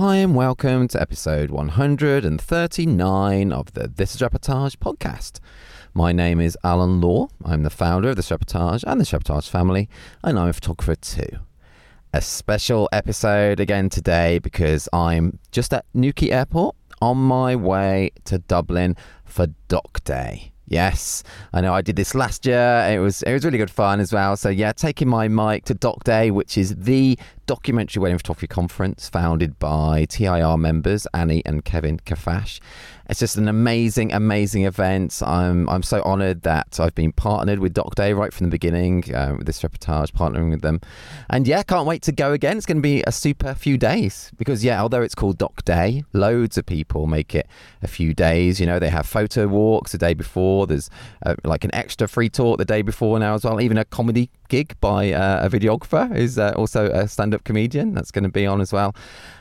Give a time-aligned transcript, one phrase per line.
[0.00, 5.40] Hi, and welcome to episode 139 of the This is Reportage podcast.
[5.92, 7.28] My name is Alan Law.
[7.44, 9.90] I'm the founder of the Reportage and the Reportage family,
[10.24, 11.40] and I'm a photographer too.
[12.14, 18.38] A special episode again today because I'm just at Newquay Airport on my way to
[18.38, 20.52] Dublin for Doc Day.
[20.70, 22.86] Yes, I know I did this last year.
[22.88, 24.36] It was it was really good fun as well.
[24.36, 29.08] So yeah, taking my mic to Doc Day, which is the documentary wedding photography conference
[29.08, 32.60] founded by TIR members Annie and Kevin Kheffache.
[33.10, 35.20] It's just an amazing, amazing event.
[35.26, 39.12] I'm I'm so honoured that I've been partnered with Doc Day right from the beginning
[39.12, 40.80] uh, with this reportage, partnering with them,
[41.28, 42.56] and yeah, can't wait to go again.
[42.56, 46.04] It's going to be a super few days because yeah, although it's called Doc Day,
[46.12, 47.48] loads of people make it
[47.82, 48.60] a few days.
[48.60, 50.68] You know, they have photo walks the day before.
[50.68, 50.88] There's
[51.26, 53.60] uh, like an extra free talk the day before now as well.
[53.60, 58.10] Even a comedy gig by uh, a videographer who's uh, also a stand-up comedian that's
[58.10, 58.94] going to be on as well.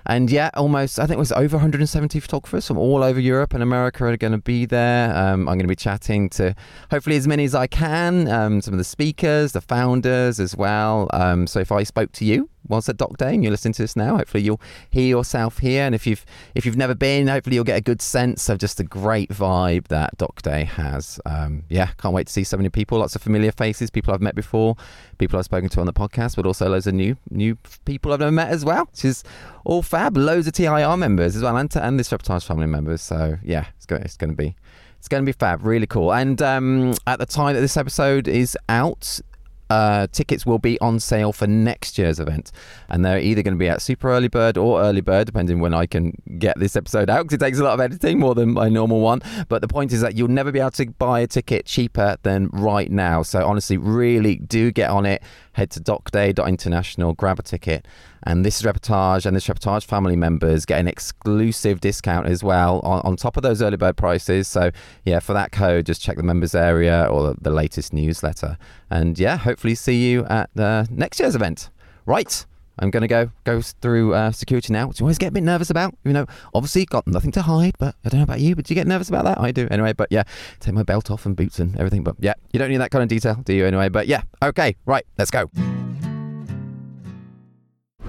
[0.06, 3.62] And yeah, almost I think it was over 170 photographers from all over Europe and
[3.62, 5.16] America are going to be there.
[5.16, 6.56] Um, I'm going to be chatting to
[6.90, 8.28] hopefully as many as I can.
[8.28, 11.10] Um, some of the speakers, the founders as well.
[11.12, 13.84] Um, so if I spoke to you once at Doc Day and you're listening to
[13.84, 15.84] this now, hopefully you'll hear yourself here.
[15.84, 18.78] And if you've if you've never been, hopefully you'll get a good sense of just
[18.78, 21.20] the great vibe that Doc Day has.
[21.26, 24.22] Um, yeah, can't wait to see so many people, lots of familiar faces, people I've
[24.22, 24.76] met before,
[25.18, 28.20] people I've spoken to on the podcast, but also loads of new new people I've
[28.20, 29.24] never met as well, which is
[29.66, 30.18] all fab.
[30.18, 33.02] Loads of TIR members as well, and, and this Reportage family members.
[33.02, 34.56] So yeah, it's going it's going to be.
[34.98, 36.12] It's going to be fab, really cool.
[36.12, 39.22] And um, at the time that this episode is out,
[39.70, 42.52] uh, tickets will be on sale for next year's event,
[42.90, 45.74] and they're either going to be at super early bird or early bird, depending when
[45.74, 47.24] I can get this episode out.
[47.24, 49.22] Because it takes a lot of editing, more than my normal one.
[49.48, 52.50] But the point is that you'll never be able to buy a ticket cheaper than
[52.52, 53.22] right now.
[53.22, 55.22] So honestly, really do get on it.
[55.54, 57.86] Head to docday.international, grab a ticket,
[58.24, 62.80] and this is reportage and this reportage family members get an exclusive discount as well
[62.80, 64.48] on, on top of those early bird prices.
[64.48, 64.72] So
[65.06, 68.58] yeah, for that code, just check the members area or the, latest newsletter.
[68.90, 71.70] And yeah, hopefully see you at uh, next year's event.
[72.06, 72.46] Right.
[72.82, 75.44] I'm going to go go through uh, security now, which you always get a bit
[75.44, 75.96] nervous about.
[76.06, 78.74] You know, obviously got nothing to hide, but I don't know about you, but do
[78.74, 79.38] you get nervous about that?
[79.38, 79.94] I do anyway.
[79.94, 80.24] But yeah,
[80.60, 82.04] take my belt off and boots and everything.
[82.04, 83.66] But yeah, you don't need that kind of detail, do you?
[83.66, 85.50] Anyway, but yeah, okay, right, let's go.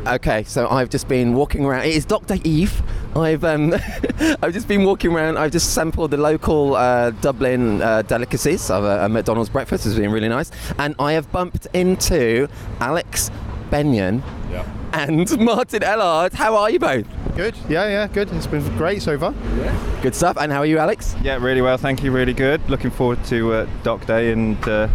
[0.07, 1.85] Okay, so I've just been walking around.
[1.85, 2.37] It is Dr.
[2.43, 2.83] Eve.
[3.15, 3.75] I've um,
[4.43, 5.37] I've just been walking around.
[5.37, 9.85] I've just sampled the local uh, Dublin uh, delicacies of a, a McDonald's breakfast.
[9.85, 12.49] It's been really nice, and I have bumped into
[12.81, 13.31] Alex
[13.71, 14.65] Benyon Yeah.
[14.95, 16.33] and Martin Ellard.
[16.33, 17.07] How are you both?
[17.37, 17.55] Good.
[17.69, 18.33] Yeah, yeah, good.
[18.33, 19.35] It's been great so far.
[19.59, 20.01] Yeah.
[20.03, 20.37] Good stuff.
[20.41, 21.15] And how are you, Alex?
[21.23, 21.77] Yeah, really well.
[21.77, 22.11] Thank you.
[22.11, 22.61] Really good.
[22.71, 24.89] Looking forward to uh, Doc Day and uh,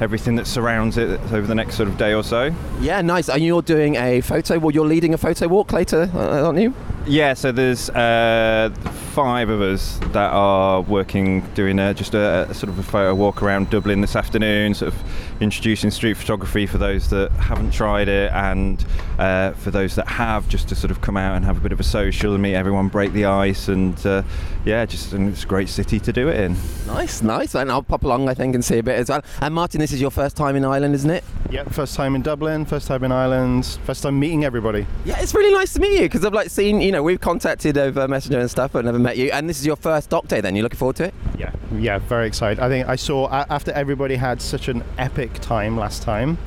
[0.00, 2.54] everything that surrounds it over the next sort of day or so.
[2.80, 3.28] Yeah, nice.
[3.28, 4.58] And you're doing a photo.
[4.58, 6.74] Well, you're leading a photo walk later, uh, aren't you?
[7.08, 8.70] Yeah, so there's uh,
[9.12, 13.14] five of us that are working, doing a, just a, a sort of a photo
[13.14, 15.00] walk around Dublin this afternoon, sort of
[15.40, 18.84] introducing street photography for those that haven't tried it and
[19.18, 21.70] uh, for those that have, just to sort of come out and have a bit
[21.70, 24.22] of a social and meet everyone, break the ice, and uh,
[24.64, 26.56] yeah, just and it's a great city to do it in.
[26.88, 27.54] Nice, nice.
[27.54, 29.22] And I'll pop along, I think, and see a bit as well.
[29.40, 31.22] And Martin, this is your first time in Ireland, isn't it?
[31.50, 34.84] Yeah, first time in Dublin, first time in Ireland, first time meeting everybody.
[35.04, 37.78] Yeah, it's really nice to meet you because I've like seen, you know, we've contacted
[37.78, 39.30] over Messenger and stuff, but never met you.
[39.30, 40.54] And this is your first doc day, then.
[40.54, 41.14] You're looking forward to it?
[41.38, 42.60] Yeah, yeah, very excited.
[42.60, 46.38] I think I saw after everybody had such an epic time last time,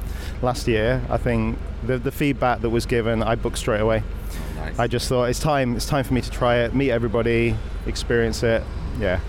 [0.41, 1.01] last year.
[1.09, 4.03] I think the the feedback that was given, I booked straight away.
[4.55, 4.79] Nice.
[4.79, 5.75] I just thought it's time.
[5.75, 7.55] It's time for me to try it, meet everybody,
[7.85, 8.63] experience it.
[8.99, 9.19] Yeah.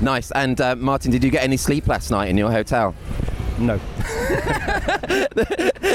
[0.00, 0.30] Nice.
[0.32, 2.94] And uh, Martin, did you get any sleep last night in your hotel?
[3.58, 3.80] No.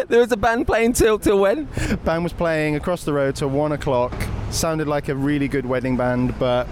[0.09, 1.67] There was a band playing till till when?
[2.03, 4.11] band was playing across the road till one o'clock.
[4.51, 6.67] Sounded like a really good wedding band, but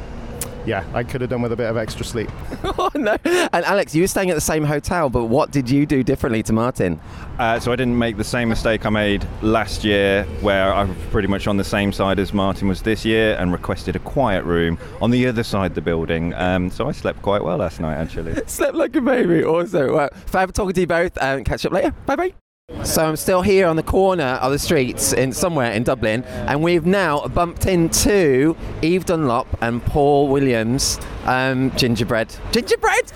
[0.68, 2.30] yeah, I could have done with a bit of extra sleep.
[2.64, 3.18] oh no!
[3.24, 6.44] And Alex, you were staying at the same hotel, but what did you do differently
[6.44, 7.00] to Martin?
[7.40, 10.98] Uh, so I didn't make the same mistake I made last year, where I was
[11.10, 14.44] pretty much on the same side as Martin was this year, and requested a quiet
[14.44, 16.34] room on the other side of the building.
[16.34, 18.36] Um, so I slept quite well last night, actually.
[18.48, 19.44] Slept like a baby.
[19.44, 21.92] Also, well, fab talking to you both, and catch up later.
[22.06, 22.47] Bye bye.
[22.84, 26.62] So I'm still here on the corner of the streets in somewhere in Dublin, and
[26.62, 31.00] we've now bumped into Eve Dunlop and Paul Williams.
[31.24, 33.14] Um, gingerbread, gingerbread.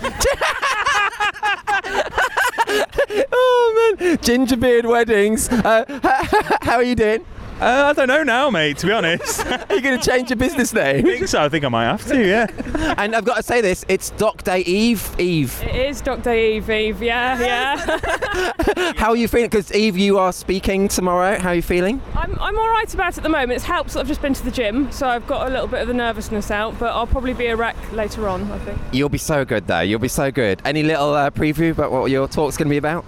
[3.30, 5.50] oh man, gingerbeard weddings.
[5.50, 5.84] Uh,
[6.62, 7.26] how are you doing?
[7.62, 8.78] Uh, I don't know now, mate.
[8.78, 11.06] To be honest, Are you going to change your business name?
[11.06, 11.42] I think so.
[11.42, 12.20] I think I might have to.
[12.20, 12.48] Yeah.
[12.98, 15.14] and I've got to say this: it's Doc Day Eve.
[15.20, 16.34] Eve, It is Dr.
[16.34, 18.92] Eve, Eve, yeah, yeah.
[18.96, 19.48] how are you feeling?
[19.48, 21.38] Because Eve, you are speaking tomorrow.
[21.38, 22.02] How are you feeling?
[22.16, 23.52] I'm, I'm all right about it at the moment.
[23.52, 25.82] It's helped that I've just been to the gym, so I've got a little bit
[25.82, 28.80] of the nervousness out, but I'll probably be a wreck later on, I think.
[28.90, 29.80] You'll be so good, though.
[29.80, 30.60] You'll be so good.
[30.64, 33.04] Any little uh, preview about what your talk's going to be about?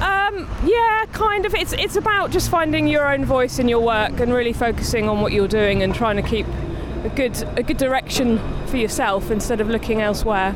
[0.00, 1.54] Um, yeah, kind of.
[1.54, 5.20] It's, it's about just finding your own voice in your work and really focusing on
[5.20, 6.46] what you're doing and trying to keep
[7.04, 10.54] a good, a good direction for yourself instead of looking elsewhere.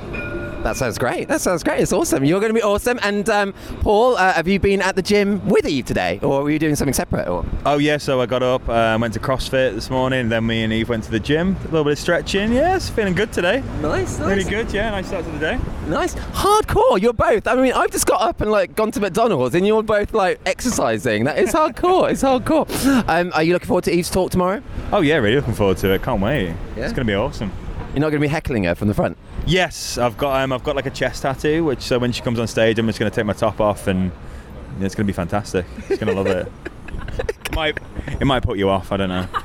[0.64, 1.28] That sounds great.
[1.28, 1.81] That sounds great.
[1.81, 2.25] It's awesome.
[2.25, 2.99] You're going to be awesome.
[3.02, 3.52] And um,
[3.82, 6.75] Paul, uh, have you been at the gym with Eve today, or were you doing
[6.75, 7.28] something separate?
[7.28, 7.99] Or Oh yeah.
[7.99, 10.31] So I got up, uh, went to CrossFit this morning.
[10.31, 11.55] Then me and Eve went to the gym.
[11.61, 12.50] A little bit of stretching.
[12.50, 13.62] Yes, feeling good today.
[13.82, 14.72] nice, Really good.
[14.72, 14.88] Yeah.
[14.90, 15.58] Nice start to the day.
[15.87, 16.14] nice.
[16.14, 16.99] Hardcore.
[16.99, 17.46] You're both.
[17.46, 20.40] I mean, I've just got up and like gone to McDonald's, and you're both like
[20.46, 21.25] exercising.
[21.25, 22.11] That is hardcore.
[22.11, 22.64] it's hardcore.
[23.06, 24.62] Um, are you looking forward to Eve's talk tomorrow?
[24.93, 25.16] Oh yeah.
[25.16, 26.02] Really looking forward to it.
[26.02, 26.46] Can't wait.
[26.75, 26.84] Yeah?
[26.84, 27.52] It's going to be awesome.
[27.94, 29.17] You're not going to be heckling her from the front.
[29.46, 32.41] Yes, I've got um, I've got like a chest tattoo, which so when she comes
[32.41, 34.11] on stage, I'm just going to take my top off, and
[34.81, 35.64] it's going to be fantastic.
[35.87, 36.50] She's going to love it.
[37.19, 37.79] it might
[38.20, 38.91] it might put you off.
[38.91, 39.26] I don't know.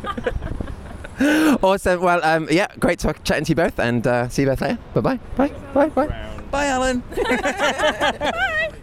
[1.62, 2.00] Awesome.
[2.02, 4.78] Well, um, yeah, great talk, chatting to you both, and uh, see you both later.
[4.94, 5.20] Bye bye.
[5.36, 6.08] Bye bye bye.
[6.50, 7.04] Bye, Alan.
[7.14, 8.72] Bye,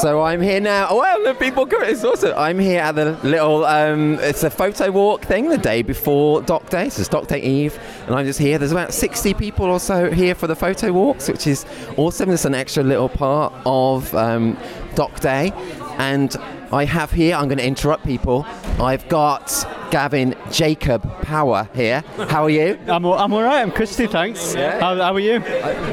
[0.00, 0.88] So I'm here now.
[0.90, 1.82] Oh, the people come.
[1.84, 2.32] It's awesome.
[2.36, 3.64] I'm here at the little.
[3.64, 6.88] Um, it's a photo walk thing the day before Doc Day.
[6.88, 8.58] So it's Doc Day Eve, and I'm just here.
[8.58, 11.66] There's about 60 people or so here for the photo walks, which is
[11.96, 12.30] awesome.
[12.30, 14.56] It's an extra little part of um,
[14.94, 15.52] Doc Day,
[15.98, 16.34] and
[16.72, 17.34] I have here.
[17.34, 18.46] I'm going to interrupt people.
[18.80, 19.50] I've got
[19.90, 22.02] Gavin Jacob Power here.
[22.28, 22.78] How are you?
[22.86, 23.60] I'm, all- I'm all right.
[23.60, 24.54] I'm Christy, thanks.
[24.54, 25.36] How, how are you?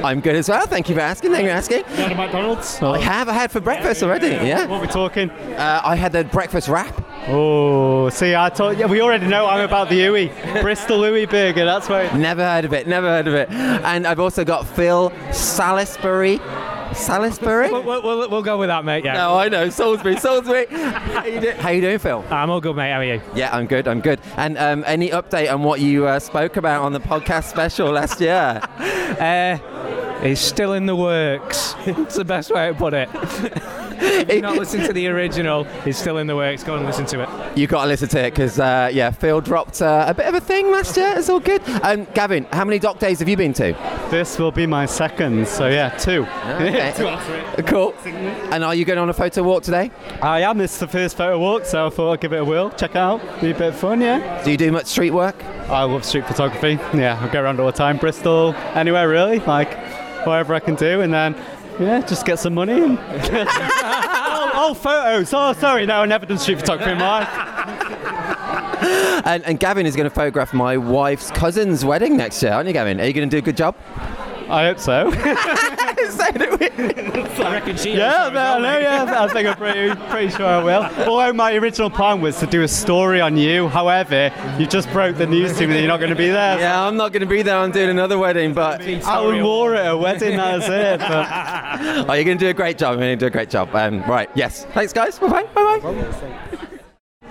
[0.04, 0.68] I'm good as well.
[0.68, 1.32] Thank you for asking.
[1.32, 1.78] Thank you for asking.
[1.80, 2.82] You had a McDonald's?
[2.82, 3.28] I have.
[3.28, 4.28] I had for breakfast already.
[4.28, 4.68] Yeah.
[4.68, 5.32] What are we talking?
[5.32, 7.04] Uh, I had the breakfast wrap.
[7.30, 10.62] Oh, see, I told you, we already know I'm about the Uwe.
[10.62, 12.14] Bristol Uwe burger, that's right.
[12.16, 12.88] Never heard of it.
[12.88, 13.50] Never heard of it.
[13.52, 16.40] And I've also got Phil Salisbury.
[16.98, 17.72] Salisbury?
[17.72, 19.06] We'll, we'll, we'll go with that, mate.
[19.06, 19.14] Yeah.
[19.14, 19.70] No, I know.
[19.70, 20.18] Salisbury.
[20.18, 20.66] Salisbury.
[20.70, 22.24] How you, do- how you doing, Phil?
[22.30, 22.92] I'm all good, mate.
[22.92, 23.22] How are you?
[23.36, 23.88] Yeah, I'm good.
[23.88, 24.20] I'm good.
[24.36, 28.20] And um, any update on what you uh, spoke about on the podcast special last
[28.22, 28.62] year?
[29.08, 29.58] Uh,
[30.22, 31.74] it's still in the works.
[31.86, 33.10] it's the best way to put it.
[34.27, 36.63] if you've not listened to the original, it's still in the works.
[36.63, 37.57] Go and listen to it.
[37.57, 40.36] you got to listen to it because, uh, yeah, Phil dropped uh, a bit of
[40.36, 41.13] a thing last year.
[41.15, 41.62] It's all good.
[41.83, 43.74] Um, Gavin, how many doc days have you been to?
[44.09, 46.25] This will be my second, so yeah, two.
[46.25, 47.63] Okay.
[47.68, 47.94] cool.
[48.51, 49.92] And are you going on a photo walk today?
[50.21, 50.57] I am.
[50.57, 52.69] This is the first photo walk, so I thought I'd give it a whirl.
[52.71, 53.21] Check it out.
[53.42, 54.44] Be a bit of fun, yeah.
[54.44, 55.44] Do you do much street work?
[55.69, 56.80] I love street photography.
[56.98, 57.98] Yeah, I go around all the time.
[57.98, 59.75] Bristol, anywhere really, like
[60.25, 61.36] whatever I can do, and then
[61.80, 62.74] yeah, just get some money.
[62.74, 65.34] And oh, oh, photos.
[65.34, 67.28] Oh, sorry, no, I've never done street photography in my life.
[69.26, 72.74] And, and Gavin is going to photograph my wife's cousin's wedding next year, aren't you,
[72.74, 73.02] Gavin?
[73.02, 73.76] Are you going to do a good job?
[74.50, 75.12] I hope so.
[77.40, 77.96] I reckon she.
[77.96, 80.84] yeah, no, I know, yeah, I think I'm pretty, pretty sure I will.
[81.10, 83.68] Although my original plan was to do a story on you.
[83.68, 86.60] However, you just broke the news to me that you're not going to be there.
[86.60, 87.58] Yeah, I'm not going to be there.
[87.58, 91.00] I'm doing another wedding, but Alan Moore at a wedding, that's it.
[91.00, 91.28] But
[92.10, 92.94] oh, you're going to do a great job.
[92.94, 93.74] You're going to do a great job.
[93.76, 94.66] Um, right, yes.
[94.74, 95.20] Thanks, guys.
[95.20, 95.44] Bye bye.
[95.44, 96.68] Bye bye.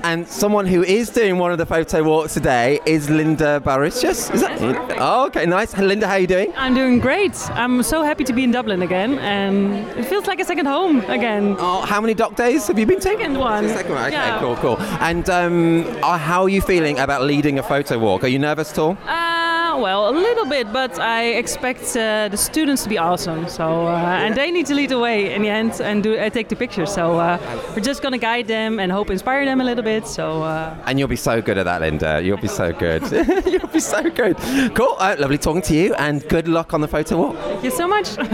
[0.02, 4.30] And someone who is doing one of the photo walks today is Linda Bouritius.
[4.30, 4.60] Is that?
[4.98, 5.76] Oh, okay, nice.
[5.76, 6.52] Linda, how are you doing?
[6.56, 7.34] I'm doing great.
[7.50, 11.00] I'm so happy to be in Dublin again, and it feels like a second home
[11.08, 11.56] again.
[11.58, 13.16] Oh, how many doc days have you been taking?
[13.16, 13.68] Second one.
[13.68, 14.04] Second one.
[14.04, 14.38] Okay, Yeah.
[14.40, 14.76] cool, cool.
[15.00, 18.22] And um, uh, how are you feeling about leading a photo walk?
[18.24, 18.96] Are you nervous at all?
[19.06, 23.48] Uh, well, a little bit, but I expect uh, the students to be awesome.
[23.48, 26.30] So, uh, and they need to lead the way in the end and do uh,
[26.30, 26.92] take the pictures.
[26.92, 27.38] So, uh,
[27.74, 30.06] we're just gonna guide them and hope inspire them a little bit.
[30.06, 32.20] So, uh, And you'll be so good at that, Linda.
[32.22, 33.02] You'll be so good.
[33.46, 34.36] you'll be so good.
[34.74, 34.96] Cool.
[34.98, 37.36] Uh, lovely talking to you, and good luck on the photo walk.
[37.36, 38.08] thank you so much.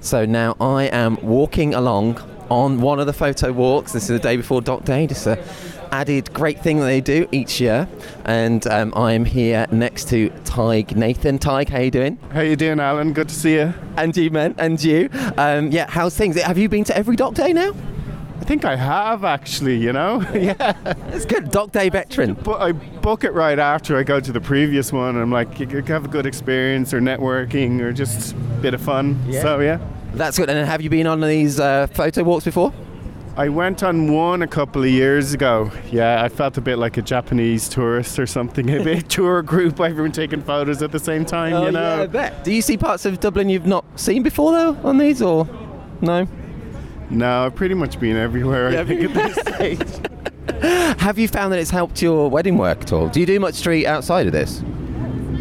[0.00, 2.18] So now I am walking along
[2.50, 3.92] on one of the photo walks.
[3.92, 5.06] This is the day before Doc Day.
[5.06, 5.42] Just a
[5.94, 7.88] added great thing that they do each year.
[8.24, 11.38] And um, I am here next to Tadhg Nathan.
[11.38, 12.18] Tadhg, how you doing?
[12.32, 13.12] How you doing, Alan?
[13.12, 13.72] Good to see you.
[13.96, 14.56] And you, man.
[14.58, 15.08] And you.
[15.38, 16.40] Um, yeah, how's things?
[16.40, 17.72] Have you been to every Doc Day now?
[18.40, 19.76] I think I have actually.
[19.76, 20.74] You know, yeah.
[21.12, 21.52] It's good.
[21.52, 22.34] Doc Day veteran.
[22.34, 25.16] But I book it right after I go to the previous one.
[25.16, 28.80] I'm like, you could have a good experience or networking or just a bit of
[28.80, 29.22] fun.
[29.28, 29.42] Yeah.
[29.42, 29.78] So yeah.
[30.14, 30.50] That's good.
[30.50, 32.72] And have you been on these uh, photo walks before?
[33.36, 35.72] I went on one a couple of years ago.
[35.90, 38.70] Yeah, I felt a bit like a Japanese tourist or something.
[38.70, 41.50] A big tour group, everyone taking photos at the same time.
[41.50, 42.30] you oh, know.
[42.44, 45.48] Do you see parts of Dublin you've not seen before though on these, or
[46.00, 46.28] no?
[47.10, 48.68] No, I've pretty much been everywhere.
[48.68, 51.00] I think at this stage.
[51.00, 53.08] Have you found that it's helped your wedding work at all?
[53.08, 54.62] Do you do much street outside of this?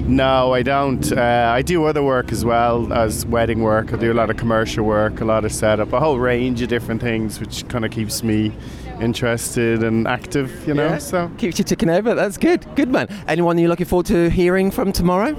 [0.05, 1.11] No, I don't.
[1.13, 3.93] Uh, I do other work as well as wedding work.
[3.93, 6.67] I do a lot of commercial work, a lot of setup, a whole range of
[6.67, 8.51] different things, which kind of keeps me
[8.99, 10.67] interested and active.
[10.67, 10.97] You know, Yeah.
[10.97, 12.13] so Keeps you ticking over.
[12.15, 12.65] That's good.
[12.75, 13.07] Good man.
[13.29, 15.35] Anyone you're looking forward to hearing from tomorrow?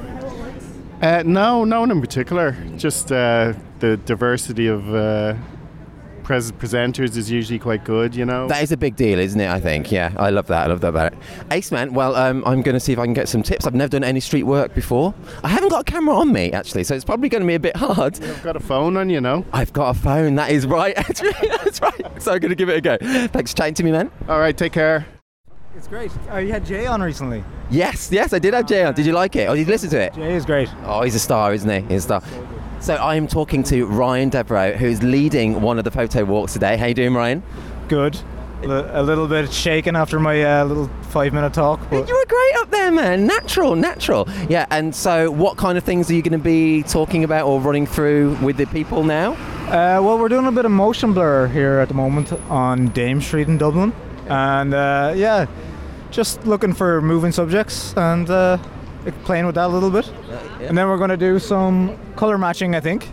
[1.02, 2.56] uh, no, no one in particular.
[2.78, 5.34] Just uh, the diversity of uh,
[6.24, 8.16] pres- presenters is usually quite good.
[8.16, 8.48] You know.
[8.48, 9.48] That is a big deal, isn't it?
[9.48, 9.92] I think.
[9.92, 10.64] Yeah, I love that.
[10.64, 11.18] I love that about it.
[11.52, 11.94] Ace man.
[11.94, 13.66] Well, um, I'm going to see if I can get some tips.
[13.66, 15.14] I've never done any street work before.
[15.44, 17.60] I haven't got a camera on me actually, so it's probably going to be a
[17.60, 18.22] bit hard.
[18.22, 19.44] I've got a phone on, you know.
[19.52, 20.34] I've got a phone.
[20.34, 20.96] That is right.
[21.04, 22.22] Actually, that's right.
[22.22, 22.96] So I'm going to give it a go.
[23.28, 24.10] Thanks for chatting to me, man.
[24.28, 25.06] All right, take care.
[25.76, 26.10] It's great.
[26.30, 27.44] Oh, you had Jay on recently.
[27.70, 28.94] Yes, yes, I did have Jay on.
[28.94, 29.48] Did you like it?
[29.48, 30.14] Or did you listen to it?
[30.14, 30.68] Jay is great.
[30.84, 31.92] Oh, he's a star, isn't he?
[31.92, 32.22] He's a star.
[32.84, 36.76] So I am talking to Ryan Devereux, who's leading one of the photo walks today.
[36.76, 37.42] How you doing, Ryan?
[37.88, 38.20] Good.
[38.62, 42.70] A little bit shaken after my uh, little five-minute talk, but You were great up
[42.70, 43.26] there, man.
[43.26, 44.28] Natural, natural.
[44.50, 44.66] Yeah.
[44.70, 47.86] And so, what kind of things are you going to be talking about or running
[47.86, 49.32] through with the people now?
[49.32, 53.22] uh, well, we're doing a bit of motion blur here at the moment on Dame
[53.22, 53.94] Street in Dublin,
[54.28, 55.46] and uh, yeah,
[56.10, 58.58] just looking for moving subjects and uh,
[59.24, 60.08] playing with that a little bit.
[60.08, 63.10] Uh, and then we're going to do some color matching, I think.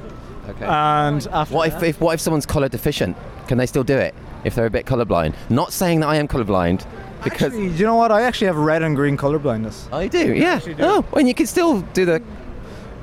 [0.50, 0.66] Okay.
[0.66, 3.16] And after What if, if what if someone's colour deficient?
[3.48, 5.36] Can they still do it if they're a bit colorblind?
[5.50, 6.86] Not saying that I am colorblind.
[7.24, 8.12] because Actually, you know what?
[8.12, 9.88] I actually have red and green color blindness.
[9.92, 10.34] I do.
[10.34, 10.54] Yeah.
[10.56, 10.84] actually do.
[10.84, 12.22] Oh, and you can still do the.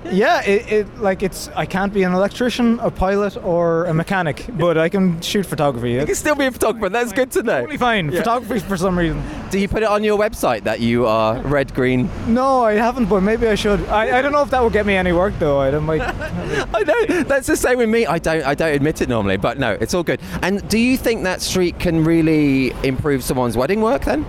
[0.04, 1.48] Yeah, it, it like it's.
[1.48, 5.92] I can't be an electrician, a pilot, or a mechanic, but I can shoot photography.
[5.92, 6.88] You can still be a photographer.
[6.88, 7.60] That's good to know.
[7.60, 8.10] totally fine.
[8.10, 9.22] Photography for some reason.
[9.50, 12.08] Do you put it on your website that you are red, green?
[12.26, 13.80] No, I haven't, but maybe I should.
[13.88, 15.60] I, I don't know if that would get me any work though.
[15.60, 16.00] I don't might.
[16.74, 18.06] I know that's the same with me.
[18.06, 20.20] I don't I don't admit it normally, but no, it's all good.
[20.42, 24.24] And do you think that street can really improve someone's wedding work then?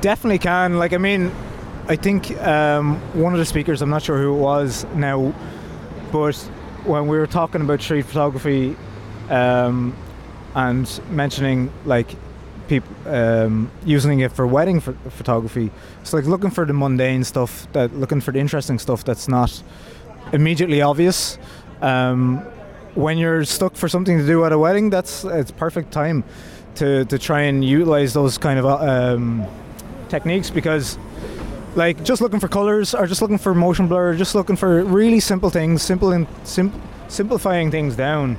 [0.00, 0.78] definitely can.
[0.78, 1.32] Like, I mean,
[1.90, 5.34] I think um, one of the speakers, I'm not sure who it was now,
[6.12, 6.36] but
[6.84, 8.76] when we were talking about street photography
[9.30, 9.96] um,
[10.54, 12.14] and mentioning like
[12.68, 15.70] people um, using it for wedding ph- photography,
[16.02, 19.62] it's like looking for the mundane stuff, that looking for the interesting stuff that's not
[20.34, 21.38] immediately obvious.
[21.80, 22.40] Um,
[22.96, 26.22] when you're stuck for something to do at a wedding, that's it's perfect time
[26.74, 29.46] to, to try and utilize those kind of um,
[30.10, 30.98] techniques because
[31.76, 35.20] like just looking for colors or just looking for motion blur just looking for really
[35.20, 36.72] simple things simple and sim-
[37.08, 38.36] simplifying things down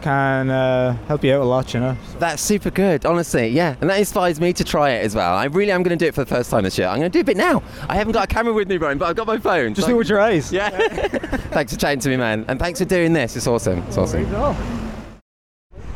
[0.00, 3.48] can uh, help you out a lot you know That's super good, honestly.
[3.48, 5.34] Yeah, and that inspires me to try it as well.
[5.34, 6.86] I really am going to do it for the first time this year.
[6.86, 7.64] I'm going to do a bit now.
[7.88, 9.74] I haven't got a camera with me, Brian, but I've got my phone.
[9.74, 10.70] just so do it with your eyes Yeah.
[11.50, 13.34] thanks for chatting to me, man, and thanks for doing this.
[13.36, 13.80] It's awesome.
[13.88, 14.24] It's awesome.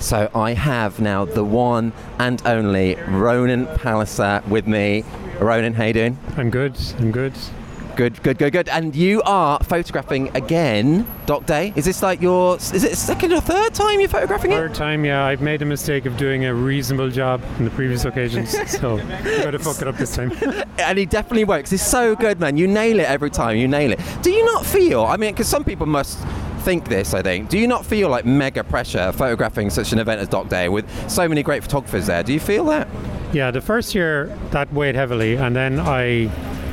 [0.01, 5.05] So I have now the one and only Ronan Palliser with me.
[5.41, 6.19] Ronan, how you doing?
[6.37, 6.77] I'm good.
[6.99, 7.33] I'm good.
[7.95, 8.69] Good, good, good, good.
[8.71, 11.75] And you are photographing again, Doc Day.
[11.77, 12.57] Is this like your?
[12.57, 14.57] Is it second or third time you're photographing it?
[14.57, 15.27] Third time, yeah.
[15.27, 19.53] I've made a mistake of doing a reasonable job in the previous occasions, so I'm
[19.53, 20.33] to fuck it up this time.
[20.79, 21.71] and he definitely works.
[21.71, 22.57] It's so good, man.
[22.57, 23.59] You nail it every time.
[23.59, 24.01] You nail it.
[24.23, 25.05] Do you not feel?
[25.05, 26.19] I mean, because some people must
[26.63, 27.15] think this.
[27.15, 27.49] I think.
[27.49, 30.87] Do you not feel like mega pressure photographing such an event as Doc Day with
[31.11, 32.23] so many great photographers there?
[32.23, 32.89] Do you feel that?
[33.33, 36.31] Yeah, the first year that weighed heavily, and then I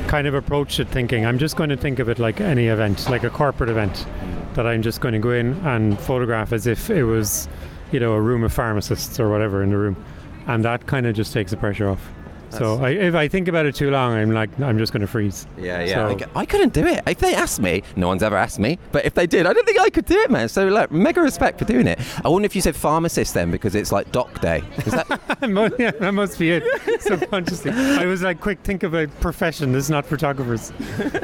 [0.08, 3.08] kind of approached it thinking I'm just going to think of it like any event,
[3.08, 4.06] like a corporate event,
[4.54, 7.48] that I'm just going to go in and photograph as if it was,
[7.92, 10.04] you know, a room of pharmacists or whatever in the room,
[10.46, 12.10] and that kind of just takes the pressure off.
[12.50, 15.06] So I, if I think about it too long, I'm like I'm just going to
[15.06, 15.46] freeze.
[15.58, 15.94] Yeah, yeah.
[15.94, 17.02] So- I c- I, couldn't do it.
[17.06, 19.64] If they asked me, no one's ever asked me, but if they did, I don't
[19.66, 20.48] think I could do it, man.
[20.48, 21.98] So, like, mega respect for doing it.
[22.24, 24.62] I wonder if you said pharmacist then because it's like Doc Day.
[24.78, 25.06] Is that?
[25.78, 26.62] Yeah, that must be it.
[27.00, 29.72] Subconsciously, I was like, quick, think of a profession.
[29.72, 30.72] This is not photographers.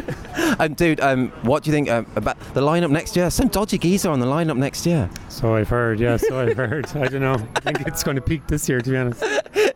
[0.58, 3.30] um, dude, um, what do you think um, about the lineup next year?
[3.30, 5.10] Some dodgy geezer on the lineup next year.
[5.28, 6.00] So I've heard.
[6.00, 6.86] Yeah, so I've heard.
[6.96, 7.34] I don't know.
[7.56, 9.22] I think it's going to peak this year, to be honest.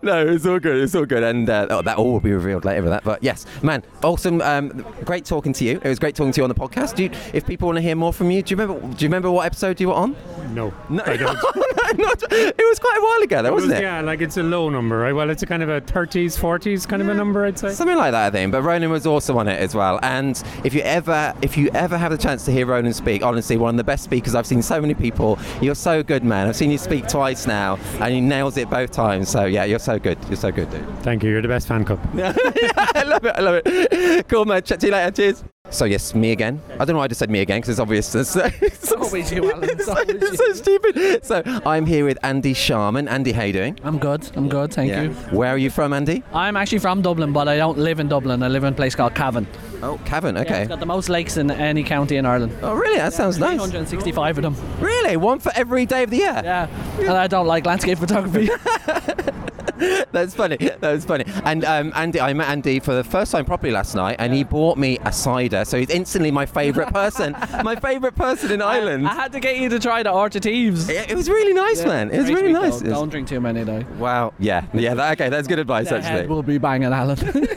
[0.02, 0.82] no, it's all good.
[0.82, 2.82] It's all good, and uh, oh, that all will be revealed later.
[2.82, 4.40] With that, but yes, man, awesome.
[4.42, 5.80] Um, great talking to you.
[5.82, 6.96] It was great talking to you on the podcast.
[6.96, 8.80] Do you, if people want to hear more from you, do you remember?
[8.96, 10.16] Do you remember what episode you were on?
[10.54, 11.34] No, No, I don't.
[11.98, 13.82] not, it was quite a while ago, though, was- wasn't it?
[13.82, 15.12] Yeah, like it's a low number, right?
[15.12, 17.70] Well, it's a kind of a 30s, 40s kind of a number, I'd say.
[17.72, 18.52] Something like that, I think.
[18.52, 20.00] But Ronan was also on it as well.
[20.02, 23.56] And if you ever, if you ever have the chance to hear Ronan speak, honestly,
[23.56, 24.62] one of the best speakers I've seen.
[24.62, 25.38] So many people.
[25.60, 26.48] You're so good, man.
[26.48, 29.28] I've seen you speak twice now, and he nails it both times.
[29.28, 30.18] So yeah, you're so good.
[30.28, 30.86] You're so good, dude.
[31.02, 31.29] Thank you.
[31.30, 32.00] You're the best fan club.
[32.14, 33.34] I love it.
[33.36, 34.28] I love it.
[34.28, 34.62] Cool, man.
[34.62, 35.10] Chat to you later.
[35.12, 35.44] Cheers.
[35.70, 36.60] So yes, me again.
[36.72, 38.12] I don't know why I just said me again because it's obvious.
[38.12, 39.70] It's, it's, always you, Alan.
[39.70, 40.36] It's so, always you.
[40.36, 41.24] so stupid.
[41.24, 43.06] So I'm here with Andy Sharman.
[43.06, 43.78] Andy, how you doing?
[43.84, 44.28] I'm good.
[44.34, 44.74] I'm good.
[44.74, 45.02] Thank Yeah.
[45.02, 45.10] you.
[45.30, 46.24] Where are you from, Andy?
[46.32, 48.42] I'm actually from Dublin, but I don't live in Dublin.
[48.42, 49.46] I live in a place called Cavan.
[49.80, 50.34] Oh, Cavan.
[50.34, 50.60] Yeah, Okay.
[50.62, 52.52] it's got the most lakes in any county in Ireland.
[52.62, 52.98] Oh, really?
[52.98, 53.60] That sounds nice.
[53.60, 54.56] 365 of them.
[54.80, 55.16] Really?
[55.16, 56.40] One for every day of the year?
[56.42, 56.66] Yeah.
[56.98, 58.50] And I don't like landscape photography.
[60.12, 60.56] That's funny.
[60.80, 61.24] That's funny.
[61.44, 64.44] And um, Andy, I met Andy for the first time properly last night, and he
[64.44, 65.64] bought me a cider.
[65.64, 67.32] So he's instantly my favourite person.
[67.64, 69.08] my favourite person in Ireland.
[69.08, 70.88] I had to get you to try the Orchard Thieves.
[70.88, 72.10] It, it was really nice, man.
[72.10, 72.80] It was really nice.
[72.80, 73.84] It Don't drink too many though.
[73.98, 74.34] Wow.
[74.38, 74.66] Yeah.
[74.74, 74.94] Yeah.
[74.94, 75.28] That, okay.
[75.28, 76.28] That's good advice, The head actually.
[76.28, 77.18] will be banging, Alan.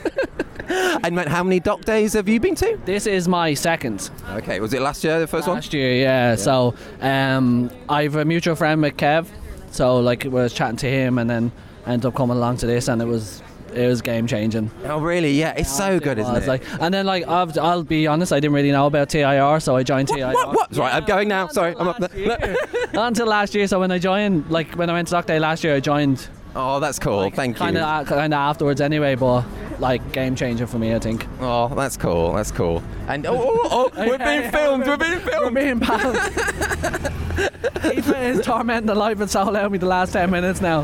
[1.03, 2.79] And man, how many doc days have you been to?
[2.85, 4.09] this is my second.
[4.29, 4.59] Okay.
[4.61, 5.57] Was it last year, the first one?
[5.57, 6.35] Last year, yeah.
[6.35, 9.27] So um, I've a mutual friend with Kev.
[9.71, 11.51] So like, was chatting to him, and then
[11.85, 13.41] ended up coming along to this, and it was
[13.73, 14.69] it was game changing.
[14.85, 15.31] Oh, really?
[15.31, 15.53] Yeah.
[15.57, 16.47] It's so good, isn't it?
[16.47, 19.75] Like, and then like I've, I'll be honest, I didn't really know about TIR, so
[19.75, 20.31] I joined TIR.
[20.31, 20.55] what?
[20.55, 20.77] What?
[20.77, 20.93] Right.
[20.93, 21.47] I'm going now.
[21.47, 21.75] Sorry.
[21.77, 21.99] I'm up.
[21.99, 22.13] Not
[23.07, 23.67] until last year.
[23.67, 26.27] So when I joined, like when I went to Doc Day last year, I joined
[26.55, 27.29] Oh, that's cool.
[27.31, 27.59] Thank you.
[27.59, 27.81] kind you.
[27.81, 29.15] of kind of afterwards anyway.
[29.15, 29.45] But
[29.79, 31.27] like game changer for me, I think.
[31.39, 32.33] Oh, that's cool.
[32.33, 32.83] That's cool.
[33.07, 34.85] And oh, oh, oh we're being filmed.
[34.85, 35.55] We're being filmed.
[35.55, 36.17] We're being pals.
[37.93, 40.83] Eva is tormenting the life and soul out of me the last ten minutes now.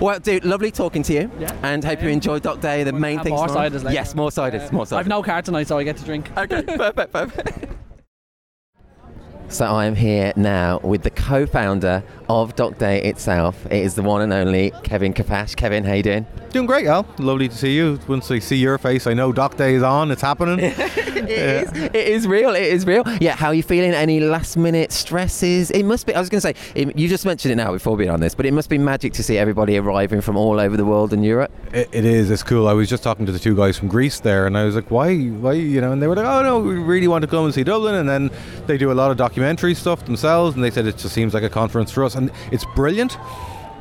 [0.00, 1.30] Well, dude, lovely talking to you.
[1.38, 1.54] Yeah.
[1.62, 2.82] And hope you enjoyed Doc Day.
[2.84, 3.34] The main have thing.
[3.34, 3.92] more ciders later.
[3.92, 4.72] Yes, more ciders.
[4.72, 4.96] More ciders.
[4.96, 6.30] I've no car tonight, so I get to drink.
[6.36, 7.76] Okay, perfect, perfect.
[9.48, 13.66] So I am here now with the co-founder of Doc Day itself.
[13.66, 15.56] It is the one and only Kevin Kheffache.
[15.56, 16.26] Kevin, how you doing?
[16.50, 17.06] Doing great, Al.
[17.18, 17.98] Lovely to see you.
[18.08, 20.10] Once I see your face, I know Doc Day is on.
[20.10, 20.58] It's happening.
[20.60, 22.54] it, is, it is real.
[22.54, 23.02] It is real.
[23.20, 23.36] Yeah.
[23.36, 23.92] How are you feeling?
[23.92, 25.70] Any last-minute stresses?
[25.70, 26.14] It must be.
[26.14, 28.34] I was going to say it, you just mentioned it now before being on this,
[28.34, 31.24] but it must be magic to see everybody arriving from all over the world and
[31.24, 31.50] Europe.
[31.72, 32.30] It, it is.
[32.30, 32.68] It's cool.
[32.68, 34.90] I was just talking to the two guys from Greece there, and I was like,
[34.90, 35.16] "Why?
[35.26, 37.54] Why?" You know, and they were like, "Oh no, we really want to come and
[37.54, 38.30] see Dublin." And then
[38.66, 41.42] they do a lot of documentary stuff themselves, and they said it just seems like
[41.42, 43.18] a conference for us, and it's brilliant.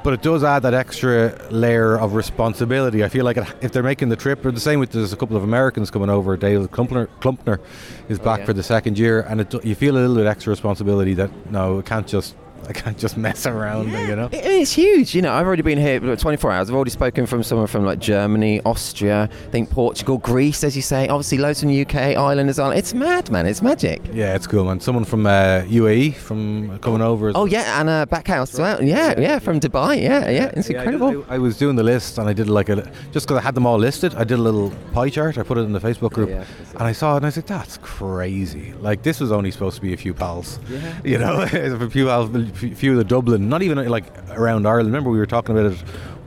[0.04, 3.04] But it does add that extra layer of responsibility.
[3.04, 5.18] I feel like it, if they're making the trip, or the same with there's a
[5.18, 6.38] couple of Americans coming over.
[6.38, 7.60] David Klumpner, Klumpner
[8.08, 8.46] is oh, back yeah.
[8.46, 11.80] for the second year, and it, you feel a little bit extra responsibility that no,
[11.80, 12.36] it can't just
[12.68, 13.92] I can't just mess around.
[13.92, 14.30] You know.
[14.32, 15.14] It- It's huge.
[15.16, 16.70] You know, I've already been here for 24 hours.
[16.70, 20.82] I've already spoken from someone from like Germany, Austria, I think Portugal, Greece, as you
[20.82, 21.08] say.
[21.08, 22.72] Obviously, loads from the UK, Ireland as well.
[22.72, 23.46] It's mad, man.
[23.46, 24.02] It's magic.
[24.14, 24.80] Yeah, it's cool, man.
[24.80, 27.32] Someone from uh, UAE from coming over.
[27.36, 28.82] Oh yeah, and uh, Backhaus as well.
[28.84, 30.02] Yeah, yeah, from Dubai.
[30.02, 31.12] Yeah, yeah, it's Yeah, I incredible.
[31.22, 32.76] did- I, was doing the list and I did like a
[33.12, 34.16] just because I had them all listed.
[34.16, 35.38] I did a little pie chart.
[35.38, 37.46] I put it in the Facebook group, Yeah, and I saw it and I said,
[37.48, 38.74] "That's crazy!
[38.82, 40.94] Like this was only supposed to be a few pals, Yeah.
[41.04, 41.42] you know,
[41.86, 44.88] a few pals, few of the Dublin, not even like around Ireland.
[44.88, 45.84] Remember we were talking about it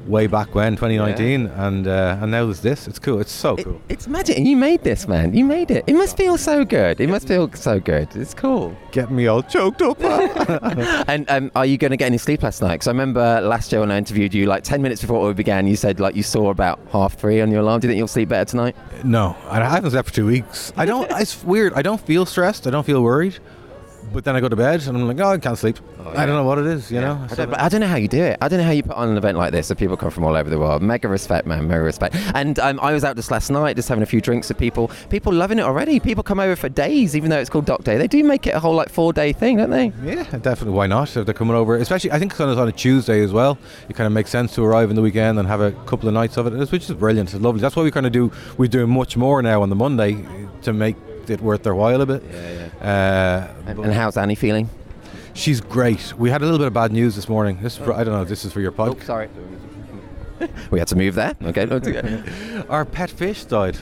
[0.07, 2.89] way back when, 2019, and uh, and now there's this.
[2.89, 3.21] It's cool.
[3.21, 3.81] It's so It- cool.
[3.91, 4.39] it's magic.
[4.39, 5.35] And you made this, man.
[5.35, 5.85] You made it.
[5.87, 6.99] It must feel so good.
[7.01, 8.09] It must feel so good.
[8.17, 8.75] It's cool.
[8.93, 9.99] Getting me all choked up.
[11.09, 12.75] And um, are you going to get any sleep last night?
[12.75, 15.67] Because I remember last year when I interviewed you, like 10 minutes before we began,
[15.67, 17.81] you said like you saw about half three on your alarm.
[17.81, 18.77] Do you think you'll sleep better tonight?
[19.05, 20.73] No, I haven't slept for two weeks.
[20.77, 21.11] I don't.
[21.13, 21.75] It's weird.
[21.75, 22.67] I don't feel stressed.
[22.67, 23.39] I don't feel worried.
[24.13, 25.79] But then I go to bed and I'm like, oh, I can't sleep.
[26.01, 26.91] I don't know what it is.
[26.91, 27.27] You know.
[27.31, 28.39] I don't, but I don't know how you do it.
[28.41, 29.67] I don't know how you put on an event like this.
[29.67, 30.83] So people come from all over the world.
[30.83, 31.69] Mega respect, man.
[31.69, 32.17] Mega respect.
[32.35, 34.91] And um, I was out just last night, just having a few drinks with people.
[35.11, 36.01] People loving it already.
[36.01, 37.99] People come over for days, even though it's called Doc Day.
[37.99, 39.93] They do make it a whole like four day thing, don't they?
[40.03, 40.73] Yeah, definitely.
[40.73, 41.15] Why not?
[41.17, 43.59] If they're coming over, especially, I think it's on a Tuesday as well.
[43.89, 46.15] It kind of makes sense to arrive in the weekend and have a couple of
[46.15, 47.35] nights of it, which is brilliant.
[47.35, 47.61] It's lovely.
[47.61, 48.33] That's why we kind of do.
[48.57, 50.25] We're doing much more now on the Monday
[50.63, 50.97] to make
[51.29, 52.23] it worth their while a bit.
[52.25, 52.68] Yeah, yeah.
[52.81, 54.69] Uh, And, and how's Annie feeling?
[55.35, 56.15] she's great.
[56.19, 57.59] We had a little bit of bad news this morning.
[57.63, 58.23] This is for, I don't know.
[58.23, 58.97] if This is for your pod.
[59.01, 59.29] Oh, sorry.
[60.71, 61.35] We had to move there.
[61.43, 61.67] Okay.
[62.69, 63.77] Our pet fish died.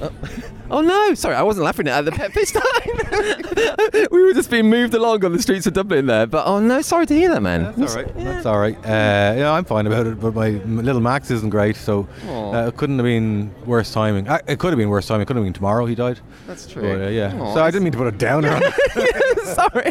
[0.00, 0.10] Oh
[0.80, 1.14] no!
[1.14, 4.08] Sorry, I wasn't laughing at the pet fish time.
[4.10, 6.26] we were just being moved along on the streets of Dublin there.
[6.26, 7.74] But oh no, sorry to hear that, man.
[7.76, 8.14] That's all right.
[8.16, 8.76] That's all right.
[8.78, 10.20] Uh, yeah, I'm fine about it.
[10.20, 14.28] But my little Max isn't great, so uh, it couldn't have been worse timing.
[14.28, 15.22] Uh, it could have been worse timing.
[15.22, 15.86] It could have been tomorrow.
[15.86, 16.20] He died.
[16.46, 16.82] That's true.
[16.82, 17.38] But, uh, yeah.
[17.38, 18.62] Aw, so I didn't mean to put a downer on.
[19.54, 19.90] sorry.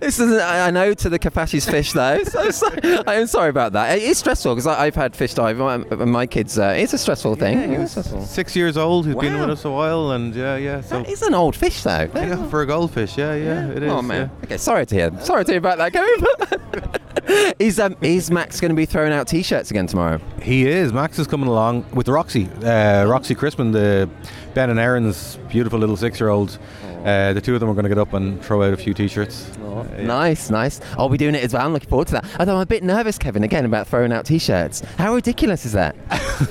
[0.00, 2.22] this is I know to the Kheffache's fish though.
[2.24, 2.80] So sorry.
[3.06, 3.98] I am sorry about that.
[3.98, 5.52] It is stressful because I've had fish die.
[5.52, 6.58] My, my kids.
[6.58, 7.72] Uh, it's a stressful thing.
[7.74, 8.24] It's stressful.
[8.24, 9.06] Six years old.
[9.06, 10.80] He's been with us a while, and yeah, yeah.
[10.80, 12.08] So That is an old fish though.
[12.14, 13.92] yeah, for a goldfish, yeah, yeah, it is.
[13.92, 14.30] Oh man.
[14.40, 14.44] yeah.
[14.44, 15.10] Okay, sorry to hear.
[15.20, 17.54] Sorry to hear about that, Kevin.
[17.58, 20.20] is um is Max going to be throwing out T-shirts again tomorrow?
[20.42, 20.92] He is.
[20.92, 24.08] Max is coming along with Roxy, uh, Roxy Crispin, the
[24.54, 26.58] Ben and Aaron's beautiful little six-year-old.
[27.04, 28.92] Uh, the two of them are going to get up and throw out a few
[28.94, 29.50] t-shirts.
[29.62, 30.80] Oh, Nice, nice.
[30.98, 31.64] I'll be doing it as well.
[31.64, 32.24] I'm looking forward to that.
[32.38, 34.80] Although I'm a bit nervous, Kevin, again about throwing out t-shirts.
[34.98, 35.96] How ridiculous is that?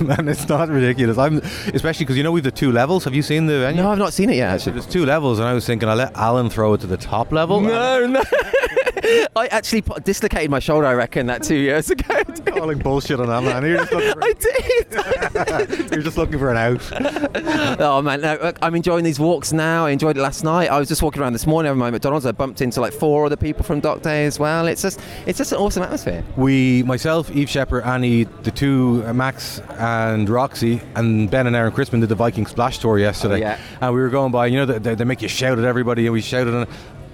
[0.00, 1.18] Man, it's not ridiculous.
[1.18, 1.38] I'm
[1.74, 3.04] especially because you know we've the two levels.
[3.04, 3.82] Have you seen the venue?
[3.82, 4.54] No, I've not seen it yet.
[4.54, 6.96] Actually, there's two levels, and I was thinking I'll let Alan throw it to the
[6.96, 7.60] top level.
[7.60, 8.22] No, no.
[9.36, 10.86] I actually put, dislocated my shoulder.
[10.86, 12.22] I reckon that two years ago.
[12.46, 13.64] Calling bullshit on that man.
[13.64, 15.90] You're just looking for, I did.
[15.92, 17.80] you're just looking for an out.
[17.80, 19.86] oh man, no, look, I'm enjoying these walks now.
[19.86, 20.70] I enjoyed it last night.
[20.70, 22.26] I was just walking around this morning over my McDonald's.
[22.26, 24.66] I bumped into like four other people from Doc Day as well.
[24.66, 26.24] It's just, it's just an awesome atmosphere.
[26.36, 31.72] We, myself, Eve Shepard, Annie, the two, uh, Max and Roxy, and Ben and Aaron
[31.72, 33.36] Crispin did the Viking Splash Tour yesterday.
[33.36, 33.58] Oh, yeah.
[33.80, 36.12] And we were going by, you know, they, they make you shout at everybody, and
[36.12, 36.54] we shouted.
[36.54, 36.66] And,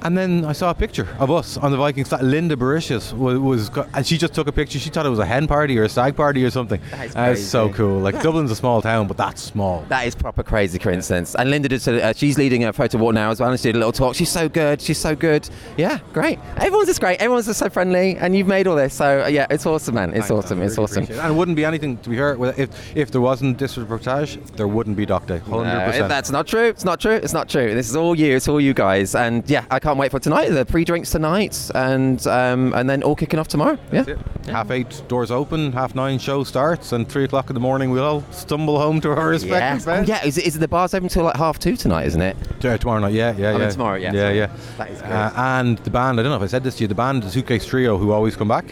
[0.06, 2.22] and then I saw a picture of us on the Viking Splash.
[2.22, 4.78] Linda Bouritius was, was, and she just took a picture.
[4.78, 6.80] She thought it was a hen party or a stag party or something.
[6.90, 7.98] That is Uh, so cool.
[8.00, 9.84] Like Dublin's a small town, but that's small.
[9.88, 11.34] That is proper crazy coincidence.
[11.34, 11.86] And Linda did.
[11.88, 14.14] Uh, she's leading a photo walk now as well, and she did a little talk.
[14.14, 14.80] She's so good.
[14.80, 15.48] She's so good.
[15.76, 16.38] Yeah, great.
[16.56, 17.20] Everyone's just great.
[17.20, 18.94] Everyone's just so friendly, and you've made all this.
[18.94, 20.14] So uh, yeah, it's awesome, man.
[20.14, 20.62] It's awesome.
[20.62, 21.04] It's awesome.
[21.10, 24.38] And it wouldn't be anything to be heard with- if if there wasn't this reportage,
[24.56, 25.38] there wouldn't be Doc Day.
[25.38, 26.08] Hundred No, percent.
[26.08, 26.68] that's not true.
[26.68, 27.12] It's not true.
[27.24, 27.74] It's not true.
[27.74, 28.36] This is all you.
[28.36, 29.14] It's all you guys.
[29.14, 30.48] And yeah, I can't wait for tonight.
[30.50, 33.78] The pre-drinks tonight, and um, and then all kicking off tomorrow.
[33.92, 34.04] Yeah.
[34.46, 35.72] Half eight, doors open.
[35.72, 39.10] Half nine, show starts, and three o'clock in the morning, we'll all stumble home to
[39.10, 39.24] our Yeah.
[39.28, 40.08] respective Oh, beds.
[40.08, 40.24] yeah.
[40.24, 42.06] Is, it, is it the bars open till like half two tonight?
[42.06, 42.36] Isn't it?
[42.60, 43.58] Yeah, tomorrow night, yeah, yeah, Oh, yeah.
[43.58, 44.38] then tomorrow, yeah, yeah, sorry.
[44.38, 44.46] yeah.
[44.78, 45.10] That is great.
[45.12, 47.22] Uh, and the band, I don't know if I said this to you, the band,
[47.22, 48.64] the Suitcase Trio, who always come back.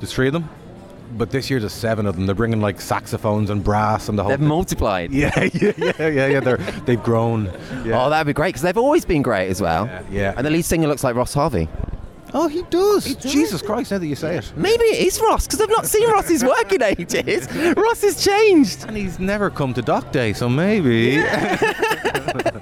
[0.00, 0.48] There's three of them,
[1.16, 2.26] but this year there's seven of them.
[2.26, 4.30] They're bringing like saxophones and brass and the whole.
[4.30, 4.48] They've thing.
[4.48, 5.12] multiplied.
[5.14, 6.40] Yeah, yeah, yeah, yeah, yeah.
[6.40, 7.46] They're they've grown.
[7.84, 8.02] Yeah.
[8.04, 9.86] Oh, that'd be great because they've always been great as well.
[10.10, 10.32] yeah.
[10.36, 11.68] And the lead singer looks like Ross Harvey.
[12.36, 13.14] Oh, he does.
[13.16, 13.92] Jesus Christ!
[13.92, 16.72] Now that you say it, Maybe it is Ross because I've not seen Ross's work
[16.72, 17.46] in ages.
[17.76, 18.84] Ross has changed.
[18.88, 21.10] and he's never come to Doc Day, so maybe.
[21.22, 22.54] Yeah.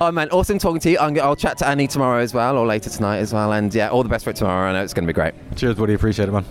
[0.00, 0.98] Oh man, awesome talking to you.
[0.98, 3.52] I'm, I'll chat to Annie tomorrow as well, or later tonight as well.
[3.52, 4.70] And yeah, all the best for it tomorrow.
[4.70, 5.34] I know it's going to be great.
[5.54, 5.94] Cheers, buddy.
[5.94, 6.44] Appreciate it, man.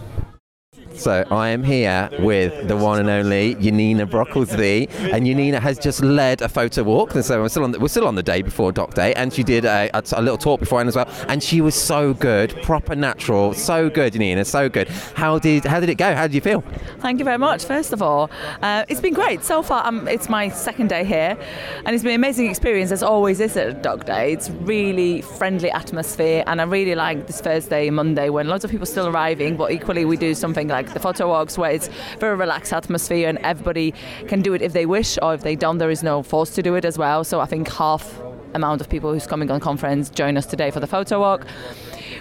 [0.97, 6.01] So I am here with the one and only Janina Brocklesby, and Janina has just
[6.01, 7.15] led a photo walk.
[7.15, 9.33] And so we're still on the, we're still on the day before Doc Day, and
[9.33, 11.07] she did a, a, a little talk beforehand as well.
[11.27, 14.87] And she was so good, proper natural, so good, Janina, so good.
[14.87, 16.15] How did how did it go?
[16.15, 16.61] How did you feel?
[16.99, 17.65] Thank you very much.
[17.65, 18.31] First of all,
[18.61, 19.85] uh, it's been great so far.
[19.85, 21.37] Um, it's my second day here,
[21.85, 22.91] and it's been an amazing experience.
[22.91, 24.33] As always is at Doc Day.
[24.33, 28.85] It's really friendly atmosphere, and I really like this Thursday, Monday when lots of people
[28.85, 32.73] still arriving, but equally we do something like the photo walks where it's very relaxed
[32.73, 33.93] atmosphere and everybody
[34.27, 36.61] can do it if they wish, or if they don't, there is no force to
[36.61, 37.23] do it as well.
[37.23, 38.21] So I think half
[38.53, 41.45] amount of people who's coming on conference join us today for the photo walk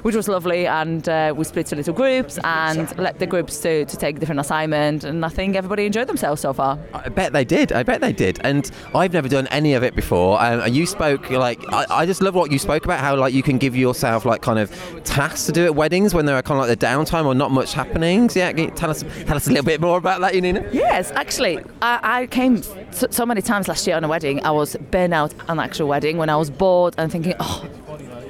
[0.02, 3.84] which was lovely and uh, we split to little groups and let the groups to,
[3.84, 6.78] to take different assignment and I think everybody enjoyed themselves so far.
[6.92, 7.72] I bet they did.
[7.72, 8.40] I bet they did.
[8.44, 10.40] And I've never done any of it before.
[10.42, 13.00] Um, and you spoke like I, I just love what you spoke about.
[13.00, 14.70] How like you can give yourself like kind of
[15.04, 17.50] tasks to do at weddings when there are kind of like the downtime or not
[17.50, 18.36] much happenings.
[18.36, 20.68] Yeah, can you tell us tell us a little bit more about that, Janina.
[20.72, 24.44] Yes, actually, I, I came so, so many times last year on a wedding.
[24.44, 27.68] I was burnt out on an actual wedding when I was bored and thinking, oh,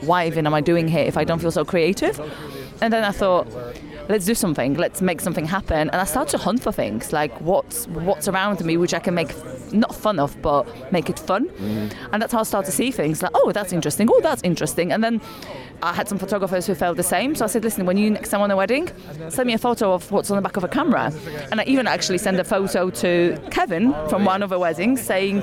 [0.06, 2.20] why even am I doing here if I don't feel so creative?
[2.80, 3.46] And then I thought,
[4.08, 4.74] let's do something.
[4.74, 5.90] Let's make something happen.
[5.90, 9.14] And I started to hunt for things like what's what's around me, which I can
[9.14, 9.32] make
[9.72, 11.48] not fun of, but make it fun.
[11.48, 11.92] Mm.
[12.12, 14.08] And that's how I started to see things like, oh, that's interesting.
[14.10, 14.92] Oh, that's interesting.
[14.92, 15.20] And then
[15.82, 17.34] I had some photographers who felt the same.
[17.34, 18.90] So I said, listen, when you next time on a wedding,
[19.28, 21.12] send me a photo of what's on the back of a camera.
[21.50, 25.42] And I even actually sent a photo to Kevin from one of the weddings saying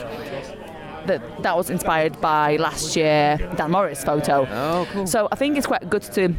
[1.07, 4.47] that that was inspired by last year Dan Morris photo.
[4.49, 5.07] Oh, cool.
[5.07, 6.33] So I think it's quite good to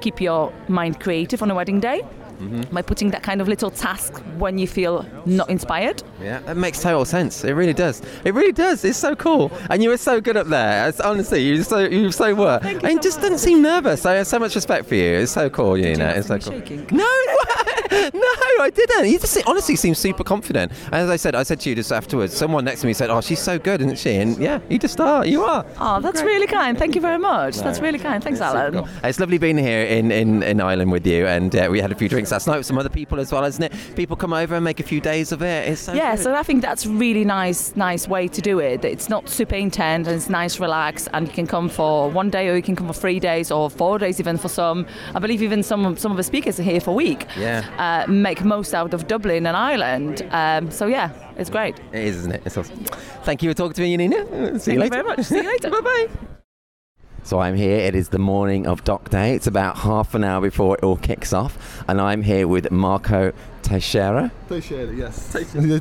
[0.00, 2.02] keep your mind creative on a wedding day
[2.38, 2.72] Mm-hmm.
[2.72, 6.04] by putting that kind of little task when you feel not inspired.
[6.22, 7.42] Yeah, that makes total sense.
[7.42, 8.00] It really does.
[8.24, 8.84] It really does.
[8.84, 9.50] It's so cool.
[9.70, 10.88] And you were so good up there.
[10.88, 12.60] It's, honestly, you so you so were.
[12.62, 14.06] and just didn't seem nervous.
[14.06, 15.14] I have so much respect for you.
[15.14, 16.10] It's so cool, you know.
[16.10, 16.62] It's so cool.
[16.92, 17.04] No,
[18.14, 18.20] no,
[18.60, 19.04] I didn't.
[19.06, 20.72] He just honestly seem super confident.
[20.92, 22.34] As I said, I said to you just afterwards.
[22.36, 25.00] Someone next to me said, "Oh, she's so good, isn't she?" And yeah, you just
[25.00, 25.24] are.
[25.26, 25.64] You are.
[25.78, 26.78] Oh, that's really kind.
[26.78, 27.56] Thank you very much.
[27.56, 27.62] No.
[27.62, 28.22] That's really kind.
[28.22, 28.72] Thanks, Alan.
[28.74, 28.88] Cool.
[29.04, 31.94] It's lovely being here in, in, in Ireland with you, and uh, we had a
[31.94, 33.72] few drinks last night with some other people as well, isn't it?
[33.96, 35.68] People come over and make a few days of it.
[35.68, 36.24] It's so yeah, good.
[36.24, 38.84] so I think that's really nice, nice way to do it.
[38.84, 42.48] It's not super intense and it's nice, relaxed, and you can come for one day
[42.48, 44.86] or you can come for three days or four days even for some.
[45.14, 47.26] I believe even some some of the speakers are here for a week.
[47.36, 47.64] Yeah.
[47.78, 50.26] Uh, make most out of Dublin and Ireland.
[50.32, 51.78] Um, so yeah, it's great.
[51.92, 52.42] It is, isn't it?
[52.44, 52.76] It's awesome.
[53.24, 54.16] Thank you for talking to me, Janina.
[54.16, 54.90] Uh, See Thank you you later.
[54.90, 55.20] very much.
[55.26, 55.70] See you later.
[55.76, 56.08] bye bye.
[57.22, 57.76] So I'm here.
[57.78, 59.34] It is the morning of Doc Day.
[59.34, 63.32] It's about half an hour before it all kicks off, and I'm here with Marco
[63.62, 64.32] Teixeira.
[64.48, 65.32] Teixeira, yes.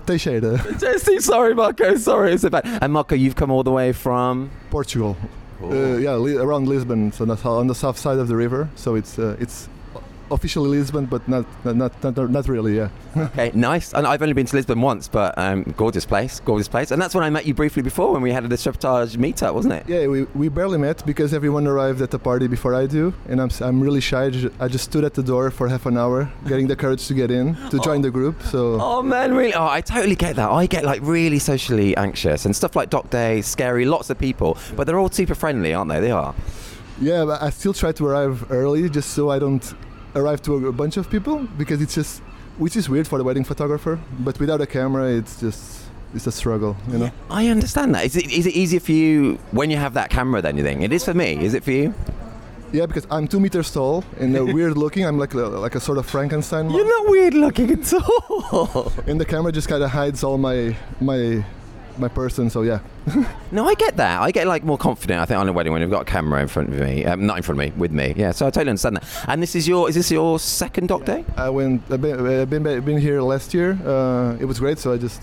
[0.06, 0.58] Teixeira.
[0.80, 1.96] Jesse, sorry, Marco.
[1.96, 2.66] Sorry, it's so bad.
[2.82, 5.16] And Marco, you've come all the way from Portugal.
[5.64, 8.70] Uh, yeah, li- around Lisbon, so on the south side of the river.
[8.76, 9.70] So it's uh, it's
[10.32, 12.78] officially Lisbon, but not not not, not, really.
[12.78, 12.90] Yeah.
[13.16, 13.94] okay, nice.
[13.94, 16.92] And I've only been to Lisbon once, but um, gorgeous place, gorgeous place.
[16.92, 19.74] And that's when I met you briefly before when we had a Disruptage meetup, wasn't
[19.74, 19.84] it?
[19.88, 23.42] Yeah, we, we barely met because everyone arrived at the party before I do, and
[23.42, 24.26] I'm, I'm really shy.
[24.26, 27.14] I I just stood at the door for half an hour, getting the courage to
[27.14, 28.44] get in to join the group.
[28.44, 28.78] So.
[28.82, 29.54] Oh man, really?
[29.54, 30.50] Oh, I totally get that.
[30.50, 34.58] I get like really socially anxious and stuff like Doc Day, scary, lots of people,
[34.76, 36.02] but they're all super friendly, aren't they?
[36.02, 36.36] They are.
[37.00, 39.64] Yeah, but I still try to arrive early just so I don't
[40.18, 42.20] arrive to a, a bunch of people because it's just,
[42.58, 44.00] which is weird for the wedding photographer.
[44.20, 47.12] But without a camera, it's just, it's a struggle, you know.
[47.30, 48.06] I understand that.
[48.06, 50.82] Is it, is it easier for you when you have that camera then you think?
[50.82, 51.38] It is for me.
[51.44, 51.94] Is it for you?
[52.74, 55.06] Yeah, because I'm two meters tall and uh, weird looking.
[55.06, 56.70] I'm like a, like a sort of Frankenstein.
[56.70, 58.92] You're not weird looking at all.
[59.08, 61.46] and the camera just kind of hides all my my
[62.00, 62.50] my person.
[62.50, 62.80] So yeah.
[63.52, 64.22] No, I get that.
[64.22, 65.20] I get like more confident.
[65.22, 67.26] I think on a wedding when you've got a camera in front of me, um,
[67.26, 68.14] not in front of me, with me.
[68.18, 69.06] Yeah, so I totally understand that.
[69.28, 71.24] And this is your is this your second doc day?
[71.38, 71.82] I went.
[71.90, 73.78] I've been, I've been, been here last year.
[73.86, 74.80] Uh, it was great.
[74.80, 75.22] So I just.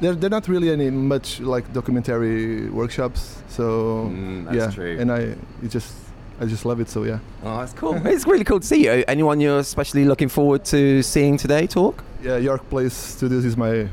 [0.00, 3.42] There, there are not really any much like documentary workshops.
[3.48, 4.96] So Mm, that's yeah, true.
[5.00, 5.18] and I
[5.62, 5.94] it just
[6.40, 6.88] I just love it.
[6.88, 7.18] So yeah.
[7.44, 7.94] Oh, that's cool.
[8.06, 9.04] it's really cool to see you.
[9.08, 12.02] Anyone you're especially looking forward to seeing today talk?
[12.22, 13.88] Yeah, York Place Studios is my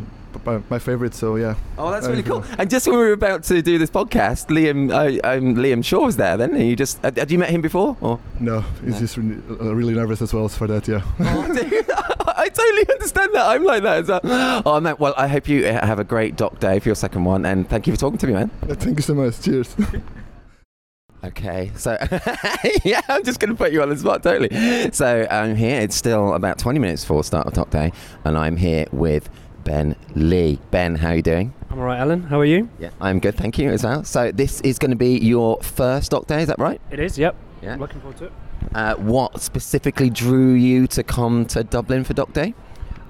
[0.46, 1.14] my, my favorite.
[1.14, 1.56] So yeah.
[1.78, 2.44] Oh, that's really cool.
[2.58, 6.06] And just when we were about to do this podcast, Liam uh, um, Liam Shaw
[6.06, 6.38] was there.
[6.38, 7.98] Then you just had you met him before?
[8.02, 10.88] Or No, he's just really, uh, really nervous as well as for that.
[10.88, 11.02] Yeah.
[12.38, 13.46] I totally understand that.
[13.48, 14.62] I'm like that as well.
[14.66, 17.24] Oh man, well I hope you uh, have a great doc day for your second
[17.24, 18.50] one, and thank you for talking to me, man.
[18.68, 19.42] Thank you so much.
[19.42, 19.76] Cheers.
[21.24, 21.98] Okay, so
[22.84, 24.90] yeah, I'm just going to put you on the spot, totally.
[24.92, 25.80] So I'm here.
[25.80, 27.92] It's still about 20 minutes before start of Doc Day,
[28.26, 29.30] and I'm here with
[29.64, 30.60] Ben Lee.
[30.72, 31.54] Ben, how are you doing?
[31.70, 32.24] I'm all right, Alan.
[32.24, 32.70] How are you?
[32.80, 34.04] Yeah, I'm good, thank you as well.
[34.04, 36.82] So this is going to be your first Doc Day, is that right?
[36.92, 37.36] It is, yep.
[37.62, 37.76] Yeah.
[37.76, 38.32] Looking forward to it.
[38.74, 42.54] Uh, what specifically drew you to come to Dublin for Doc Day?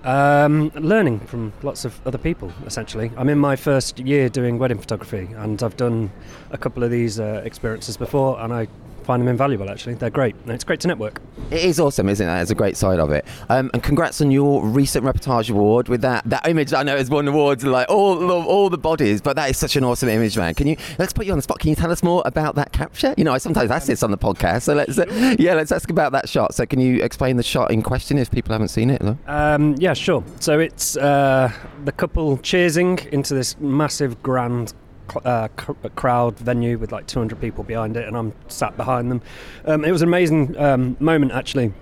[0.03, 3.11] Um, learning from lots of other people, essentially.
[3.17, 6.11] I'm in my first year doing wedding photography, and I've done
[6.49, 8.67] a couple of these uh, experiences before, and I
[9.03, 9.95] find them invaluable, actually.
[9.95, 10.35] They're great.
[10.43, 11.21] And it's great to network.
[11.49, 12.41] It is awesome, isn't it?
[12.41, 13.25] It's a great side of it.
[13.49, 16.73] Um, and congrats on your recent reportage award with that that image.
[16.73, 19.75] I know it's won awards like all the, all the bodies, but that is such
[19.75, 20.53] an awesome image, man.
[20.53, 21.59] Can you let's put you on the spot?
[21.59, 23.13] Can you tell us more about that capture?
[23.17, 25.89] You know, I sometimes ask this on the podcast, so let's uh, yeah, let's ask
[25.89, 26.53] about that shot.
[26.53, 29.01] So can you explain the shot in question if people haven't seen it?
[29.01, 29.17] Though?
[29.27, 30.23] Um, yeah, sure.
[30.39, 31.51] So it's uh,
[31.85, 34.73] the couple cheersing into this massive, grand
[35.26, 39.21] uh, cr- crowd venue with like 200 people behind it, and I'm sat behind them.
[39.65, 41.74] Um, it was an amazing um, moment, actually.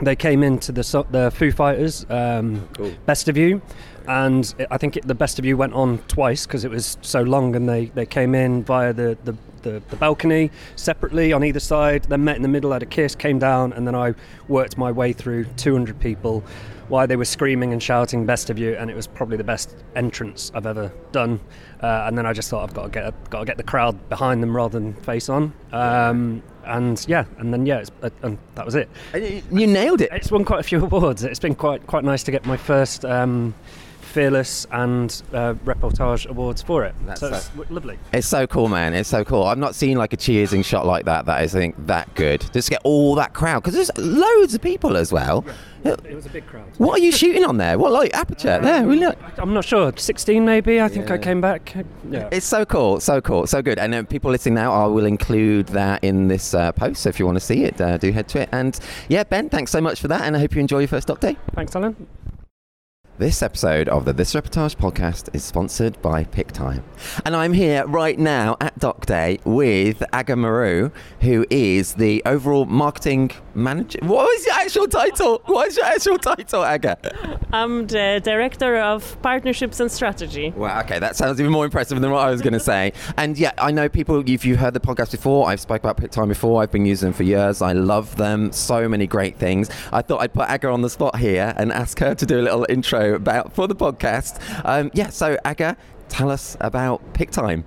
[0.00, 2.68] They came into the the Foo Fighters um,
[3.06, 3.62] Best of You,
[4.06, 7.22] and I think it, the Best of You went on twice because it was so
[7.22, 9.34] long, and they, they came in via the, the,
[9.66, 13.14] the, the balcony separately on either side, then met in the middle, had a kiss,
[13.14, 14.14] came down, and then I
[14.48, 16.44] worked my way through 200 people
[16.88, 19.74] while they were screaming and shouting "Best of You," and it was probably the best
[19.96, 21.40] entrance I've ever done.
[21.82, 24.08] Uh, and then I just thought I've got to get got to get the crowd
[24.08, 25.52] behind them rather than face on.
[25.72, 28.88] Um, and yeah, and then yeah, it's, uh, and that was it.
[29.50, 30.10] You nailed it.
[30.12, 31.24] It's won quite a few awards.
[31.24, 33.04] It's been quite quite nice to get my first.
[33.04, 33.54] Um,
[34.16, 36.94] Fearless and uh, Reportage awards for it.
[37.04, 37.98] That's so it's w- lovely.
[38.14, 38.94] It's so cool, man.
[38.94, 39.42] It's so cool.
[39.42, 41.26] I've not seen like a cheersing shot like that.
[41.26, 42.40] That is, I think, that good.
[42.54, 45.44] Just to get all that crowd because there's loads of people as well.
[45.84, 46.64] It was a big crowd.
[46.78, 47.78] What are you shooting on there?
[47.78, 48.58] What like aperture?
[48.58, 49.18] there, we look.
[49.36, 49.92] I'm not sure.
[49.94, 50.80] 16 maybe.
[50.80, 51.74] I think I came back.
[52.10, 52.30] Yeah.
[52.32, 53.78] It's so cool, so cool, so good.
[53.78, 57.02] And uh, people listening now, I will include that in this uh, post.
[57.02, 58.48] So if you want to see it, uh, do head to it.
[58.50, 60.22] And yeah, Ben, thanks so much for that.
[60.22, 61.36] And I hope you enjoy your first doc day.
[61.54, 62.06] Thanks, Alan.
[63.18, 66.82] This episode of the This Reportage podcast is sponsored by PicTime.
[67.24, 70.90] And I'm here right now at Doc Day with Aga Maru,
[71.22, 73.98] who is the overall marketing manager.
[74.02, 75.42] What was your actual title?
[75.46, 77.40] What is your actual title, Aga?
[77.52, 80.52] I'm the director of partnerships and strategy.
[80.56, 82.92] Well, okay, that sounds even more impressive than what I was going to say.
[83.16, 86.28] And yeah, I know people, if you've heard the podcast before, I've spoke about PicTime
[86.28, 87.62] before, I've been using them for years.
[87.62, 89.70] I love them, so many great things.
[89.92, 92.42] I thought I'd put Aga on the spot here and ask her to do a
[92.42, 94.40] little intro about for the podcast.
[94.64, 95.76] Um, yeah, so Aga,
[96.08, 97.64] tell us about PicTime.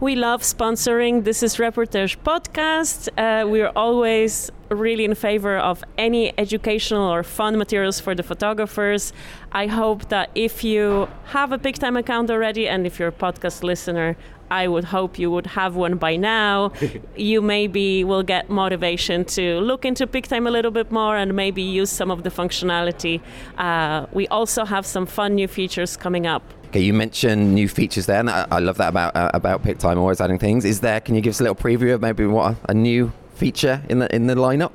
[0.00, 3.08] We love sponsoring This is Reportage podcast.
[3.16, 9.12] Uh, we're always really in favor of any educational or fun materials for the photographers.
[9.52, 13.62] I hope that if you have a PicTime account already and if you're a podcast
[13.62, 14.16] listener,
[14.50, 16.72] I would hope you would have one by now.
[17.16, 21.62] you maybe will get motivation to look into PicTime a little bit more and maybe
[21.62, 23.20] use some of the functionality.
[23.56, 26.42] Uh, we also have some fun new features coming up
[26.74, 29.96] Okay, you mentioned new features there, and I, I love that about uh, about PicTime
[29.96, 30.64] always adding things.
[30.64, 31.00] Is there?
[31.00, 34.00] Can you give us a little preview of maybe what a, a new feature in
[34.00, 34.72] the in the lineup?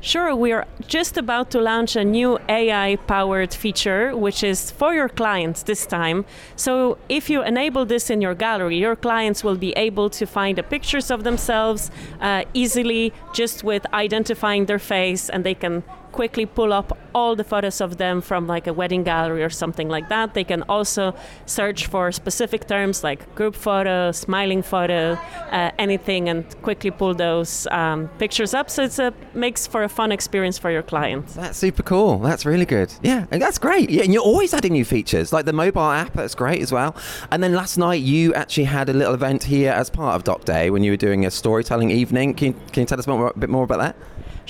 [0.00, 4.92] Sure, we are just about to launch a new AI powered feature, which is for
[4.92, 6.24] your clients this time.
[6.56, 10.58] So, if you enable this in your gallery, your clients will be able to find
[10.58, 16.46] the pictures of themselves uh, easily just with identifying their face, and they can quickly
[16.46, 20.08] pull up all the photos of them from like a wedding gallery or something like
[20.08, 20.34] that.
[20.34, 21.14] They can also
[21.46, 25.18] search for specific terms like group photo, smiling photo,
[25.50, 28.70] uh, anything, and quickly pull those um, pictures up.
[28.70, 31.34] So it makes for a fun experience for your clients.
[31.34, 32.18] That's super cool.
[32.18, 32.92] That's really good.
[33.02, 33.90] Yeah, and that's great.
[33.90, 36.12] Yeah, and you're always adding new features like the mobile app.
[36.14, 36.94] That's great as well.
[37.30, 40.44] And then last night you actually had a little event here as part of Doc
[40.44, 42.34] Day when you were doing a storytelling evening.
[42.34, 43.96] Can you, can you tell us a bit more about that?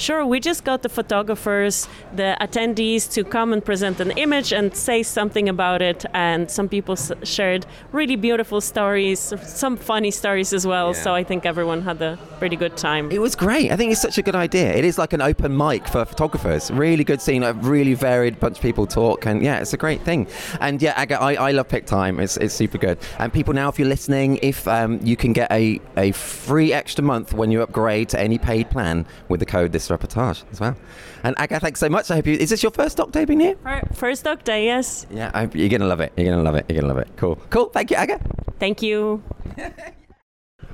[0.00, 1.86] Sure, we just got the photographers,
[2.16, 6.06] the attendees to come and present an image and say something about it.
[6.14, 10.94] And some people s- shared really beautiful stories, some funny stories as well.
[10.94, 11.02] Yeah.
[11.02, 13.10] So I think everyone had a pretty good time.
[13.12, 13.70] It was great.
[13.70, 14.72] I think it's such a good idea.
[14.72, 16.70] It is like an open mic for photographers.
[16.70, 19.26] Really good scene, a really varied bunch of people talk.
[19.26, 20.28] And yeah, it's a great thing.
[20.62, 22.22] And yeah, Aga, I, I love PicTime.
[22.22, 22.96] It's, it's super good.
[23.18, 27.04] And people now, if you're listening, if um, you can get a, a free extra
[27.04, 30.76] month when you upgrade to any paid plan with the code this reportage as well.
[31.24, 32.10] And Aga, thanks so much.
[32.10, 32.34] I hope you.
[32.34, 33.56] Is this your first doc day being here?
[33.94, 35.06] First doc day, yes.
[35.10, 36.12] Yeah, I hope you're gonna love it.
[36.16, 36.66] You're gonna love it.
[36.68, 37.08] You're gonna love it.
[37.16, 37.36] Cool.
[37.50, 37.66] Cool.
[37.70, 38.20] Thank you, Aga.
[38.58, 39.22] Thank you.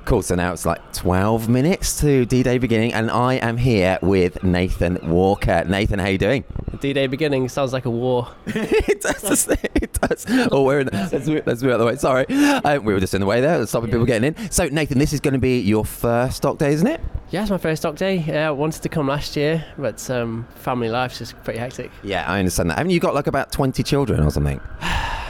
[0.07, 0.21] Cool.
[0.21, 4.99] So now it's like 12 minutes to D-Day beginning, and I am here with Nathan
[5.03, 5.65] Walker.
[5.67, 6.45] Nathan, how you doing?
[6.79, 8.29] D-Day beginning sounds like a war.
[8.45, 9.49] it does.
[9.75, 10.25] It does.
[10.49, 10.85] Oh, we're in.
[10.85, 11.95] The, let's, move, let's move out of the way.
[11.97, 13.95] Sorry, uh, we were just in the way there, stopping yeah.
[13.95, 14.49] people getting in.
[14.49, 17.01] So, Nathan, this is going to be your first doc day, isn't it?
[17.29, 18.23] Yeah, it's my first doc day.
[18.25, 21.91] Yeah, I wanted to come last year, but um, family life's just pretty hectic.
[22.01, 22.77] Yeah, I understand that.
[22.77, 24.61] Haven't you got like about 20 children or something?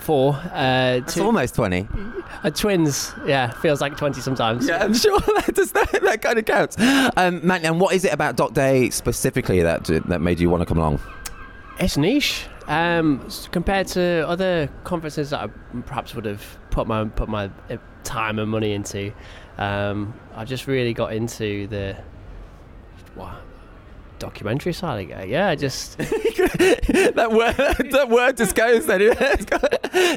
[0.00, 0.40] Four.
[0.52, 1.86] Uh, two, almost 20.
[2.42, 4.66] Uh, twins, yeah, feels like 20 sometimes.
[4.66, 6.76] Yeah, I'm sure that, does, that, that kind of counts.
[7.16, 10.62] Um, Matt, and what is it about Doc Day specifically that, that made you want
[10.62, 11.00] to come along?
[11.78, 12.46] It's niche.
[12.66, 15.46] Um, compared to other conferences that I
[15.80, 19.12] perhaps would have put my put my uh, time and money into,
[19.58, 21.96] um, I just really got into the
[23.16, 23.34] what
[24.20, 25.10] documentary side.
[25.10, 29.00] Of Yeah, just that word that word just goes then.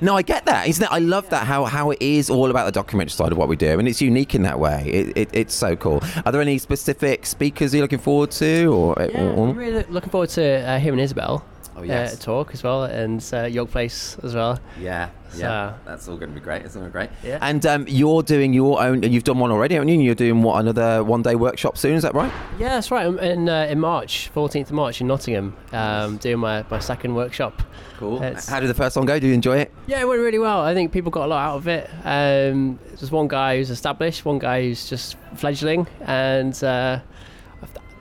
[0.04, 0.68] no, I get that.
[0.68, 0.92] Isn't it?
[0.92, 3.56] I love that how how it is all about the documentary side of what we
[3.56, 4.84] do, and it's unique in that way.
[4.86, 6.04] It, it, it's so cool.
[6.26, 8.96] Are there any specific speakers you're looking forward to, or?
[9.00, 11.44] Yeah, or, I'm really looking forward to uh, hearing Isabelle.
[11.76, 12.14] Oh, yes.
[12.14, 14.60] uh, talk as well, and uh, York Place as well.
[14.80, 16.64] Yeah, so, yeah, that's all going to be great.
[16.64, 17.10] It's all great.
[17.24, 17.40] Yeah.
[17.42, 19.04] And um, you're doing your own.
[19.04, 20.00] You've done one already, haven't you?
[20.00, 21.96] You're doing what another one day workshop soon.
[21.96, 22.32] Is that right?
[22.60, 23.06] Yeah, that's right.
[23.06, 27.16] I'm in uh, in March, 14th of March in Nottingham, um, doing my, my second
[27.16, 27.62] workshop.
[27.98, 28.22] Cool.
[28.22, 29.20] It's, How did the first one go?
[29.20, 29.72] Do you enjoy it?
[29.88, 30.62] Yeah, it went really well.
[30.62, 31.90] I think people got a lot out of it.
[32.04, 37.00] Um, there's one guy who's established, one guy who's just fledgling, and uh,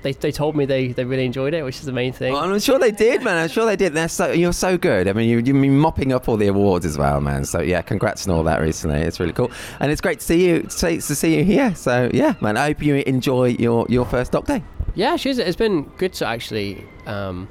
[0.03, 2.33] they, they told me they, they really enjoyed it, which is the main thing.
[2.33, 3.37] Well, I'm sure they did, man.
[3.37, 3.95] I'm sure they did.
[3.95, 5.09] They're so you're so good.
[5.09, 7.45] I mean, you, you've been mopping up all the awards as well, man.
[7.45, 9.01] So yeah, congrats on all that recently.
[9.01, 10.63] It's really cool, and it's great to see you.
[10.63, 11.75] To, to see you here.
[11.75, 12.57] So yeah, man.
[12.57, 14.63] I hope you enjoy your, your first doc day.
[14.95, 17.49] Yeah, she's, it's been good to actually, um,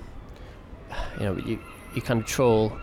[1.18, 1.60] you know, you
[1.96, 2.78] you kind of troll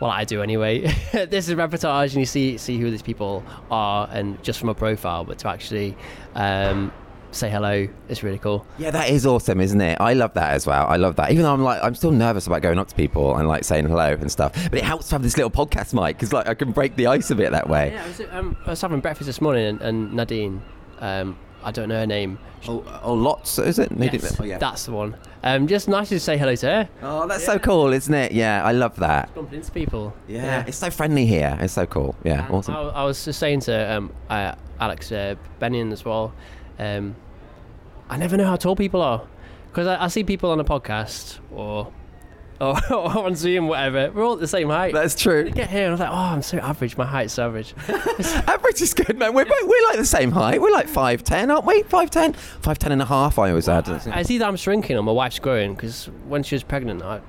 [0.00, 0.80] well, I do anyway.
[1.12, 4.74] this is reportage, and you see see who these people are, and just from a
[4.74, 5.94] profile, but to actually
[6.34, 6.90] um,
[7.32, 8.66] say hello It's really cool.
[8.78, 9.98] Yeah, that is awesome, isn't it?
[10.00, 10.86] I love that as well.
[10.86, 11.30] I love that.
[11.30, 13.86] Even though I'm like, I'm still nervous about going up to people and like saying
[13.86, 14.52] hello and stuff.
[14.70, 17.06] But it helps to have this little podcast mic because like I can break the
[17.06, 17.92] ice a bit that way.
[17.92, 20.62] Yeah, I was, um, I was having breakfast this morning and, and Nadine,
[20.98, 22.38] um, I don't know her name.
[22.68, 23.90] Oh, oh lots is it?
[23.96, 24.58] Yes, oh, yeah.
[24.58, 25.16] that's the one.
[25.42, 26.88] Um, just nice to say hello to her.
[27.02, 27.54] Oh, that's yeah.
[27.54, 28.32] so cool, isn't it?
[28.32, 29.34] Yeah, I love that.
[29.34, 30.14] Bumping into people.
[30.28, 30.44] Yeah.
[30.44, 30.64] yeah.
[30.66, 31.56] it's so friendly here.
[31.60, 32.14] It's so cool.
[32.24, 32.74] Yeah, and awesome.
[32.74, 36.32] I, I, was just saying to um, uh, Alex uh, Benyon as well.
[36.80, 37.14] Um,
[38.08, 39.22] I never know how tall people are
[39.68, 41.92] because I, I, see people on a podcast or,
[42.60, 44.10] or or on Zoom, whatever.
[44.10, 44.94] We're all at the same height.
[44.94, 45.46] That's true.
[45.46, 46.96] I get here and I'm like, oh, I'm so average.
[46.96, 47.74] My height's average.
[47.88, 49.34] average is good, man.
[49.34, 50.62] We're, we're like the same height.
[50.62, 51.82] We're like 5'10, aren't we?
[51.82, 52.34] 5'10?
[52.62, 53.86] 5'10 and a half, I always add.
[53.88, 57.20] I see that I'm shrinking or my wife's growing because when she was pregnant, I,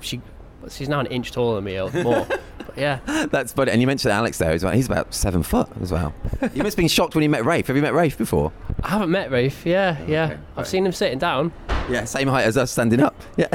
[0.00, 0.20] she
[0.68, 2.26] she's now an inch taller than me or more.
[2.76, 3.00] yeah.
[3.30, 3.72] That's funny.
[3.72, 4.72] And you mentioned Alex there as well.
[4.72, 6.12] He's about seven foot as well.
[6.54, 7.66] you must have been shocked when you met Rafe.
[7.66, 8.52] Have you met Rafe before?
[8.82, 9.64] I haven't met Rafe.
[9.66, 10.24] Yeah, oh, yeah.
[10.24, 10.34] Okay.
[10.34, 10.66] I've right.
[10.66, 11.52] seen him sitting down.
[11.88, 13.14] Yeah, same height as us standing up.
[13.36, 13.48] Yeah.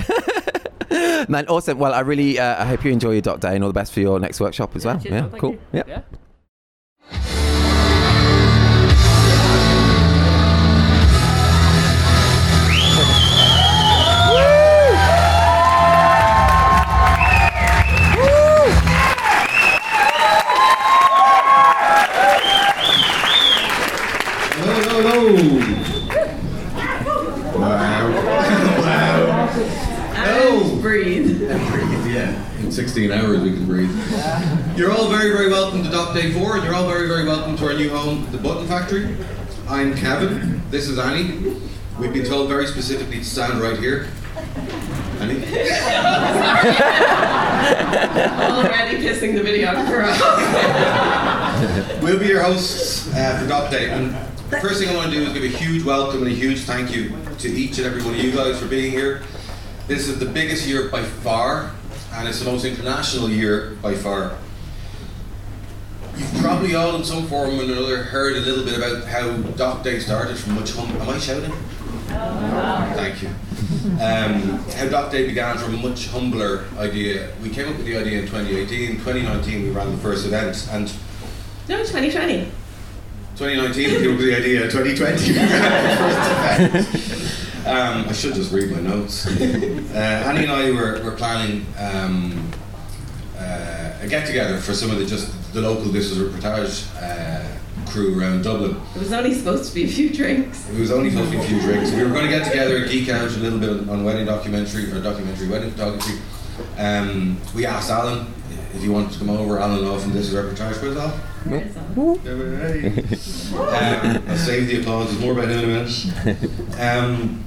[1.30, 1.78] Man, awesome.
[1.78, 3.94] Well, I really uh, I hope you enjoy your doc day and all the best
[3.94, 5.00] for your next workshop as well.
[5.00, 5.58] Cheers, yeah, cool.
[5.74, 5.84] Yeah.
[5.88, 6.02] yeah.
[32.86, 33.90] 16 hours we can breathe.
[34.78, 37.58] You're all very, very welcome to Doc Day 4, and you're all very, very welcome
[37.58, 39.18] to our new home, the Button Factory.
[39.68, 40.62] I'm Kevin.
[40.70, 41.56] This is Annie.
[42.00, 44.08] We've been told very specifically to stand right here.
[45.20, 45.44] Annie?
[48.54, 52.04] Already pissing the videographer off.
[52.04, 54.12] We'll be your hosts uh, for Doc Day, and
[54.52, 56.60] the first thing I want to do is give a huge welcome and a huge
[56.60, 59.24] thank you to each and every one of you guys for being here.
[59.88, 61.72] This is the biggest year by far,
[62.16, 64.36] and it's the most international year by far.
[66.16, 69.84] You've probably all, in some form or another, heard a little bit about how Doc
[69.84, 70.90] Day started from much hum.
[71.02, 71.52] Am I shouting?
[72.08, 73.30] Thank you.
[74.02, 77.34] Um, how Doc Day began from a much humbler idea.
[77.44, 78.92] We came up with the idea in 2018.
[78.98, 80.88] 2019, we ran the first event, and
[81.68, 82.50] No, 2020.
[83.36, 84.72] 2019 we came up with the idea.
[84.72, 87.45] 2020, we ran the first event.
[87.66, 89.26] Um, I should just read my notes.
[89.96, 89.98] Uh,
[90.28, 92.52] Annie and I were, were planning um,
[93.38, 97.90] uh, a get together for some of the just the local This Is Reportage uh,
[97.90, 98.76] crew around Dublin.
[98.94, 100.70] It was only supposed to be a few drinks.
[100.70, 101.92] It was only supposed to be a few drinks.
[101.94, 104.26] We were going to get together and geek out a little bit on, on wedding
[104.26, 106.20] documentary or documentary wedding photography.
[106.78, 108.28] Um, we asked Alan
[108.74, 109.60] if he wanted to come over.
[109.60, 110.82] Alan Law from This Is Reportage.
[110.82, 110.98] Where's
[111.46, 111.74] Alan?
[113.56, 115.10] Um, I'll save the applause.
[115.10, 116.80] There's more about him in a minute.
[116.80, 117.44] Um,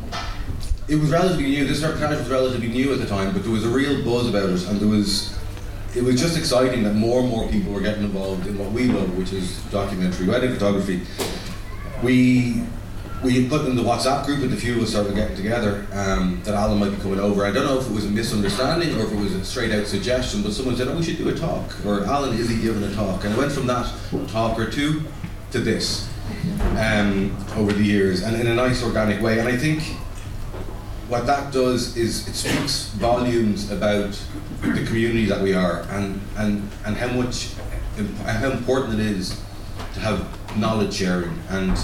[0.89, 1.67] it was relatively new.
[1.67, 4.49] This reportage was relatively new at the time, but there was a real buzz about
[4.51, 5.37] it, and there was.
[5.97, 8.85] It was just exciting that more and more people were getting involved in what we
[8.85, 11.01] love, which is documentary wedding photography.
[12.03, 12.63] We
[13.23, 16.41] we put in the WhatsApp group and a few of us started getting together um,
[16.45, 17.45] that Alan might be coming over.
[17.45, 19.87] I don't know if it was a misunderstanding or if it was a straight out
[19.87, 21.85] suggestion, but someone said, oh, we should do a talk.
[21.85, 23.25] Or Alan, is he giving a talk?
[23.25, 23.93] And it went from that
[24.29, 25.03] talk or two
[25.51, 26.09] to this
[26.77, 29.41] um, over the years and in a nice organic way.
[29.41, 29.83] And I think
[31.09, 34.21] what that does is it speaks volumes about
[34.61, 37.55] the community that we are and, and, and how much
[38.25, 39.41] how important it is
[39.95, 41.77] to have knowledge sharing and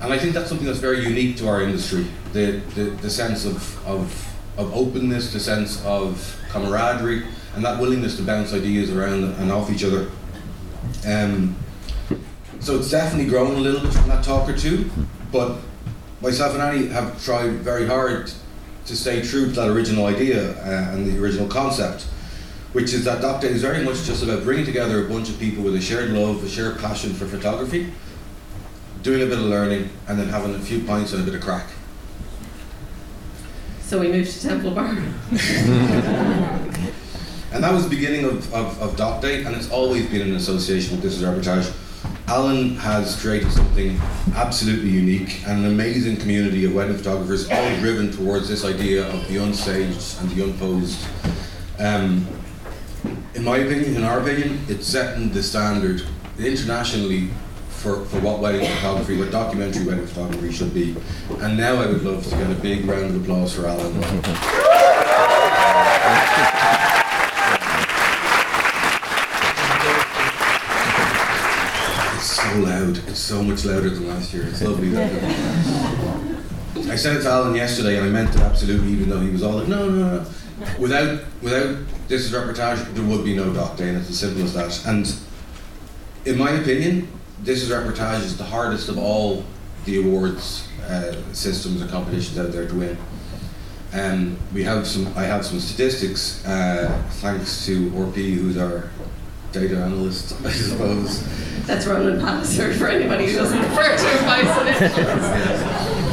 [0.00, 3.44] and I think that's something that's very unique to our industry the, the, the sense
[3.44, 7.24] of, of, of openness, the sense of camaraderie,
[7.54, 10.10] and that willingness to bounce ideas around and off each other.
[11.06, 11.56] Um,
[12.60, 14.90] so it's definitely grown a little bit from that talk or two,
[15.32, 15.58] but
[16.20, 18.30] myself and Annie have tried very hard
[18.86, 22.02] to stay true to that original idea uh, and the original concept,
[22.72, 25.38] which is that Doc Day is very much just about bringing together a bunch of
[25.38, 27.92] people with a shared love, a shared passion for photography,
[29.02, 31.40] doing a bit of learning, and then having a few pints and a bit of
[31.40, 31.66] crack.
[33.82, 34.96] So we moved to Temple Bar.
[37.52, 40.36] And that was the beginning of, of, of Doc Day, and it's always been an
[40.36, 41.74] association with This Is Reportage.
[42.28, 44.00] Alan has created something
[44.36, 49.26] absolutely unique and an amazing community of wedding photographers, all driven towards this idea of
[49.26, 51.04] the unstaged and the unposed.
[51.80, 52.24] Um,
[53.34, 56.02] in my opinion, in our opinion, it's setting the standard
[56.38, 57.30] internationally
[57.80, 60.94] for, for what wedding photography, what documentary wedding photography should be.
[61.38, 63.96] And now I would love to get a big round of applause for Alan.
[72.16, 72.98] It's so loud.
[73.08, 74.46] It's so much louder than last year.
[74.46, 74.94] It's lovely.
[76.90, 79.42] I said it to Alan yesterday, and I meant it absolutely, even though he was
[79.42, 80.26] all like, "No, no, no."
[80.78, 81.78] Without, without
[82.08, 84.86] this is reportage, there would be no Doc Day, it's as simple as that.
[84.86, 85.10] And
[86.26, 87.08] in my opinion,
[87.42, 89.44] this is reportage is the hardest of all
[89.84, 92.98] the awards uh, systems and competitions out there to win.
[93.92, 95.08] Um, we have some.
[95.16, 98.88] I have some statistics, uh, thanks to RP, who's our
[99.52, 101.24] data analyst, I suppose.
[101.66, 105.96] That's Ronan Palliser for anybody who doesn't refer to on it.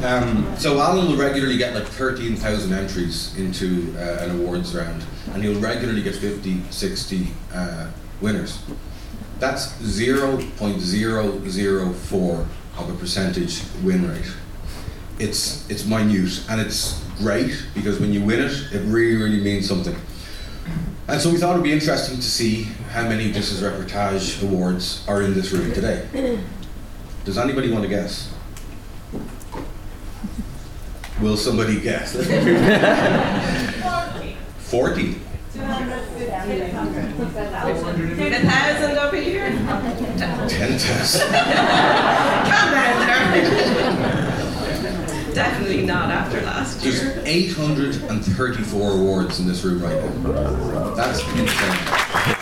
[0.00, 5.04] Um, so Alan will regularly get like 13,000 entries into uh, an awards round,
[5.34, 7.90] and he'll regularly get 50, 60 uh,
[8.22, 8.62] winners
[9.40, 12.46] that's 0.004
[12.78, 14.32] of a percentage win rate.
[15.18, 19.66] It's, it's minute and it's great because when you win it, it really, really means
[19.66, 19.96] something.
[21.08, 23.62] And so we thought it would be interesting to see how many of this is
[23.62, 26.06] reportage awards are in this room today.
[27.24, 28.32] Does anybody want to guess?
[31.20, 32.14] Will somebody guess?
[33.82, 34.58] 40.
[34.58, 35.29] 40.
[38.16, 39.50] Ten thousand over here?
[40.48, 41.32] Ten thousand.
[42.50, 42.90] Come on,
[45.34, 46.92] Definitely not after last year.
[46.92, 50.94] There's 834 awards in this room right now.
[50.94, 52.36] That's insane.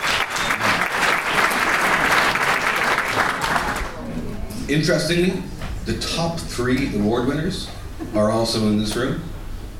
[4.69, 5.43] Interestingly,
[5.85, 7.69] the top three award winners
[8.15, 9.21] are also in this room.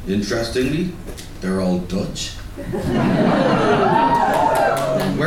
[0.08, 0.92] Interestingly,
[1.42, 2.36] they're all Dutch.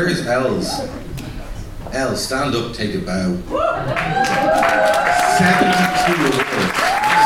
[0.02, 0.66] Where is Els?
[1.92, 3.38] Els, stand up, take a bow.
[5.38, 6.42] 72 awards.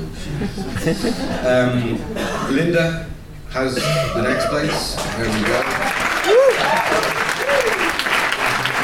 [1.44, 1.98] um,
[2.56, 3.06] Linda
[3.50, 4.94] has the next place.
[5.16, 5.60] There we go.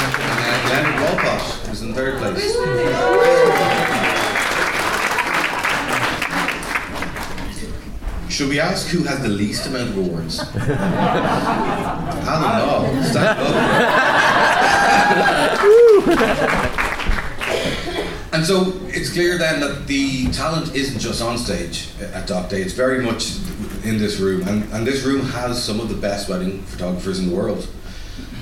[0.05, 1.62] And then Leonard Walpot is
[1.93, 2.53] in third place.
[8.35, 10.41] Should we ask who has the least amount of awards?
[12.27, 13.39] Alan Law, stand
[16.19, 16.79] up.
[18.33, 22.63] And so it's clear then that the talent isn't just on stage at Doc Day,
[22.63, 23.37] it's very much
[23.85, 24.49] in this room.
[24.49, 27.69] And, and this room has some of the best wedding photographers in the world.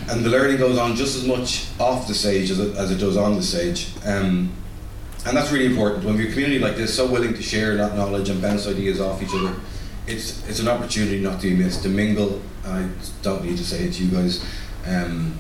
[0.08, 2.96] And the learning goes on just as much off the stage as it, as it
[2.96, 3.92] does on the stage.
[4.04, 4.52] Um,
[5.26, 6.04] and that's really important.
[6.04, 9.00] When we're a community like this, so willing to share that knowledge and bounce ideas
[9.00, 9.54] off each other,
[10.06, 12.40] it's, it's an opportunity not to be missed, to mingle.
[12.64, 12.88] I
[13.22, 14.44] don't need to say it to you guys.
[14.86, 15.36] Um,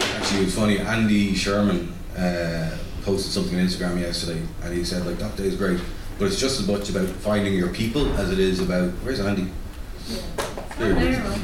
[0.00, 1.92] actually, it's funny, Andy Sharman.
[2.16, 5.80] Uh, posted something on Instagram yesterday, and he said like that day is great,
[6.18, 9.48] but it's just as much about finding your people as it is about where's Andy?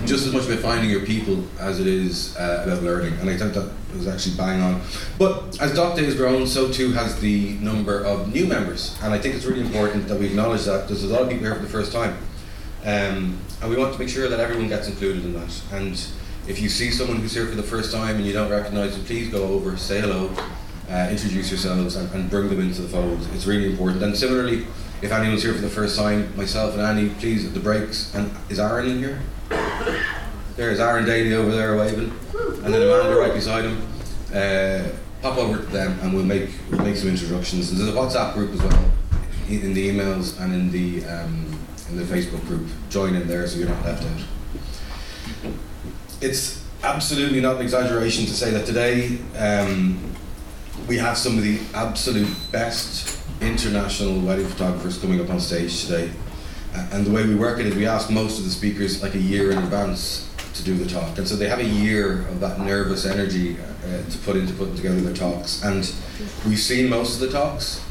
[0.05, 3.37] Just as much about finding your people as it is uh, about learning, and I
[3.37, 4.83] think that was actually bang on.
[5.19, 9.15] But as Doc Day has grown, so too has the number of new members, and
[9.15, 10.87] I think it's really important that we acknowledge that.
[10.87, 12.17] There's a lot of people here for the first time,
[12.85, 15.63] um, and we want to make sure that everyone gets included in that.
[15.73, 15.95] And
[16.47, 19.05] if you see someone who's here for the first time and you don't recognise them,
[19.05, 20.35] please go over, say hello,
[20.91, 23.27] uh, introduce yourselves and, and, bring them into the fold.
[23.33, 24.03] It's really important.
[24.03, 24.67] And similarly,
[25.03, 28.15] if anyone's here for the first time, myself and Annie, please at the breaks.
[28.15, 29.21] And is Aaron in here?
[30.57, 32.13] There's Aaron Daly over there waving,
[32.65, 33.83] and then Amanda right beside him.
[34.33, 34.89] Uh,
[35.21, 37.71] pop over to them and we'll make we'll make some introductions.
[37.71, 38.91] And there's a WhatsApp group as well
[39.49, 42.69] in the emails and in the um, in the Facebook group.
[42.91, 45.53] Join in there so you're not left out.
[46.21, 49.19] It's absolutely not an exaggeration to say that today.
[49.37, 50.15] Um,
[50.89, 56.11] we have some of the absolute best international wedding photographers coming up on stage today.
[56.75, 59.15] Uh, and the way we work it is we ask most of the speakers like
[59.15, 61.19] a year in advance to do the talk.
[61.19, 64.77] And so they have a year of that nervous energy uh, to put into putting
[64.77, 65.63] together their talks.
[65.63, 65.93] And
[66.47, 67.85] we've seen most of the talks,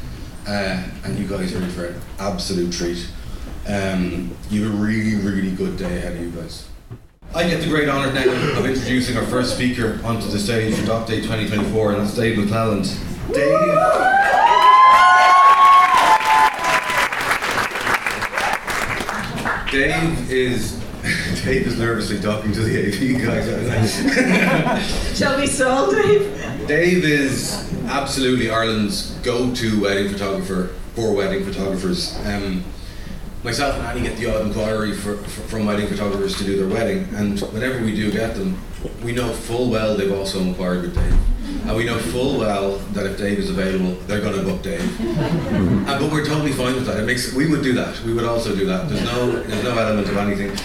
[0.48, 3.08] uh, and you guys are in for an absolute treat.
[3.68, 6.68] Um, you have a really, really good day ahead of you guys.
[7.34, 10.84] I get the great honour now of introducing our first speaker onto the stage for
[10.84, 12.92] Doc Day 2024, and that's Dave McClelland.
[13.32, 14.41] Dave.
[19.72, 20.72] Dave is
[21.44, 25.16] Dave is nervously talking to the AV guys.
[25.18, 26.68] Shall we stall, Dave?
[26.68, 32.14] Dave is absolutely Ireland's go-to wedding photographer for wedding photographers.
[32.26, 32.62] Um,
[33.42, 36.68] myself and Annie get the odd inquiry for, for, from wedding photographers to do their
[36.68, 38.60] wedding, and whenever we do get them,
[39.02, 41.18] we know full well they've also inquired with Dave.
[41.66, 44.80] And we know full well that if Dave is available, they're going to book Dave.
[45.00, 46.98] and, but we're totally fine with that.
[46.98, 48.00] It makes we would do that.
[48.00, 48.88] We would also do that.
[48.88, 50.56] There's no there's no element of anything.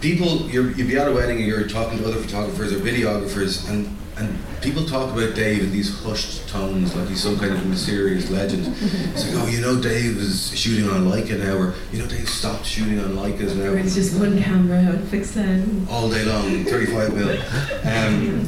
[0.00, 3.68] People, you would be at a wedding and you're talking to other photographers or videographers,
[3.68, 3.86] and
[4.20, 8.30] and people talk about Dave in these hushed tones, like he's some kind of mysterious
[8.30, 8.66] legend.
[8.66, 12.28] It's like, oh, you know, Dave is shooting on Leica now, or you know, Dave
[12.28, 13.72] stopped shooting on Leicas now.
[13.72, 15.86] Or it's just one camera fixed then.
[15.90, 17.30] All day long, 35 mil.
[17.30, 18.46] Um,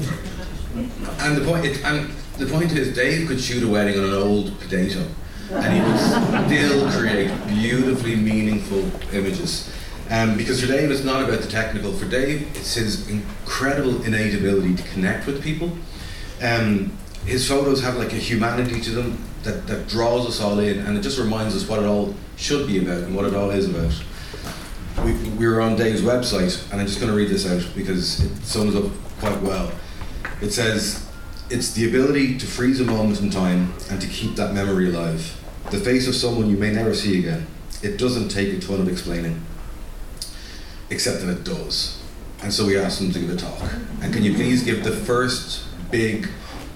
[1.21, 4.15] and the point, it, and the point is, Dave could shoot a wedding on an
[4.15, 5.07] old potato,
[5.51, 9.73] and he would still create beautifully meaningful images.
[10.13, 11.91] Um, because for Dave, it's not about the technical.
[11.91, 15.73] For Dave, it's his incredible innate ability to connect with people.
[16.43, 20.81] Um, his photos have like a humanity to them that, that draws us all in,
[20.81, 23.51] and it just reminds us what it all should be about and what it all
[23.53, 23.95] is about.
[25.03, 28.23] We, we were on Dave's website, and I'm just going to read this out because
[28.23, 29.73] it sums up quite well.
[30.43, 31.09] It says,
[31.49, 35.41] It's the ability to freeze a moment in time and to keep that memory alive.
[35.71, 37.47] The face of someone you may never see again.
[37.83, 39.43] It doesn't take a ton of explaining
[40.93, 41.99] except that it does.
[42.43, 43.73] And so we asked him to give a talk.
[44.03, 46.29] And can you please give the first big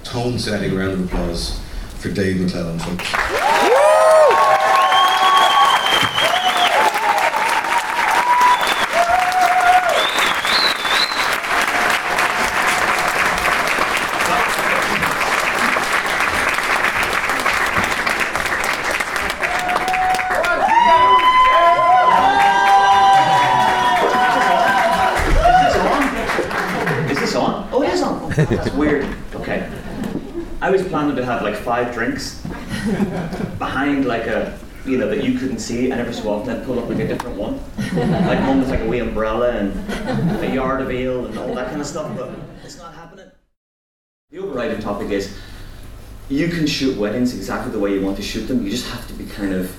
[0.04, 1.60] tone setting round of applause
[1.98, 2.80] for Dave McClelland,
[28.36, 29.06] That's weird.
[29.34, 29.70] Okay.
[30.60, 32.42] I was planning to have like five drinks
[33.58, 36.78] behind like a, you know, that you couldn't see, and every so often I'd pull
[36.78, 37.58] up like a different one.
[38.26, 41.68] Like one with like a wee umbrella and a yard of ale and all that
[41.68, 42.30] kind of stuff, but
[42.64, 43.30] it's not happening.
[44.30, 45.36] The overriding topic is
[46.28, 48.64] you can shoot weddings exactly the way you want to shoot them.
[48.64, 49.74] You just have to be kind of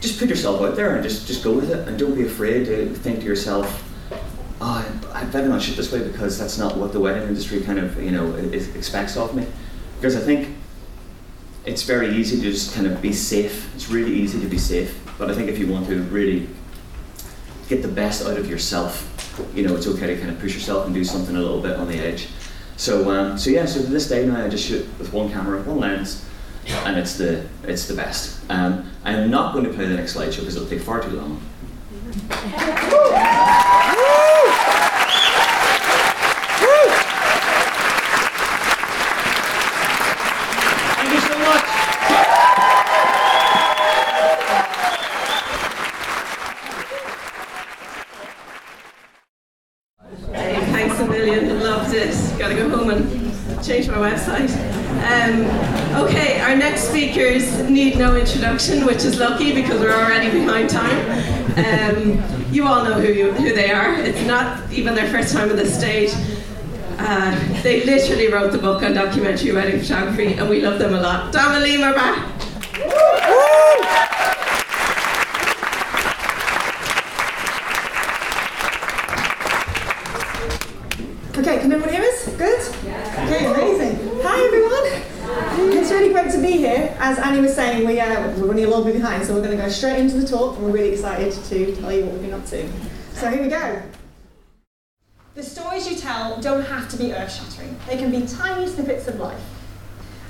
[0.00, 2.66] just put yourself out there and just just go with it, and don't be afraid
[2.66, 3.85] to think to yourself,
[4.60, 7.60] "Oh, I, I better not shoot this way because that's not what the wedding industry
[7.62, 9.46] kind of you know expects of me."
[9.96, 10.56] Because I think
[11.64, 13.74] it's very easy to just kind of be safe.
[13.74, 16.48] It's really easy to be safe, but I think if you want to really
[17.68, 19.12] get the best out of yourself,
[19.54, 21.76] you know, it's okay to kind of push yourself and do something a little bit
[21.76, 22.28] on the edge.
[22.76, 23.66] So, um, so yeah.
[23.66, 26.24] So to this day now, I just shoot with one camera, one lens,
[26.84, 28.38] and it's the it's the best.
[28.50, 31.40] Um, I'm not going to play the next slideshow because it'll take far too long.
[40.96, 41.62] Thank you so much.
[50.32, 51.60] Hey, thanks a million.
[51.60, 52.14] Loved it.
[52.38, 54.50] Gotta go home and change my website.
[55.06, 57.44] Um, okay, our next speakers
[57.86, 60.98] need no introduction, which is lucky because we're already behind time.
[61.56, 63.94] Um, you all know who, you, who they are.
[63.94, 66.10] It's not even their first time on the stage.
[66.98, 71.00] Uh, they literally wrote the book on documentary wedding photography, and we love them a
[71.00, 71.32] lot.
[71.32, 72.32] Liam are back.
[87.56, 89.98] Saying, we, uh, we're running a little bit behind, so we're going to go straight
[89.98, 92.68] into the talk, and we're really excited to tell you what we've been up to.
[93.14, 93.82] So here we go.
[95.34, 97.78] The stories you tell don't have to be earth-shattering.
[97.88, 99.40] They can be tiny snippets of life.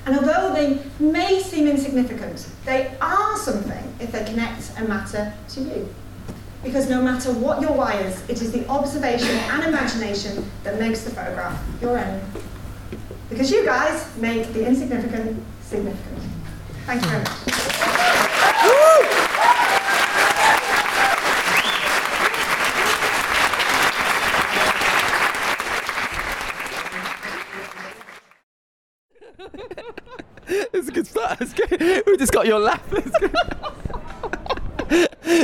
[0.05, 5.59] And although they may seem insignificant, they are something if they connect and matter to
[5.59, 5.93] you.
[6.63, 11.03] Because no matter what your why is, it is the observation and imagination that makes
[11.03, 12.21] the photograph your own.
[13.29, 16.23] Because you guys make the insignificant significant.
[16.87, 17.37] Thank you very much.
[30.73, 31.41] it's a good start.
[31.41, 32.03] It's good.
[32.05, 32.81] We just got your laugh.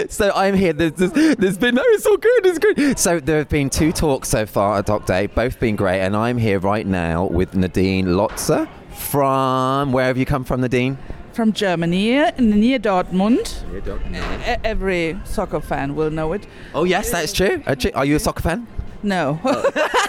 [0.10, 0.72] So I'm here.
[0.72, 2.46] There's, there's, there's been no, it's all good.
[2.46, 2.98] It's good.
[2.98, 6.16] So there have been two talks so far at Doc Day, both been great, and
[6.16, 10.98] I'm here right now with Nadine Lotze from where have you come from, Nadine?
[11.34, 13.64] From Germany, near Dortmund.
[13.74, 16.46] E- Every soccer fan will know it.
[16.76, 17.64] Oh yes, that's true.
[17.66, 18.68] Uh, Actually, Are you a soccer fan?
[19.02, 19.40] No.
[19.44, 19.72] Oh.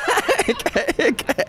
[1.01, 1.45] Okay.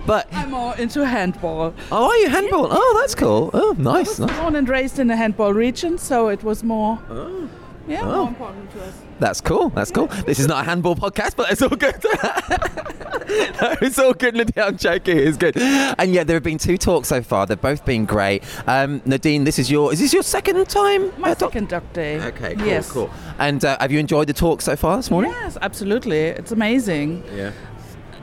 [0.06, 1.74] but I'm more into handball.
[1.90, 2.68] Oh, are you handball?
[2.70, 3.50] Oh, that's cool.
[3.52, 4.18] Oh, nice.
[4.18, 4.40] I was nice.
[4.40, 6.98] born and raised in the handball region, so it was more.
[7.10, 7.48] Oh.
[7.86, 8.16] Yeah, Oh.
[8.24, 8.94] more important to us.
[9.22, 9.68] That's cool.
[9.68, 10.08] That's cool.
[10.26, 11.94] This is not a handball podcast, but it's all good.
[13.62, 14.64] no, it's all good, Nadine.
[14.64, 15.16] I'm joking.
[15.16, 15.56] It's good.
[15.56, 17.46] And yeah, there have been two talks so far.
[17.46, 18.42] They've both been great.
[18.66, 21.12] Um, Nadine, this is your is this your second time?
[21.20, 22.20] My second doc day.
[22.20, 22.90] Okay, cool, yes.
[22.90, 23.10] cool.
[23.38, 25.30] And uh, have you enjoyed the talk so far this morning?
[25.30, 26.18] Yes, absolutely.
[26.18, 27.22] It's amazing.
[27.32, 27.52] Yeah.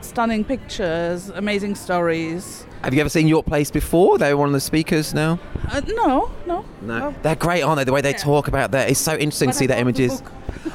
[0.02, 2.66] Stunning pictures, amazing stories.
[2.82, 4.18] Have you ever seen York Place before?
[4.18, 5.38] They were one of the speakers now.
[5.70, 6.64] Uh, no, no.
[6.82, 7.84] No, they're great, aren't they?
[7.84, 9.94] The way they talk about that, it's so interesting But to see I their bought
[9.94, 10.22] the images.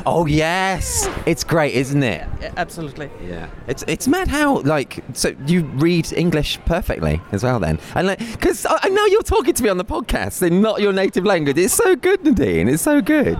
[0.05, 2.27] Oh yes, it's great, isn't it?
[2.57, 3.09] Absolutely.
[3.23, 8.07] Yeah, it's it's mad how like so you read English perfectly as well then, and
[8.07, 10.93] like because I, I know you're talking to me on the podcast in not your
[10.93, 11.57] native language.
[11.57, 12.67] It's so good, Nadine.
[12.67, 13.39] It's so good.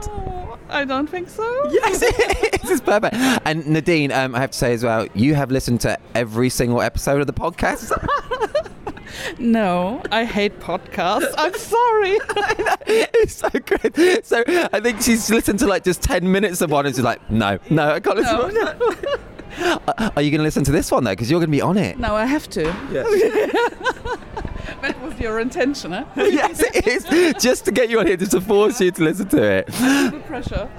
[0.69, 1.43] I don't think so.
[1.71, 3.15] Yes, it is is perfect.
[3.45, 6.81] And Nadine, um, I have to say as well, you have listened to every single
[6.81, 7.91] episode of the podcast.
[9.39, 11.34] No, I hate podcasts.
[11.38, 12.18] I'm sorry.
[12.88, 14.26] it's so good.
[14.26, 17.30] So I think she's listened to like just ten minutes of one, and she's like,
[17.30, 18.36] no, no, I can't listen.
[18.38, 19.20] No, to one.
[20.18, 21.11] Are you going to listen to this one though?
[21.11, 21.97] Because you're going to be on it.
[21.97, 22.63] No, I have to.
[22.91, 24.51] Yeah.
[24.82, 26.05] that was your intention, huh?
[26.16, 27.41] yes, it is.
[27.41, 29.68] Just to get you on here, just to force you to listen to it.
[29.68, 30.70] The pressure.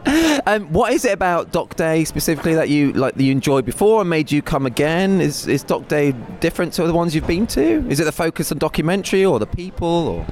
[0.46, 4.00] Um, what is it about Doc Day specifically that you like that you enjoyed before
[4.00, 5.20] and made you come again?
[5.20, 7.88] Is is Doc Day different to the ones you've been to?
[7.88, 10.26] Is it the focus on documentary or the people or?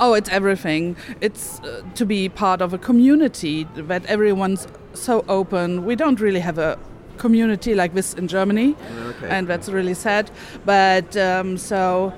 [0.00, 0.96] Oh, it's everything.
[1.20, 5.84] It's uh, to be part of a community that everyone's so open.
[5.84, 6.78] We don't really have a
[7.22, 8.74] community like this in Germany,
[9.10, 9.28] Okay.
[9.36, 10.24] and that's really sad.
[10.66, 12.12] But um, so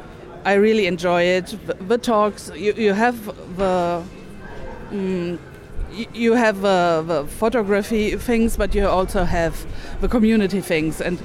[0.44, 1.46] I really enjoy it.
[1.66, 3.16] The, the talks you, you have
[3.56, 4.02] the.
[4.92, 5.38] Mm,
[6.14, 9.54] you have uh, the photography things, but you also have
[10.00, 11.18] the community things, and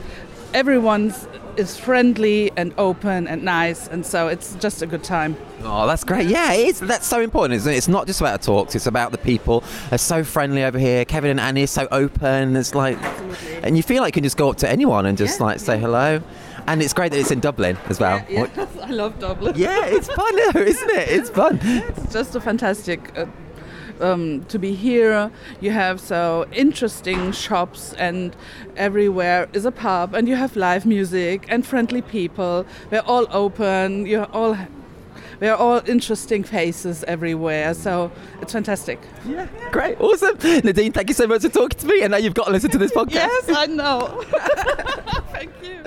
[0.54, 1.12] everyone
[1.60, 5.36] is friendly and open and nice, and so it's just a good time.
[5.64, 6.28] Oh, that's great.
[6.28, 6.80] Yeah, it is.
[6.80, 7.76] That's so important, isn't it?
[7.76, 9.64] It's not just about the talks, it's about the people.
[9.90, 11.06] They're so friendly over here.
[11.06, 12.56] Kevin and Annie are so open.
[12.56, 12.98] It's like,
[13.64, 15.78] and you feel like you can just go up to anyone and just like say
[15.78, 16.22] hello.
[16.68, 18.24] And it's great that it's in Dublin as well.
[18.30, 18.48] Yeah,
[18.84, 19.56] I love Dublin.
[19.58, 21.10] Yeah, it's fun, isn't it?
[21.10, 21.60] It's fun.
[21.62, 23.18] It's just a fantastic.
[23.18, 23.26] Uh,
[24.00, 28.36] um, to be here, you have so interesting shops, and
[28.76, 32.66] everywhere is a pub, and you have live music and friendly people.
[32.92, 34.06] We're all open.
[34.06, 34.58] You're all
[35.40, 39.00] we are all interesting faces everywhere, so it's fantastic.
[39.26, 40.38] Yeah, great, awesome.
[40.66, 42.72] Nadine, thank you so much for talking to me, and now you've got to listen
[42.72, 43.14] to this podcast.
[43.14, 44.22] yes, I know.
[45.32, 45.84] thank you.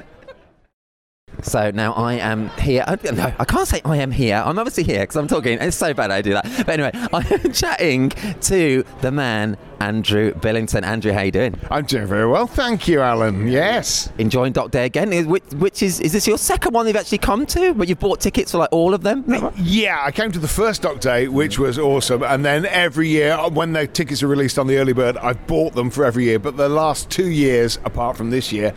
[1.42, 2.84] So now I am here.
[2.86, 4.42] I, no, I can't say I am here.
[4.44, 5.58] I'm obviously here because I'm talking.
[5.60, 6.44] It's so bad I do that.
[6.66, 10.84] But anyway, I am chatting to the man Andrew Billington.
[10.84, 11.58] Andrew, how you doing?
[11.68, 13.48] I'm doing very well, thank you, Alan.
[13.48, 14.12] Yes.
[14.18, 15.28] Enjoying Doc Day again.
[15.28, 17.74] Which, which is is this your second one you've actually come to?
[17.74, 19.24] But you've bought tickets for like all of them?
[19.26, 19.56] Right?
[19.58, 23.32] Yeah, I came to the first Doc Day, which was awesome, and then every year
[23.32, 26.24] uh, when the tickets are released on the early bird, I've bought them for every
[26.24, 26.38] year.
[26.38, 28.72] But the last two years, apart from this year,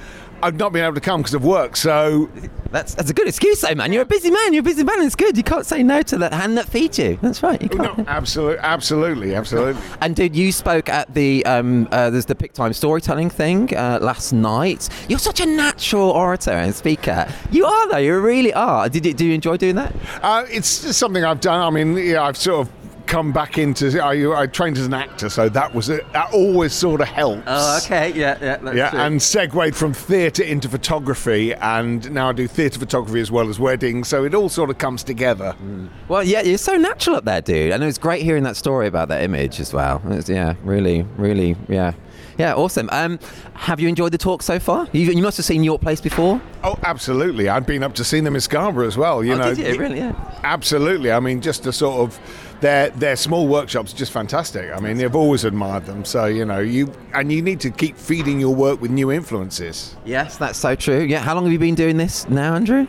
[0.45, 1.75] I've not been able to come because of work.
[1.75, 2.29] So
[2.69, 3.91] that's that's a good excuse, though, man.
[3.91, 4.53] You're a busy man.
[4.53, 5.01] You're a busy man.
[5.01, 5.35] It's good.
[5.35, 7.17] You can't say no to that hand that feeds you.
[7.19, 7.59] That's right.
[7.59, 7.97] You can't.
[7.97, 9.81] No, absolutely, absolutely, absolutely.
[10.01, 14.33] And dude, you spoke at the um, uh, there's the PicTime storytelling thing uh, last
[14.33, 14.87] night.
[15.09, 17.27] You're such a natural orator and speaker.
[17.49, 17.97] You are though.
[17.97, 18.87] You really are.
[18.87, 19.95] Did you, do you enjoy doing that?
[20.21, 21.59] Uh, it's just something I've done.
[21.59, 22.73] I mean, yeah, I've sort of
[23.05, 24.01] come back into.
[24.01, 26.11] I, I trained as an actor, so that was it.
[26.13, 27.43] That always sort of helps.
[27.47, 28.99] Oh, okay, yeah, yeah, that's yeah, true.
[28.99, 33.59] and segued from theatre into photography, and now I do theatre photography as well as
[33.59, 34.07] weddings.
[34.07, 35.55] So it all sort of comes together.
[35.61, 35.89] Mm.
[36.07, 38.87] Well, yeah, you're so natural up there, dude, and it was great hearing that story
[38.87, 40.01] about that image as well.
[40.05, 41.93] It was, yeah, really, really, yeah.
[42.37, 42.89] Yeah, awesome.
[42.91, 43.19] Um,
[43.53, 44.87] have you enjoyed the talk so far?
[44.91, 46.41] You, you, must have seen York Place before.
[46.63, 47.47] Oh, absolutely.
[47.47, 49.23] I've been up to see them in Scarborough as well.
[49.23, 49.79] You oh, know, did you?
[49.79, 49.99] really?
[49.99, 50.39] Yeah.
[50.43, 51.11] Absolutely.
[51.11, 52.19] I mean, just to sort of
[52.61, 54.71] their their small workshops are just fantastic.
[54.71, 56.05] I mean, they've always admired them.
[56.05, 59.95] So you know, you and you need to keep feeding your work with new influences.
[60.05, 60.99] Yes, that's so true.
[61.01, 62.87] Yeah, how long have you been doing this now, Andrew?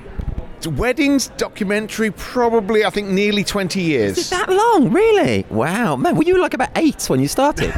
[0.67, 4.19] Weddings documentary, probably I think nearly twenty years.
[4.19, 4.91] Is it that long?
[4.91, 5.47] Really?
[5.49, 6.17] Wow, man.
[6.17, 7.73] Were you like about eight when you started?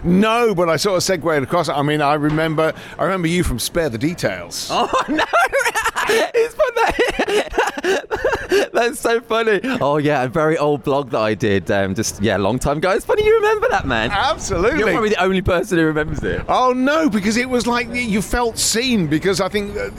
[0.04, 1.68] no, but I sort of segued across.
[1.68, 4.68] I mean, I remember I remember you from Spare the Details.
[4.70, 5.24] Oh no!
[6.34, 8.70] It's fun that.
[8.72, 9.60] That's so funny.
[9.80, 11.70] Oh yeah, a very old blog that I did.
[11.70, 12.90] Um, just yeah, long time ago.
[12.90, 14.10] It's funny you remember that, man.
[14.10, 14.80] Absolutely.
[14.80, 16.44] You're probably the only person who remembers it.
[16.48, 19.06] Oh no, because it was like you felt seen.
[19.06, 19.76] Because I think.
[19.76, 19.90] Uh,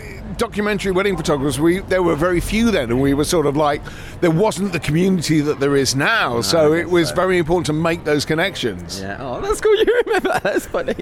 [0.41, 3.79] documentary wedding photographers, we there were very few then, and we were sort of like
[4.21, 6.35] there wasn't the community that there is now.
[6.35, 7.15] No, so it was so.
[7.15, 8.99] very important to make those connections.
[8.99, 9.71] Yeah, oh, that's cool.
[9.81, 10.39] You remember?
[10.43, 10.93] That's funny.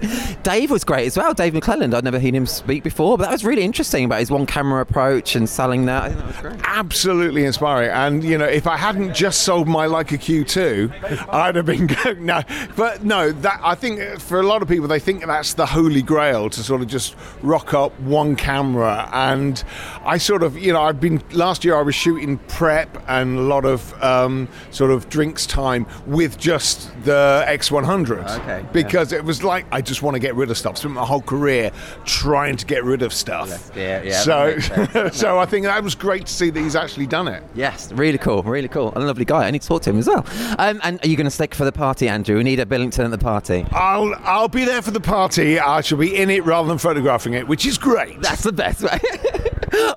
[0.44, 1.34] Dave was great as well.
[1.34, 1.94] Dave McClelland.
[1.94, 4.82] I'd never heard him speak before, but that was really interesting about his one camera
[4.82, 6.04] approach and selling that.
[6.04, 6.62] I think that was great.
[6.64, 7.90] Absolutely inspiring.
[7.90, 12.26] And you know, if I hadn't just sold my Leica Q2, I'd have been going
[12.26, 12.42] no.
[12.76, 16.02] But no, that I think for a lot of people, they think that's the holy
[16.02, 19.64] grail to sort of just rock up one camera and and
[20.06, 23.42] I sort of, you know, I've been last year I was shooting prep and a
[23.42, 28.40] lot of um, sort of drinks time with just the X100.
[28.42, 28.66] Okay.
[28.72, 29.20] Because yeah.
[29.20, 30.78] it was like I just want to get rid of stuff.
[30.78, 31.72] Spent my whole career
[32.06, 33.72] trying to get rid of stuff.
[33.76, 34.20] Yeah, yeah.
[34.22, 34.60] So,
[35.12, 37.44] so I think that was great to see that he's actually done it.
[37.56, 39.48] Yes, really cool, really cool, and a lovely guy.
[39.48, 40.26] I need to talk to him as well.
[40.58, 42.38] Um, and are you going to stick for the party, Andrew?
[42.38, 43.66] We need a Billington at the party.
[43.72, 45.60] I'll I'll be there for the party.
[45.60, 48.22] I shall be in it rather than photographing it, which is great.
[48.22, 49.00] That's the best way.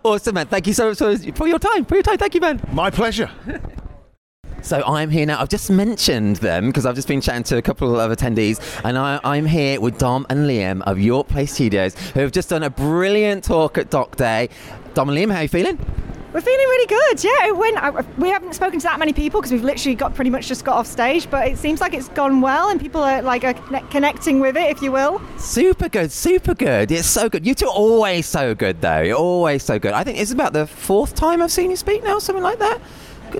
[0.05, 0.47] awesome, man.
[0.47, 0.99] Thank you so much
[1.37, 1.85] for your time.
[1.85, 2.19] For your time.
[2.19, 2.61] Thank you, man.
[2.73, 3.31] My pleasure.
[4.63, 5.41] So I'm here now.
[5.41, 8.97] I've just mentioned them because I've just been chatting to a couple of attendees, and
[8.97, 12.63] I, am here with Dom and Liam of York Place Studios, who have just done
[12.63, 14.51] a brilliant talk at Doc Day.
[14.95, 15.79] Dom and Liam, how are you feeling?
[16.33, 17.23] We're feeling really good.
[17.23, 17.77] Yeah, it went.
[17.77, 20.65] I, we haven't spoken to that many people because we've literally got pretty much just
[20.65, 23.53] got off stage, but it seems like it's gone well and people are like are
[23.91, 25.21] connecting with it, if you will.
[25.37, 26.91] Super good, super good.
[26.91, 27.47] It's so good.
[27.47, 29.03] You two are always so good, though.
[29.03, 29.93] You're always so good.
[29.93, 32.81] I think it's about the fourth time I've seen you speak now, something like that.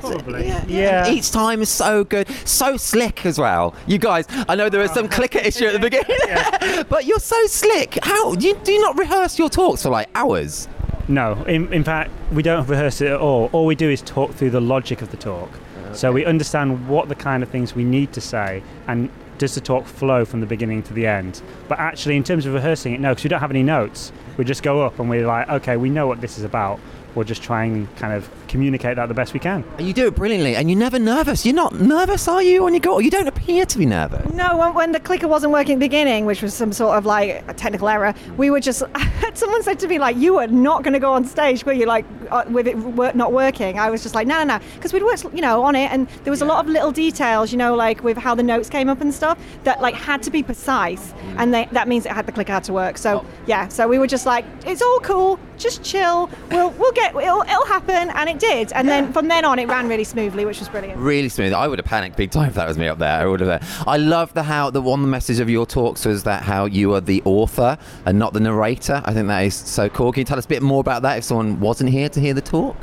[0.01, 0.47] Probably.
[0.47, 1.11] Yeah, yeah.
[1.11, 3.75] Each time is so good, so slick as well.
[3.87, 5.09] You guys, I know there was some oh.
[5.09, 7.99] clicker issue at the beginning, but you're so slick.
[8.03, 10.69] How do you, do you not rehearse your talks for like hours?
[11.09, 13.51] No, in, in fact, we don't rehearse it at all.
[13.53, 15.51] All we do is talk through the logic of the talk.
[15.85, 15.95] Okay.
[15.95, 19.61] So we understand what the kind of things we need to say and does the
[19.61, 21.43] talk flow from the beginning to the end.
[21.69, 24.13] But actually, in terms of rehearsing it, no, because we don't have any notes.
[24.37, 26.79] We just go up and we're like, okay, we know what this is about.
[27.15, 29.65] We'll just try and kind of communicate that the best we can.
[29.79, 31.45] You do it brilliantly, and you're never nervous.
[31.45, 32.99] You're not nervous, are you, when you go?
[32.99, 34.33] You don't appear to be nervous.
[34.35, 37.07] No, when, when the clicker wasn't working at the beginning, which was some sort of
[37.07, 38.83] like a technical error, we were just.
[39.35, 41.87] someone said to me like, "You were not going to go on stage, were you?"
[41.87, 43.79] Like uh, with it wor- not working.
[43.79, 46.09] I was just like, "No, no, no," because we'd worked, you know, on it, and
[46.25, 48.89] there was a lot of little details, you know, like with how the notes came
[48.89, 52.27] up and stuff that like had to be precise, and they, that means it had
[52.27, 52.99] the clicker had to work.
[52.99, 56.31] So yeah, so we were just like, "It's all cool, just chill.
[56.51, 58.73] We'll we'll get it'll, it'll happen," and it did.
[58.73, 60.99] And then from then on, it ran really smoothly, which was brilliant.
[60.99, 61.53] Really smooth.
[61.53, 63.21] I would have panicked big time if that was me up there.
[63.21, 63.63] I would have.
[63.63, 66.95] Uh, I love the how the one message of your talks was that how you
[66.95, 69.03] are the author and not the narrator.
[69.05, 70.13] I think that is so cool.
[70.13, 72.35] Can you tell us a bit more about that if someone wasn't here to hear
[72.35, 72.77] the talk?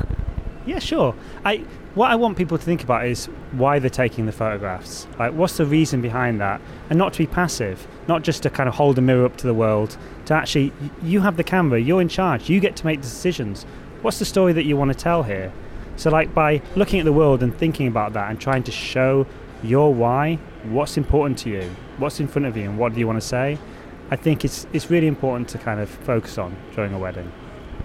[0.66, 1.14] Yeah, sure.
[1.44, 1.64] I
[1.94, 5.08] what I want people to think about is why they're taking the photographs.
[5.18, 6.60] Like, what's the reason behind that?
[6.88, 9.46] And not to be passive, not just to kind of hold a mirror up to
[9.46, 9.96] the world.
[10.26, 13.66] To actually, you have the camera, you're in charge, you get to make the decisions.
[14.02, 15.52] What's the story that you want to tell here?
[15.96, 19.26] So, like, by looking at the world and thinking about that and trying to show
[19.62, 23.06] your why, what's important to you, what's in front of you, and what do you
[23.06, 23.58] want to say,
[24.10, 27.30] I think it's it's really important to kind of focus on during a wedding.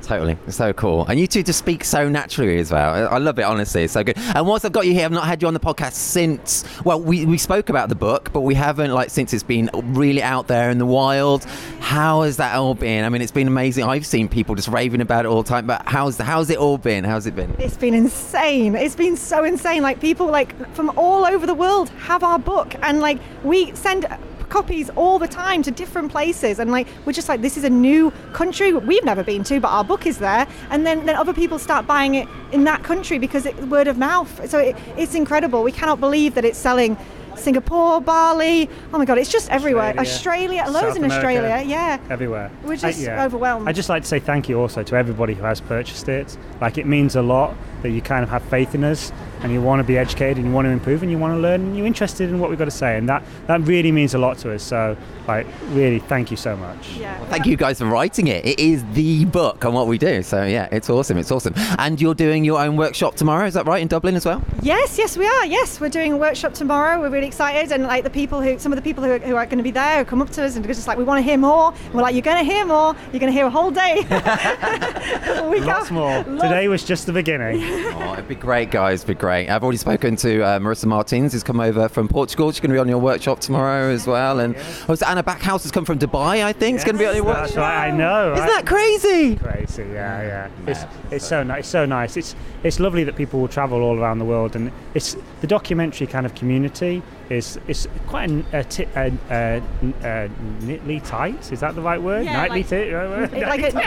[0.02, 2.94] Totally, so cool, and you two just speak so naturally as well.
[2.94, 4.18] I I love it, honestly, it's so good.
[4.18, 6.64] And once I've got you here, I've not had you on the podcast since.
[6.84, 10.22] Well, we, we spoke about the book, but we haven't like since it's been really
[10.22, 11.46] out there in the wild.
[11.80, 13.04] How has that all been?
[13.04, 13.84] I mean, it's been amazing.
[13.84, 15.66] I've seen people just raving about it all the time.
[15.66, 17.04] But how's how's it all been?
[17.04, 17.56] How's it been?
[17.60, 18.76] It's been insane.
[18.76, 19.82] It's been so insane.
[19.82, 24.06] Like people like from all over the world have our book, and like we send
[24.50, 26.60] copies all the time to different places.
[26.60, 28.74] And like we're just like this is a new country.
[28.74, 30.48] We've never been to but our book is there.
[30.70, 33.98] And then then other people start buying it in that country because it word of
[33.98, 34.50] mouth.
[34.50, 35.64] So it, it's incredible.
[35.64, 36.98] We cannot believe that it's selling
[37.38, 38.70] Singapore, Bali.
[38.94, 39.94] Oh my God, it's just everywhere.
[39.98, 41.64] Australia, loads South in America, Australia.
[41.66, 42.52] Yeah, everywhere.
[42.64, 43.68] We're uh, just I, overwhelmed.
[43.68, 46.38] I'd just like to say thank you also to everybody who has purchased it.
[46.62, 47.56] Like it means a lot
[47.86, 49.12] that you kind of have faith in us
[49.42, 51.40] and you want to be educated and you want to improve and you want to
[51.40, 54.16] learn and you're interested in what we've got to say and that that really means
[54.16, 54.64] a lot to us.
[54.64, 56.90] So like really thank you so much.
[56.98, 57.24] Yeah.
[57.26, 58.44] Thank you guys for writing it.
[58.44, 60.24] It is the book on what we do.
[60.24, 61.18] So yeah, it's awesome.
[61.18, 61.54] It's awesome.
[61.78, 63.46] And you're doing your own workshop tomorrow.
[63.46, 64.44] Is that right in Dublin as well?
[64.64, 65.46] Yes, yes, we are.
[65.46, 67.00] Yes, we're doing a workshop tomorrow.
[67.00, 69.46] We're really excited, and like the people who, some of the people who, who are
[69.46, 71.18] going to be there, who come up to us and they're just like, we want
[71.20, 71.74] to hear more.
[71.74, 72.96] And we're like, you're going to hear more.
[73.12, 74.06] You're going to hear a whole day.
[75.50, 76.24] we Lots more.
[76.24, 77.64] Today was just the beginning.
[77.96, 79.04] Oh, it'd be great, guys.
[79.04, 79.50] It'd be great.
[79.50, 82.52] I've already spoken to uh, Marisa Martins, who's come over from Portugal.
[82.52, 84.40] She's going to be on your workshop tomorrow as well.
[84.40, 84.56] And
[84.88, 86.76] oh, so Ana Backhaus has come from Dubai, I think.
[86.76, 87.58] It's going to be on your That's workshop.
[87.58, 88.34] right, I know.
[88.34, 89.38] Isn't that crazy?
[89.38, 90.50] Crazy, yeah, yeah.
[90.68, 91.60] It's it's so nice.
[91.60, 92.18] It's so nice.
[92.18, 96.08] It's it's lovely that people will travel all around the world, and it's the documentary
[96.08, 99.62] kind of community is is quite a, a, ti- a, a,
[100.04, 100.30] a
[100.62, 101.52] knitly tight.
[101.52, 102.24] Is that the right word?
[102.26, 102.94] Yeah, Nightly like- tight.
[102.94, 103.32] Right word?
[103.34, 103.76] Like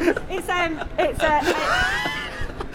[0.30, 1.40] it's um, it's a,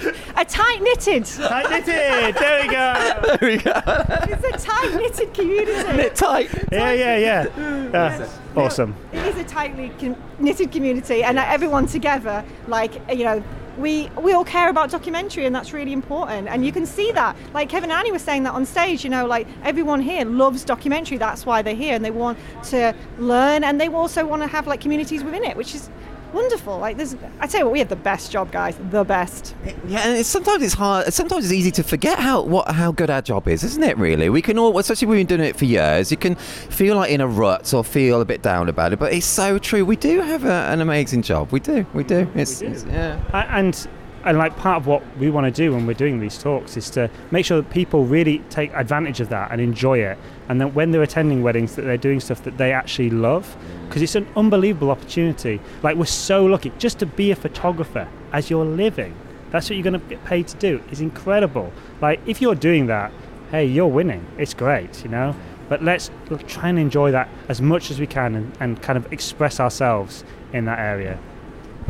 [0.03, 1.25] a, a tight knitted.
[1.25, 2.35] Tight knitted.
[2.35, 3.37] There we go.
[3.39, 3.81] There we go.
[4.27, 5.93] It's a tight knitted community.
[5.95, 6.49] Knit tight.
[6.71, 7.89] Yeah, yeah, yeah.
[7.89, 8.95] That's awesome.
[9.13, 13.43] It is a tightly con- knitted community, and uh, everyone together, like you know,
[13.77, 16.47] we we all care about documentary, and that's really important.
[16.47, 19.03] And you can see that, like Kevin and Annie were saying that on stage.
[19.03, 21.17] You know, like everyone here loves documentary.
[21.17, 24.67] That's why they're here, and they want to learn, and they also want to have
[24.67, 25.89] like communities within it, which is
[26.35, 26.77] wonderful.
[26.77, 29.55] Like there's, I tell you what, we have the best job, guys, the best.
[29.87, 31.11] Yeah, and it's, sometimes it's hard.
[31.13, 33.97] Sometimes it's easy to forget how what how good our job is, isn't it?
[33.97, 36.95] Really, we can all, especially when we've been doing it for years, you can feel
[36.97, 38.99] like in a rut or feel a bit down about it.
[38.99, 39.83] But it's so true.
[39.85, 41.51] We do have a, an amazing job.
[41.51, 41.85] We do.
[41.93, 42.29] We do.
[42.35, 43.19] It's, it's- yeah.
[43.33, 43.87] A- and
[44.25, 46.89] and like part of what we want to do when we're doing these talks is
[46.89, 50.17] to make sure that people really take advantage of that and enjoy it
[50.49, 53.55] and that when they're attending weddings that they're doing stuff that they actually love
[53.87, 55.61] because it's an unbelievable opportunity.
[55.83, 56.71] Like we're so lucky.
[56.79, 59.15] Just to be a photographer as you're living
[59.51, 61.71] that's what you're going to get paid to do is incredible.
[62.01, 63.13] Like if you're doing that
[63.51, 64.25] hey you're winning.
[64.39, 65.35] It's great you know?
[65.69, 66.09] But let's
[66.47, 70.23] try and enjoy that as much as we can and, and kind of express ourselves
[70.51, 71.19] in that area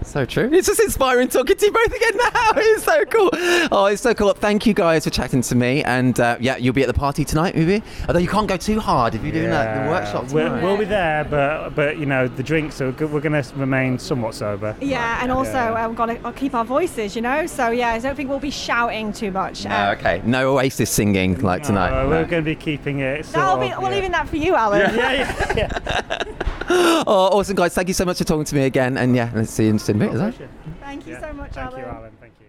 [0.03, 0.49] So true.
[0.51, 2.51] It's just inspiring talking to you both again now.
[2.57, 3.29] It's so cool.
[3.71, 4.33] Oh, it's so cool.
[4.33, 5.83] Thank you guys for chatting to me.
[5.83, 7.81] And uh, yeah, you'll be at the party tonight, maybe.
[8.07, 10.85] Although you can't go too hard if you're doing that, the workshop We'll, we'll be
[10.85, 13.11] there, but but you know the drinks are good.
[13.11, 14.75] We're going to remain somewhat sober.
[14.81, 15.85] Yeah, and also Yeah.
[15.85, 17.45] um, got to keep our voices, you know.
[17.45, 19.65] So yeah, I don't think we'll be shouting too much.
[19.65, 20.21] No, okay.
[20.25, 21.91] No Oasis singing like tonight.
[21.91, 22.09] No.
[22.09, 23.25] we're going to be keeping it.
[23.25, 23.95] Sort That'll be, of, we're yeah.
[23.95, 24.95] leaving that for you, Alan.
[24.95, 26.23] Yeah, yeah, yeah.
[26.67, 27.75] Oh, awesome, guys.
[27.75, 28.97] Thank you so much for talking to me again.
[28.97, 31.21] And yeah, let's see you Thank you yeah.
[31.21, 31.79] so much, Thank Alan.
[31.79, 32.11] you, Alan.
[32.19, 32.45] Thank you.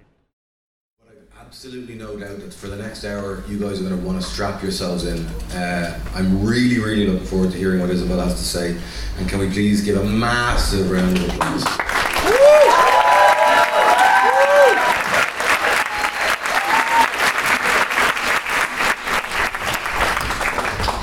[1.39, 4.26] Absolutely no doubt that for the next hour, you guys are going to want to
[4.26, 5.24] strap yourselves in.
[5.55, 8.76] Uh, I'm really, really looking forward to hearing what Isabelle has to say.
[9.18, 11.64] And can we please give a massive round of applause?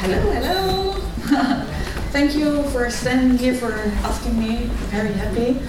[0.02, 0.94] Hello, hello.
[2.12, 4.66] Thank you for standing here, for asking me.
[4.92, 5.62] Very happy.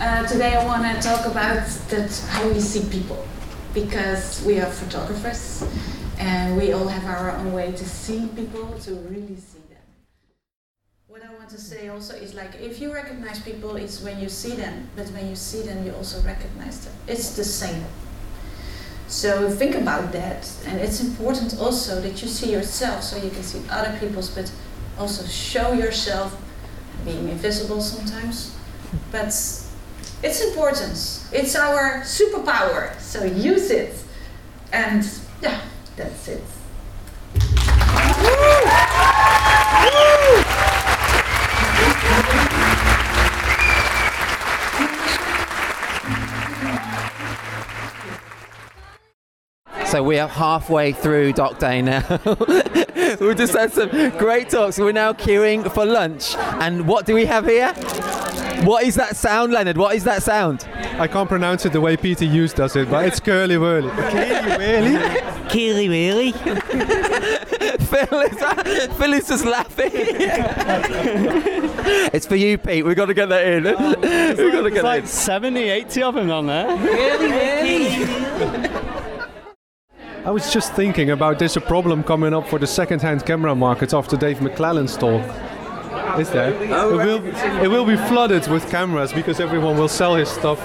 [0.00, 3.24] Uh, today I want to talk about that how we see people,
[3.72, 5.64] because we are photographers,
[6.18, 9.78] and we all have our own way to see people, to really see them.
[11.06, 14.28] What I want to say also is like if you recognize people, it's when you
[14.28, 16.94] see them, but when you see them, you also recognize them.
[17.06, 17.84] It's the same.
[19.06, 23.44] So think about that, and it's important also that you see yourself so you can
[23.44, 24.50] see other people's, but
[24.98, 26.36] also show yourself,
[27.04, 28.56] being invisible sometimes.
[29.12, 29.32] But
[30.24, 31.28] it's important.
[31.32, 33.94] It's our superpower, so use it.
[34.72, 35.06] And
[35.42, 35.60] yeah,
[35.96, 36.42] that's it.
[49.94, 52.00] So we are halfway through Doc Day now.
[53.20, 54.76] we just had some great talks.
[54.76, 56.34] We're now queuing for lunch.
[56.34, 57.72] And what do we have here?
[58.64, 59.78] What is that sound, Leonard?
[59.78, 60.66] What is that sound?
[60.98, 63.88] I can't pronounce it the way Peter Hughes does it, but it's curly whirly.
[63.90, 64.98] Curly whirly?
[65.48, 66.32] Curly whirly.
[67.84, 68.36] Phil is,
[68.96, 69.92] Phil is just laughing.
[72.12, 72.84] it's for you, Pete.
[72.84, 73.62] We've got to get that in.
[73.62, 75.06] We've got to get that in.
[75.06, 76.66] 70, 80 of them on there.
[80.24, 83.92] I was just thinking about there's a problem coming up for the second-hand camera market
[83.92, 85.20] after Dave McClelland's talk.
[86.18, 86.56] Is there?
[86.72, 87.26] Oh, it, will,
[87.62, 90.58] it will be flooded with cameras because everyone will sell his stuff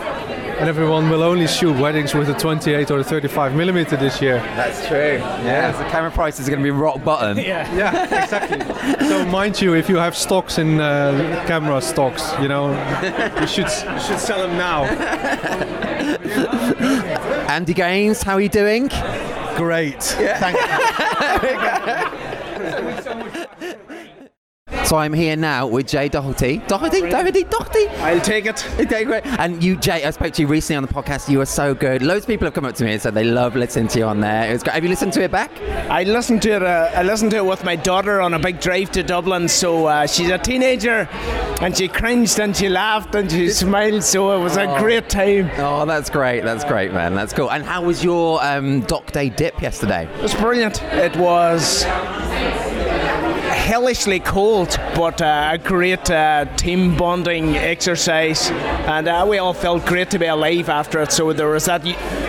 [0.60, 4.38] and everyone will only shoot weddings with a 28 or a 35 millimeter this year.
[4.55, 5.18] That's true.
[5.18, 7.38] Yeah, the camera prices are going to be rock bottom.
[7.38, 8.62] Yeah, yeah, exactly.
[9.07, 12.72] so mind you, if you have stocks in uh, camera stocks, you know,
[13.41, 14.84] you should you should sell them now.
[17.49, 18.89] Andy Gaines, how are you doing?
[19.60, 20.01] Great.
[20.01, 20.55] Thank
[24.89, 26.57] So I'm here now with Jay Doherty.
[26.67, 27.87] Doherty, Doherty, Doherty.
[27.99, 28.65] I'll take it.
[28.79, 29.23] Okay, great.
[29.23, 31.29] And you, Jay, I spoke to you recently on the podcast.
[31.29, 32.01] You were so good.
[32.01, 34.05] Loads of people have come up to me and said they love listening to you
[34.05, 34.49] on there.
[34.49, 34.73] It was great.
[34.73, 35.51] Have you listened to it back?
[35.91, 36.63] I listened to it.
[36.63, 39.47] Uh, I listened to it with my daughter on a big drive to Dublin.
[39.47, 41.07] So uh, she's a teenager,
[41.61, 44.01] and she cringed and she laughed and she smiled.
[44.03, 44.79] So it was a Oh.
[44.79, 45.51] great time.
[45.59, 46.41] Oh, that's great.
[46.43, 47.13] That's great, man.
[47.13, 47.51] That's cool.
[47.51, 50.07] And how was your um, Doc Day dip yesterday?
[50.15, 50.81] It was brilliant.
[50.81, 51.83] It was
[53.70, 58.49] hellishly cold, but uh, a great uh, team bonding exercise,
[58.89, 61.11] and uh, we all felt great to be alive after it.
[61.11, 61.84] So there was that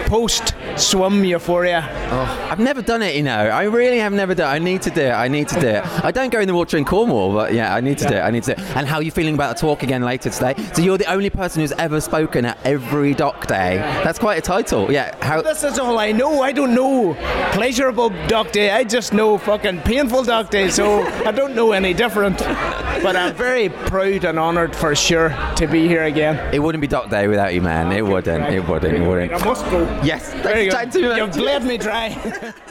[0.06, 1.88] post swim euphoria.
[2.10, 3.32] Oh, I've never done it, you know.
[3.32, 4.56] I really have never done it.
[4.56, 5.12] I need to do it.
[5.12, 5.86] I need to do it.
[6.04, 8.20] I don't go in the water in Cornwall, but yeah, I need to do it.
[8.20, 8.76] I need to do it.
[8.76, 10.54] And how are you feeling about the talk again later today?
[10.74, 13.76] So you're the only person who's ever spoken at every doc day.
[14.04, 14.92] That's quite a title.
[14.92, 15.16] Yeah.
[15.24, 15.40] How?
[15.40, 16.42] This is all I know.
[16.42, 17.16] I don't know
[17.52, 18.70] pleasurable doc day.
[18.70, 20.68] I just know fucking painful doc day.
[20.68, 22.38] So I don't know any different.
[22.38, 26.52] But I'm very proud and honoured for sure to be here again.
[26.52, 27.92] It wouldn't be doc day without you, man.
[27.92, 28.52] It wouldn't.
[28.52, 28.94] It wouldn't.
[28.96, 29.32] It wouldn't.
[29.32, 29.82] I must go.
[30.02, 30.32] Yes.
[30.32, 32.52] To you, You've bled me dry.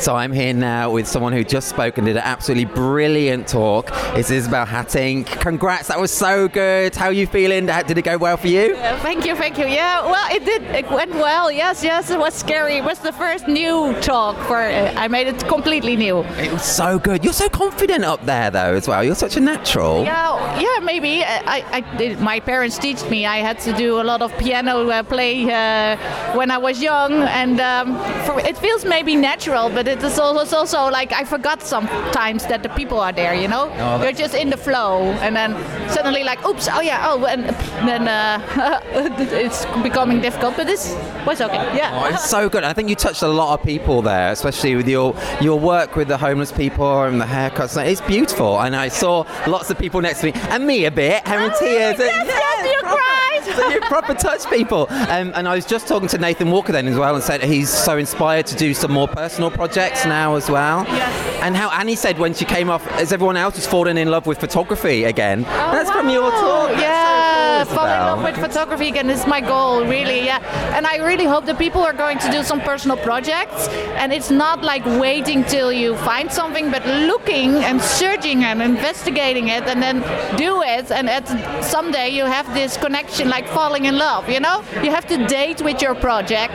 [0.00, 3.90] So I'm here now with someone who just spoke and did an absolutely brilliant talk.
[4.16, 5.26] It's Isabelle Hattink.
[5.26, 6.96] Congrats, that was so good.
[6.96, 7.66] How are you feeling?
[7.66, 8.74] Did it go well for you?
[8.76, 9.66] Yeah, thank you, thank you.
[9.66, 10.62] Yeah, well, it did.
[10.62, 11.52] It went well.
[11.52, 12.08] Yes, yes.
[12.08, 12.78] It was scary.
[12.78, 14.56] It was the first new talk for.
[14.56, 16.20] Uh, I made it completely new.
[16.38, 17.22] It was so good.
[17.22, 19.04] You're so confident up there, though, as well.
[19.04, 20.04] You're such a natural.
[20.04, 21.22] Yeah, yeah, maybe.
[21.24, 23.26] I, I did, my parents teach me.
[23.26, 25.98] I had to do a lot of piano uh, play uh,
[26.34, 30.40] when I was young, and um, for, it feels maybe natural, but it is also,
[30.40, 33.34] it's also like I forgot sometimes that the people are there.
[33.34, 35.54] You know, Oh, you're just in the flow, and then
[35.90, 37.44] suddenly like, oops, oh yeah, oh, and
[37.88, 40.94] then uh, it's becoming difficult, but this
[41.26, 41.76] was okay.
[41.76, 41.90] Yeah.
[41.94, 42.64] Oh, it's so good.
[42.64, 46.08] I think you touched a lot of people there, especially with your your work with
[46.08, 47.76] the homeless people and the haircuts.
[47.84, 48.60] It's beautiful.
[48.60, 51.96] And I saw lots of people next to me and me a bit having tears.
[52.00, 53.19] Oh, yes, yes, you cried.
[53.44, 54.86] So you proper touch people.
[54.90, 57.68] Um, and I was just talking to Nathan Walker then as well and said he's
[57.70, 60.84] so inspired to do some more personal projects now as well.
[60.88, 61.42] Yes.
[61.42, 64.26] And how Annie said when she came off, as everyone else was falling in love
[64.26, 65.42] with photography again.
[65.42, 66.70] That's from your talk.
[66.70, 70.24] That's so Yeah, cool, falling in love with photography again is my goal, really.
[70.24, 70.38] Yeah,
[70.76, 73.68] and I really hope that people are going to do some personal projects,
[74.00, 79.48] and it's not like waiting till you find something, but looking and searching and investigating
[79.48, 80.00] it, and then
[80.36, 80.90] do it.
[80.90, 81.26] And at
[81.64, 84.28] someday you have this connection, like falling in love.
[84.28, 86.54] You know, you have to date with your project,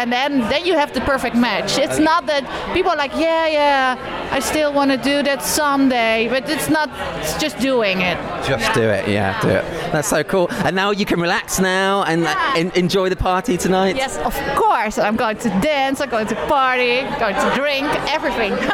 [0.00, 1.78] and then then you have the perfect match.
[1.78, 2.44] It's not that
[2.74, 6.88] people are like, yeah, yeah, I still want to do that someday, but it's not.
[7.20, 8.16] It's just doing it.
[8.46, 9.64] Just do it, yeah, do it.
[9.92, 10.48] That's so cool.
[10.50, 13.96] And now you can relax now and uh, en- enjoy the party tonight.
[13.96, 14.98] Yes, of course.
[14.98, 18.52] I'm going to dance, I'm going to party, going to drink, everything.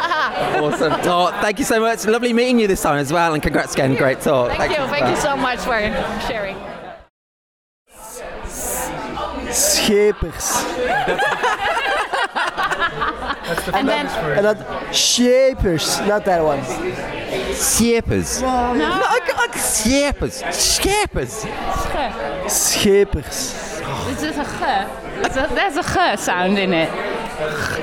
[0.61, 0.93] Awesome.
[1.05, 2.05] Oh, thank you so much.
[2.07, 3.95] Lovely meeting you this time as well, and congrats again.
[3.97, 4.57] Great talk.
[4.57, 4.87] Thank, you.
[4.87, 5.79] Thank you so much for
[6.27, 6.80] sharing.
[9.91, 10.47] Schepers.
[13.75, 16.63] And then And dat shapers, not that one.
[17.55, 18.41] Shapers.
[18.41, 18.75] No.
[18.75, 20.39] No, I, I, shapers.
[20.55, 21.45] Shapers.
[22.47, 23.35] Schepers.
[24.11, 25.55] Is a g?
[25.55, 26.89] There's a g sound in it.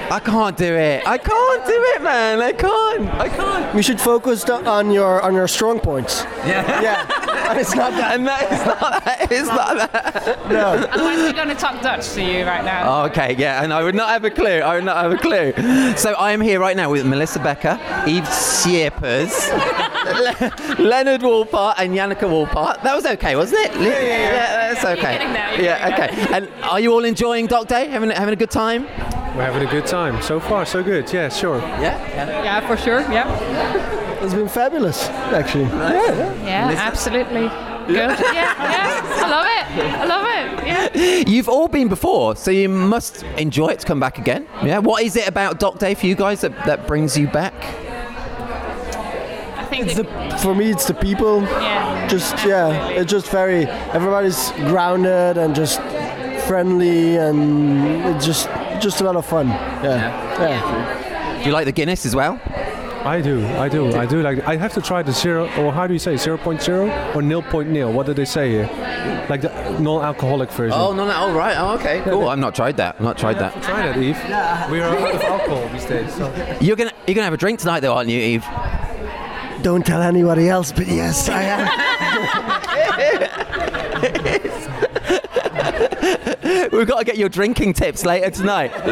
[0.09, 1.05] I can't do it.
[1.05, 2.41] I can't do it, man.
[2.41, 3.09] I can't.
[3.15, 3.75] I can't.
[3.75, 6.23] You should focus on your on your strong points.
[6.45, 6.81] Yeah.
[6.81, 7.23] Yeah.
[7.49, 8.15] And it's not that.
[8.15, 9.31] And that is not that.
[9.31, 10.49] It's not that.
[10.49, 10.87] No.
[10.91, 13.01] Otherwise, we're going to talk Dutch to you right now.
[13.03, 14.59] Oh, okay, yeah, and I would not have a clue.
[14.59, 15.53] I would not have a clue.
[15.97, 17.77] So I am here right now with Melissa Beckker,
[18.07, 19.33] Yves Schepers,
[20.05, 22.81] Le- Leonard Walpot, and Janneke Walpot.
[22.83, 23.75] That was okay, wasn't it?
[23.75, 24.73] Yeah, yeah, yeah.
[24.73, 25.17] that's okay.
[25.17, 26.35] getting there, you're Yeah, okay.
[26.35, 27.87] And are you all enjoying Doc Day?
[27.87, 28.83] Having having a good time?
[29.35, 30.21] We're having a good time.
[30.21, 31.11] So far, so good.
[31.13, 31.59] Yeah, sure.
[31.59, 31.81] Yeah?
[31.81, 32.43] Yeah.
[32.43, 33.01] Yeah, for sure.
[33.01, 34.05] Yeah.
[34.21, 35.65] It's been fabulous, actually.
[35.65, 37.49] Yeah, absolutely.
[37.87, 38.19] Good.
[38.19, 39.01] Yeah, yeah.
[39.23, 39.65] I love it.
[39.95, 40.67] I love it.
[40.67, 41.23] Yeah.
[41.27, 44.45] You've all been before, so you must enjoy it to come back again.
[44.63, 44.79] Yeah.
[44.79, 47.53] What is it about Doc Day for you guys that, that brings you back?
[49.57, 50.03] I think It's the
[50.41, 51.41] for me it's the people.
[51.43, 52.07] Yeah.
[52.07, 55.79] Just yeah, it's just very everybody's grounded and just
[56.47, 58.49] friendly and it's just
[58.81, 59.47] just a lot of fun.
[59.47, 60.41] Yeah.
[60.41, 61.39] Yeah.
[61.39, 62.39] Do you like the Guinness as well?
[63.07, 64.45] I do, I do, I do like.
[64.45, 67.93] I have to try the zero, or how do you say, 0.0 or 0.0?
[67.93, 69.25] What do they say here?
[69.29, 70.77] Like the non-alcoholic version.
[70.77, 71.13] Oh no, no.
[71.15, 71.55] Oh right.
[71.57, 72.01] Oh okay.
[72.01, 72.27] Cool.
[72.27, 72.95] I've not tried that.
[72.95, 73.53] I've not tried that.
[73.63, 74.17] Try that, Yves.
[74.71, 76.13] We are out of alcohol these days.
[76.15, 76.57] So.
[76.59, 78.45] You're gonna you're gonna have a drink tonight, though, aren't you, Yves?
[79.63, 81.67] Don't tell anybody else, but yes, I am.
[86.71, 88.71] We've got to get your drinking tips later tonight.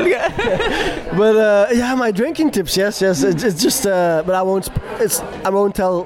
[1.18, 2.76] but uh, yeah, my drinking tips.
[2.76, 3.24] Yes, yes.
[3.24, 4.70] It's, it's just, uh, but I won't.
[5.00, 6.06] It's I won't tell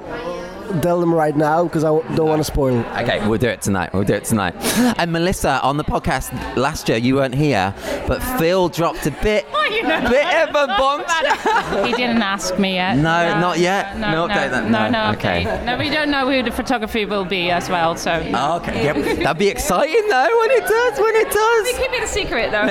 [0.80, 2.78] tell them right now because I don't want to spoil.
[2.96, 3.92] Okay, we'll do it tonight.
[3.92, 4.54] We'll do it tonight.
[4.98, 7.74] And Melissa, on the podcast last year, you weren't here,
[8.06, 10.00] but Phil dropped a bit, Oh, you know.
[10.08, 11.00] bit of a bomb.
[11.86, 12.96] He didn't ask me yet.
[12.96, 13.96] No, not yet.
[13.98, 14.70] No, No no, update then?
[14.72, 15.46] no, No, no, okay.
[15.46, 15.64] okay.
[15.64, 18.12] No, we don't know who the photography will be as well, so.
[18.34, 18.96] Oh, okay, yep.
[19.18, 20.98] That'd be exciting though when it does.
[20.98, 21.78] When it We does.
[21.78, 22.66] keep it a secret though.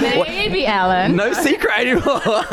[0.26, 1.16] Maybe Alan.
[1.16, 2.44] No secret anymore.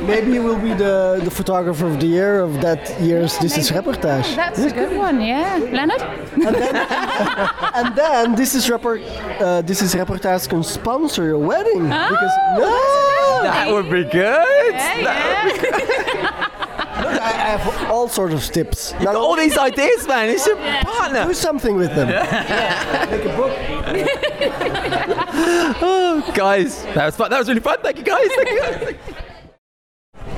[0.06, 3.70] Maybe you will be the, the photographer of the year of that year's This Is
[3.70, 4.34] Reportage.
[4.36, 5.58] That's a good one, yeah.
[5.58, 6.00] Leonard?
[7.74, 9.00] And then This Is Report,
[9.40, 14.74] uh, This Is Reportage can sponsor your wedding because no, that would be good.
[14.74, 15.50] Yeah,
[17.02, 18.92] Look, I, I have all sorts of tips.
[18.92, 20.28] You've got all these ideas, man.
[20.30, 21.24] It's your partner.
[21.26, 22.08] Do something with them.
[22.08, 23.52] Make a book.
[25.82, 27.30] oh, guys, that was fun.
[27.30, 27.78] That was really fun.
[27.82, 28.28] Thank you, guys.
[28.36, 28.60] Thank you.
[28.60, 28.94] guys.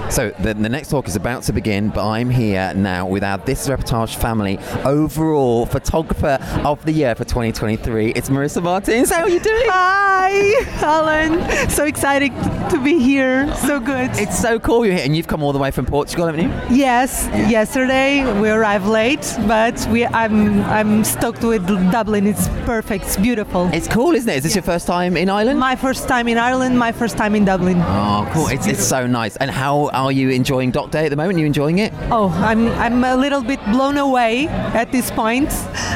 [0.09, 3.39] So the, the next talk is about to begin, but I'm here now with our
[3.39, 8.13] This Reportage family overall photographer of the year for 2023.
[8.13, 9.11] It's Marisa Martins.
[9.11, 9.67] How are you doing?
[9.67, 11.69] Hi, Alan.
[11.69, 12.31] So excited
[12.71, 13.53] to be here.
[13.57, 14.11] So good.
[14.15, 16.75] It's so cool you're here, and you've come all the way from Portugal, haven't you?
[16.75, 22.27] Yes, yesterday we arrived late, but we I'm I'm stoked with Dublin.
[22.27, 23.05] It's perfect.
[23.05, 23.69] It's beautiful.
[23.73, 24.37] It's cool, isn't it?
[24.37, 25.59] Is this your first time in Ireland?
[25.59, 26.79] My first time in Ireland.
[26.79, 27.79] My first time in Dublin.
[27.81, 28.49] Oh, cool.
[28.49, 29.37] It's, it's so nice.
[29.37, 31.37] And how are you enjoying Doc Day at the moment?
[31.37, 31.93] Are you enjoying it?
[32.11, 35.49] Oh, I'm I'm a little bit blown away at this point.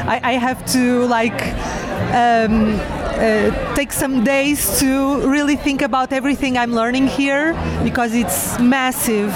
[0.07, 1.39] I, I have to like
[2.09, 2.79] um,
[3.21, 9.31] uh, take some days to really think about everything I'm learning here because it's massive.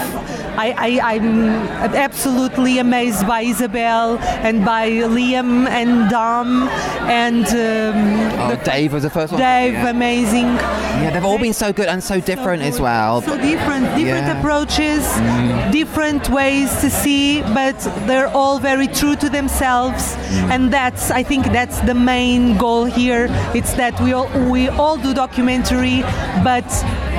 [0.57, 1.49] I, I, I'm
[1.93, 6.63] absolutely amazed by Isabelle and by Liam and Dom
[7.09, 9.41] and um, Oh, Dave was the first one.
[9.41, 9.89] Dave, Yeah.
[9.89, 10.45] amazing.
[10.45, 13.21] Yeah, they've all been so good and so different as well.
[13.21, 14.39] So different, different Yeah.
[14.39, 15.71] approaches, Mm.
[15.71, 17.77] different ways to see, but
[18.07, 20.51] they're all very true to themselves, Mm.
[20.51, 23.27] and that's I think that's the main goal here.
[23.53, 26.01] It's that we all we all do documentary,
[26.43, 26.67] but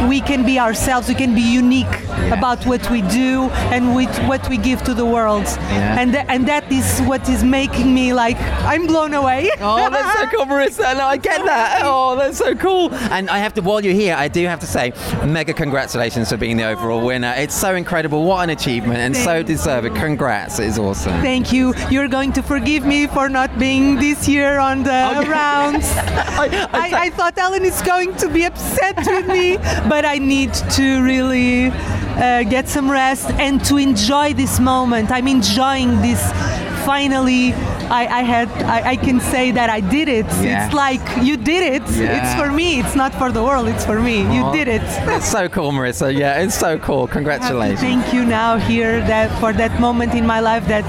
[0.09, 1.09] we can be ourselves.
[1.09, 5.05] We can be unique about what we do and with what we give to the
[5.05, 6.01] world, Yeah.
[6.01, 9.51] and tha- and that is what is making me like I'm blown away.
[9.61, 10.97] Oh, that's so cool, Marisa.
[10.97, 11.83] No, I get that.
[11.87, 12.93] Oh, that's so cool.
[13.11, 14.93] And I have to, while you're here, I do have to say,
[15.25, 17.33] mega congratulations for being the overall winner.
[17.37, 18.25] It's so incredible.
[18.25, 19.95] What an achievement and so deserved.
[19.97, 20.59] Congrats.
[20.59, 21.21] It is awesome.
[21.23, 21.75] Thank you.
[21.91, 25.87] You're going to forgive me for not being this year on the oh, rounds.
[25.97, 29.57] I, I, thought Ellen is going to be upset with me,
[29.89, 31.71] but I need to really
[32.17, 35.11] uh, get some rest and to enjoy this moment.
[35.11, 36.23] I'm enjoying this
[36.87, 37.53] finally
[37.91, 40.27] I, I had I, I can say that I did it.
[40.41, 40.67] Yeah.
[40.67, 41.83] It's like you did it.
[41.87, 42.81] It's for me.
[42.81, 43.69] It's not for the world.
[43.69, 44.23] It's for me.
[44.35, 44.83] You did it.
[45.07, 46.17] That's so cool, Marisa.
[46.17, 47.07] Yeah, it's so cool.
[47.07, 47.81] Congratulations.
[47.81, 50.85] Thank you now here that for that moment in my life that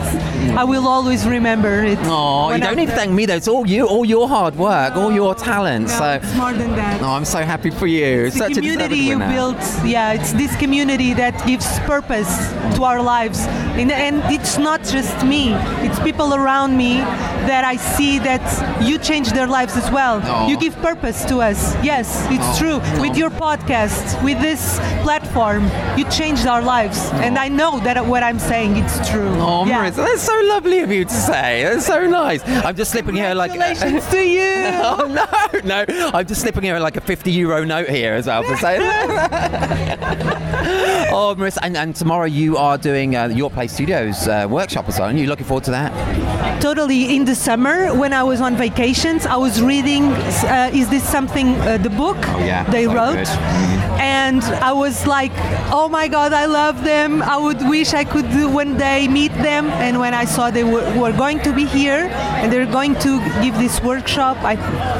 [0.58, 2.00] I will always remember it.
[2.04, 3.36] Oh, you don't I'm- need to thank me though.
[3.36, 5.88] It's all you, all your hard work, all your talent.
[5.88, 7.02] No, so it's more than that.
[7.02, 8.26] Oh, I'm so happy for you.
[8.26, 9.58] It's the Such a community you built.
[9.86, 12.32] Yeah, it's this community that gives purpose
[12.76, 13.40] to our lives.
[13.78, 15.54] And, and it's not just me,
[15.86, 20.22] it's people around me that I see that you change their lives as well.
[20.24, 20.48] Aw.
[20.48, 21.76] You give purpose to us.
[21.84, 22.58] Yes, it's Aw.
[22.58, 23.02] true.
[23.02, 27.10] With your podcast, with this platform, you changed our lives.
[27.14, 29.30] And I know that what I'm saying, it's true.
[29.40, 29.90] Oh, yeah.
[29.90, 31.64] Marisa, that's so lovely of you to say.
[31.64, 32.42] That's so nice.
[32.48, 33.52] I'm just slipping here like.
[33.52, 34.54] Congratulations to you.
[34.90, 36.12] oh no, no!
[36.14, 40.00] I'm just slipping here like a 50 euro note here as well for saying that.
[41.12, 45.00] oh, Marisa, and, and tomorrow you are doing uh, York Place Studios uh, workshop as
[45.00, 45.10] well.
[45.10, 46.62] Are you looking forward to that?
[46.62, 46.77] Totally.
[46.78, 50.04] In the summer, when I was on vacations, I was reading.
[50.14, 51.56] Uh, is this something?
[51.62, 53.26] Uh, the book Oh, yeah, they so wrote.
[53.26, 54.00] Mhm.
[54.00, 55.32] and I was like,
[55.74, 57.24] "Oh my God, I love them!
[57.24, 60.64] I would wish I could do one day meet them." And when I saw they
[60.64, 64.54] were, were going to be here and they're going to give this workshop, I,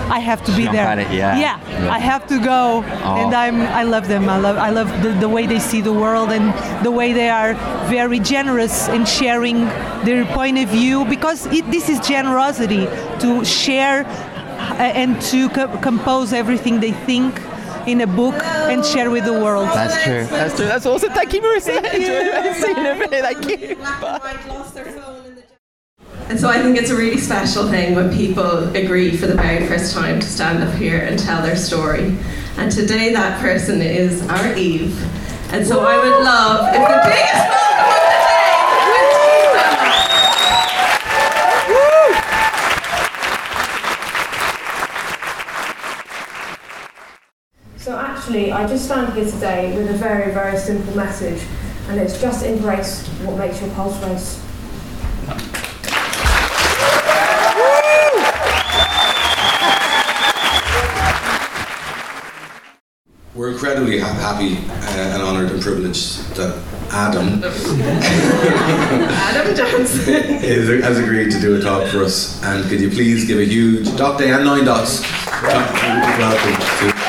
[0.10, 1.00] I have to be Jump there.
[1.00, 1.38] it, yeah.
[1.38, 1.94] yeah, Yeah.
[1.94, 3.22] I have to go, Oh.
[3.22, 4.28] and I'm, I love them.
[4.30, 6.46] I love, I love the, the way they see the world and
[6.84, 7.54] the way they are
[7.88, 9.60] very generous in sharing
[10.08, 12.86] their point of view because it, this is generosity
[13.20, 17.40] to share uh, and to co- compose everything they think
[17.88, 19.68] in a book and share with the world.
[19.68, 20.26] That's true.
[20.26, 20.66] That's true.
[20.66, 21.12] That's awesome.
[21.14, 21.82] Thank you, Marisa.
[21.82, 22.54] Thank you.
[22.62, 23.24] See you in a bit.
[23.24, 23.78] Thank you.
[26.30, 29.66] And so I think it's a really special thing when people agree for the very
[29.66, 32.18] first time to stand up here and tell their story.
[32.58, 35.02] And today that person is our Eve.
[35.54, 37.97] And so I would love if the biggest
[47.88, 51.42] So actually, I just stand here today with a very, very simple message,
[51.88, 54.44] and it's just embrace what makes your pulse race.
[63.34, 66.62] We're incredibly ha- happy uh, and honoured and privileged that
[66.92, 67.42] Adam
[69.14, 70.14] Adam Johnson.
[70.44, 72.44] is, has agreed to do a talk for us.
[72.44, 75.04] And could you please give a huge Doc Day and Nine Dots
[75.42, 76.02] welcome
[76.80, 77.08] to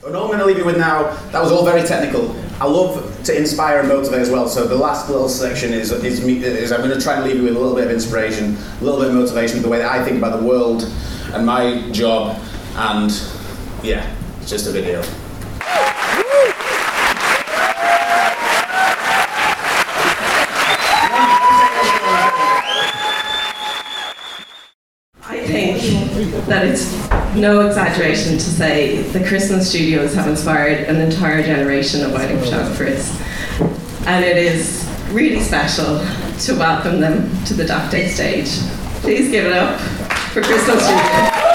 [0.00, 2.36] What I'm going to leave you with now, that was all very technical.
[2.60, 4.48] I love to inspire and motivate as well.
[4.48, 7.36] So the last little section is, is, me, is I'm going to try and leave
[7.36, 9.90] you with a little bit of inspiration, a little bit of motivation the way that
[9.90, 10.82] I think about the world
[11.32, 12.38] and my job.
[12.76, 13.10] And
[13.82, 15.00] yeah, it's just a video.
[25.24, 26.91] I think that it's
[27.34, 33.10] no exaggeration to say the Christmas studios have inspired an entire generation of wedding photographers.
[34.06, 35.98] And it is really special
[36.40, 38.50] to welcome them to the Doc Day stage.
[39.00, 39.80] Please give it up
[40.32, 41.51] for Christmas Studios.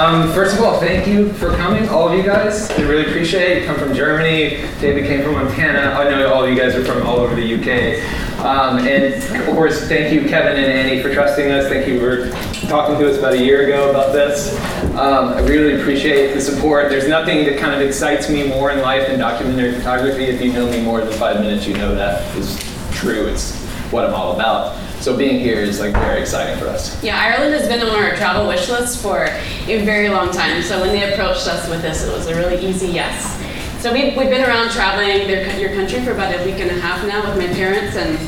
[0.00, 2.70] Um, first of all, thank you for coming, all of you guys.
[2.70, 3.60] I really appreciate it.
[3.60, 4.56] You come from Germany.
[4.80, 5.92] David came from Montana.
[5.92, 8.02] I know all of you guys are from all over the UK.
[8.42, 11.68] Um, and of course, thank you, Kevin and Annie, for trusting us.
[11.68, 12.30] Thank you for
[12.66, 14.58] talking to us about a year ago about this.
[14.94, 16.88] Um, I really appreciate the support.
[16.88, 20.24] There's nothing that kind of excites me more in life than documentary photography.
[20.24, 22.58] If you know me more than five minutes, you know that is
[22.90, 23.26] true.
[23.26, 23.54] It's
[23.92, 24.79] what I'm all about.
[25.00, 27.02] So being here is like very exciting for us.
[27.02, 30.62] Yeah, Ireland has been on our travel wish list for a very long time.
[30.62, 33.38] So when they approached us with this, it was a really easy yes.
[33.82, 36.78] So we've, we've been around traveling their, your country for about a week and a
[36.80, 38.18] half now with my parents and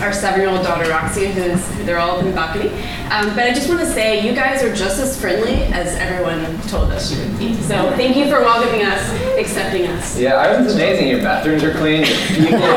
[0.00, 2.68] our seven-year-old daughter Roxy, who's they're all up in the balcony.
[3.10, 6.60] Um, but I just want to say, you guys are just as friendly as everyone
[6.68, 7.54] told us you would be.
[7.54, 10.18] So thank you for welcoming us, accepting us.
[10.18, 11.08] Yeah, Ireland's amazing.
[11.08, 12.04] Your bathrooms are clean.
[12.04, 12.76] Your people are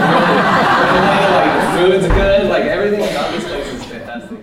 [0.96, 2.50] really, like the food's good.
[2.50, 4.40] Like everything about this place is fantastic.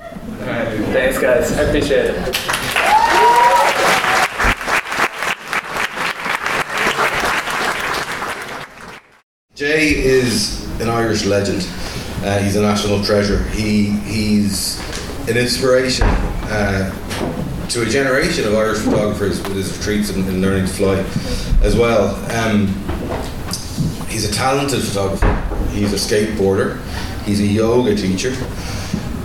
[0.00, 1.52] All right, thanks guys.
[1.58, 2.38] I appreciate it.
[9.54, 11.66] Jay is an Irish legend.
[12.24, 13.42] Uh, he's a national treasure.
[13.50, 14.78] He he's
[15.28, 16.90] an inspiration uh,
[17.68, 20.98] to a generation of Irish photographers with his retreats and, and learning to fly,
[21.62, 22.14] as well.
[22.36, 22.66] Um,
[24.08, 25.34] he's a talented photographer.
[25.70, 26.80] He's a skateboarder.
[27.24, 28.34] He's a yoga teacher.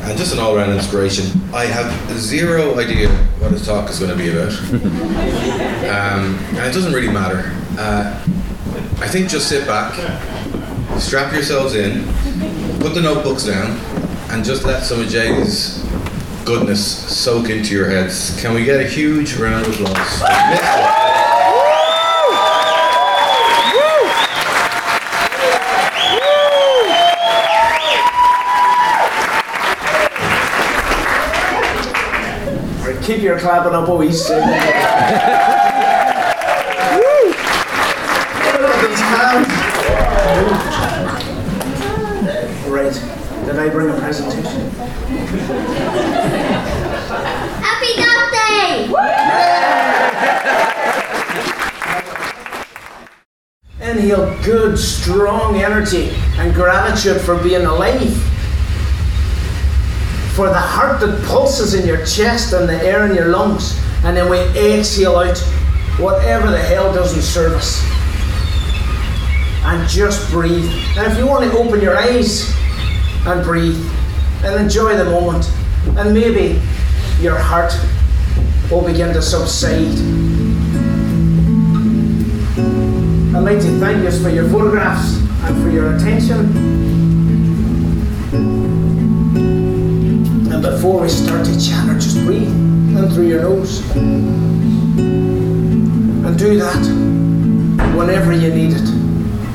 [0.04, 1.26] and just an all-round inspiration.
[1.54, 3.10] I have zero idea
[3.40, 4.54] what his talk is going to be about,
[5.90, 7.52] um, and it doesn't really matter.
[7.78, 8.14] Uh,
[9.00, 9.94] I think just sit back,
[11.00, 12.06] strap yourselves in,
[12.80, 13.78] put the notebooks down,
[14.32, 15.84] and just let some of Jay's
[16.46, 18.40] goodness soak into your heads.
[18.42, 20.24] Can we get a huge round of applause?
[33.08, 34.28] Keep your clapping up, boys.
[34.30, 34.38] These
[39.00, 39.48] hands.
[42.68, 42.92] Right.
[43.58, 44.70] Did I bring a presentation?
[47.60, 48.86] Happy Doc Day!
[53.82, 58.16] Inhale good, strong energy and gratitude for being alive.
[60.36, 63.76] For the heart that pulses in your chest and the air in your lungs.
[64.04, 65.40] And then we exhale out
[65.98, 67.84] whatever the hell doesn't serve us.
[69.66, 70.70] And just breathe.
[70.96, 72.56] And if you want to open your eyes
[73.26, 73.80] and breathe
[74.44, 75.50] and enjoy the moment,
[75.98, 76.62] and maybe
[77.20, 77.74] your heart
[78.70, 79.98] will begin to subside.
[83.36, 86.52] I'd like to thank you for your photographs and for your attention.
[90.52, 93.82] And before we start to chatter, just breathe in through your nose.
[94.98, 96.86] And do that
[97.96, 98.90] whenever you need it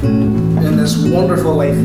[0.03, 1.79] in this wonderful life.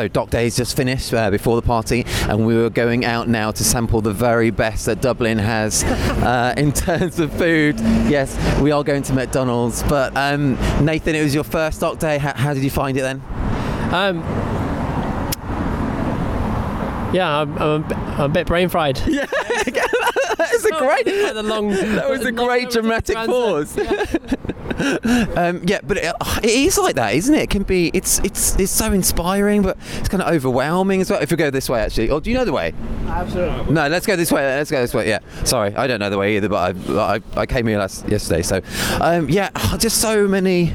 [0.00, 3.50] So Doc Days just finished uh, before the party, and we were going out now
[3.50, 7.78] to sample the very best that Dublin has uh, in terms of food.
[8.08, 9.82] Yes, we are going to McDonald's.
[9.82, 12.16] But um, Nathan, it was your first Doc Day.
[12.16, 13.22] How, how did you find it then?
[13.92, 14.20] Um,
[17.12, 18.98] yeah, I'm, I'm, a bit, I'm a bit brain fried.
[19.06, 21.04] Yeah, that was a great.
[21.04, 23.76] that was a great dramatic pause.
[25.36, 27.42] um, yeah, but it, it is like that, isn't it?
[27.42, 27.90] It can be.
[27.92, 31.20] It's it's it's so inspiring, but it's kind of overwhelming as well.
[31.20, 32.72] If we go this way, actually, or do you know the way?
[33.06, 33.72] Absolutely.
[33.72, 34.42] No, let's go this way.
[34.42, 35.08] Let's go this way.
[35.08, 35.20] Yeah.
[35.44, 38.42] Sorry, I don't know the way either, but I I, I came here last yesterday,
[38.42, 38.60] so
[39.00, 40.74] um, yeah, just so many.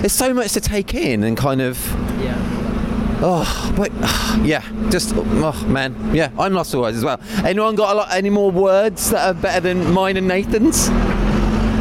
[0.00, 1.78] There's so much to take in and kind of.
[2.20, 2.62] Yeah.
[3.22, 3.90] Oh, but
[4.46, 7.18] yeah, just oh man, yeah, I'm lost for words as well.
[7.44, 10.90] Anyone got a lot, any more words that are better than mine and Nathan's?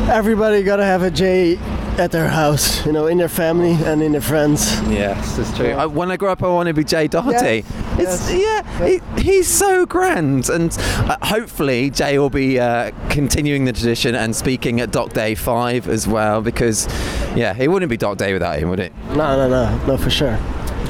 [0.07, 1.57] Everybody gotta have a Jay
[1.97, 4.79] at their house, you know, in their family and in their friends.
[4.83, 5.71] Yes, that's true.
[5.71, 7.65] I, when I grow up, I want to be Jay Doherty.
[7.97, 13.65] Yes, It's yeah, he, he's so grand, and uh, hopefully Jay will be uh, continuing
[13.65, 16.87] the tradition and speaking at Doc Day Five as well, because
[17.35, 18.93] yeah, it wouldn't be Doc Day without him, would it?
[19.09, 20.37] No, no, no, no, for sure.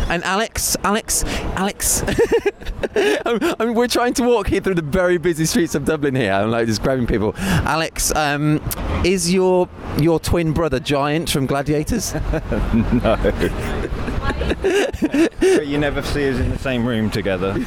[0.07, 1.23] And Alex, Alex,
[1.55, 2.03] Alex.
[2.95, 6.31] I mean, we're trying to walk here through the very busy streets of Dublin here.
[6.31, 7.33] I'm like just grabbing people.
[7.37, 8.61] Alex, um,
[9.03, 9.67] is your
[9.99, 12.13] your twin brother Giant from Gladiators?
[12.93, 14.11] no.
[15.39, 17.53] but you never see us in the same room together.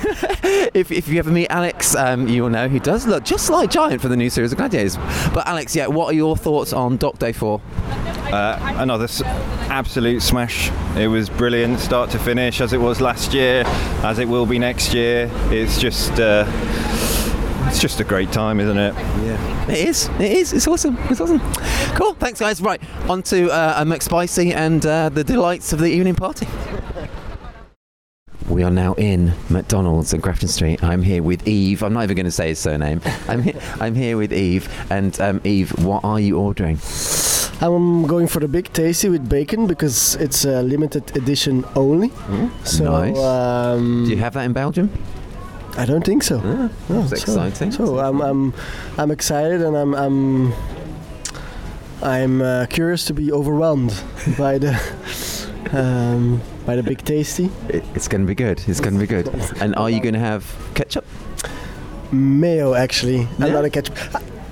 [0.75, 3.71] if, if you ever meet Alex, um, you will know he does look just like
[3.71, 4.97] Giant for the new series of Gladiators.
[5.33, 7.61] But Alex, yeah, what are your thoughts on Doc Day 4?
[8.33, 9.23] Uh, another s-
[9.71, 10.71] absolute smash.
[10.97, 13.63] It was brilliant, start to finish, as it was last year,
[14.05, 15.31] as it will be next year.
[15.51, 16.45] It's just, uh,
[17.69, 18.95] it's just a great time, isn't it?
[18.95, 20.09] Yeah, it is.
[20.19, 20.53] It is.
[20.53, 20.97] It's awesome.
[21.11, 21.41] It's awesome.
[21.95, 22.15] Cool.
[22.15, 22.61] Thanks, guys.
[22.61, 26.47] Right, on to uh, a McSpicy and uh, the delights of the evening party.
[28.49, 30.83] We are now in McDonald's in Grafton Street.
[30.83, 31.83] I'm here with Yves.
[31.83, 33.03] I'm not even going to say his surname.
[33.29, 34.69] I'm here, I'm here with Yves.
[34.91, 36.79] And um, Yves, what are you ordering?
[37.61, 42.11] I'm going for the big tasty with bacon because it's a limited edition only.
[42.65, 43.19] so, nice.
[43.19, 44.91] Um, Do you have that in Belgium?
[45.79, 46.41] I don't think so.
[46.41, 47.71] No, that's so- exciting.
[47.71, 48.53] So I'm, I'm,
[48.99, 50.53] I'm excited and I'm, I'm,
[52.03, 53.91] I'm uh, curious to be overwhelmed
[54.39, 54.75] by the,
[55.73, 57.51] um, by the big tasty.
[57.69, 58.63] It, it's going to be good.
[58.67, 59.29] It's going to be good.
[59.61, 60.45] And are you going to have
[60.75, 61.05] ketchup?
[62.11, 63.29] Mayo, actually.
[63.39, 63.97] I'm not a ketchup.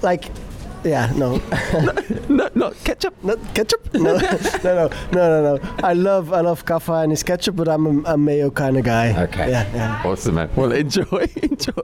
[0.03, 0.31] Like,
[0.87, 1.37] yeah, no.
[2.29, 3.15] no, not ketchup.
[3.23, 3.93] Not ketchup.
[3.95, 4.19] No, no,
[4.63, 5.61] no, no, no, no.
[5.83, 8.85] I love, I love kaffa and his ketchup, but I'm a, a mayo kind of
[8.85, 9.23] guy.
[9.25, 9.51] Okay.
[9.51, 10.03] Yeah, yeah.
[10.05, 10.51] Awesome, man.
[10.55, 11.29] Well, enjoy.
[11.43, 11.83] enjoy.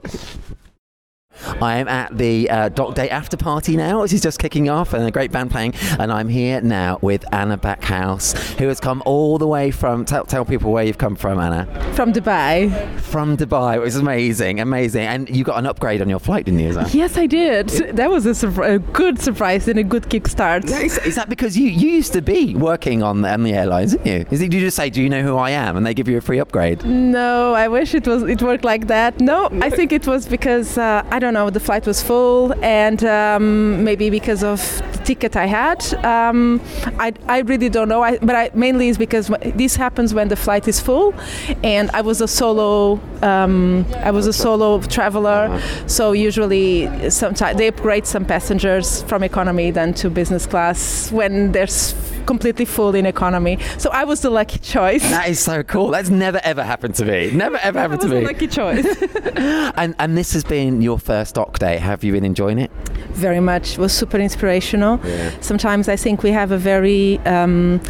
[1.60, 4.92] I am at the uh, Doc Day after party now, which is just kicking off,
[4.92, 5.74] and a great band playing.
[5.98, 10.04] And I'm here now with Ana Backhaus, who has come all the way from.
[10.04, 11.66] Tell, tell people where you've come from, Ana.
[11.94, 12.70] From Dubai.
[13.00, 15.06] From Dubai, which is amazing, amazing.
[15.06, 16.68] And you got an upgrade on your flight, didn't you?
[16.68, 16.94] Is that?
[16.94, 17.68] Yes, I did.
[17.68, 20.68] That was a, surpri- a good surprise and a good kickstart.
[20.68, 23.52] Yeah, is, is that because you, you used to be working on the, on the
[23.54, 24.26] airlines, didn't you?
[24.30, 26.08] Is it, did you just say, "Do you know who I am?" and they give
[26.08, 26.84] you a free upgrade?
[26.84, 29.20] No, I wish it was it worked like that.
[29.20, 33.02] No, I think it was because uh, I don't know the flight was full and
[33.04, 34.60] um, maybe because of
[34.92, 35.80] the ticket I had.
[36.04, 36.60] Um,
[36.98, 38.02] I, I really don't know.
[38.02, 41.14] I, but I, mainly is because this happens when the flight is full,
[41.62, 43.00] and I was a solo.
[43.22, 49.70] Um, I was a solo traveler, so usually sometimes they upgrade some passengers from economy
[49.70, 51.94] then to business class when there's
[52.26, 53.58] completely full in economy.
[53.78, 55.02] So I was the lucky choice.
[55.02, 55.88] That is so cool.
[55.88, 57.30] That's never ever happened to me.
[57.30, 58.24] Never ever happened to me.
[58.24, 58.86] lucky choice.
[59.76, 61.76] and and this has been your first doc day.
[61.78, 62.70] Have you been enjoying it?
[63.12, 63.72] very much.
[63.72, 65.00] It was super inspirational.
[65.04, 65.30] Yeah.
[65.40, 67.80] Sometimes I think we have a very um,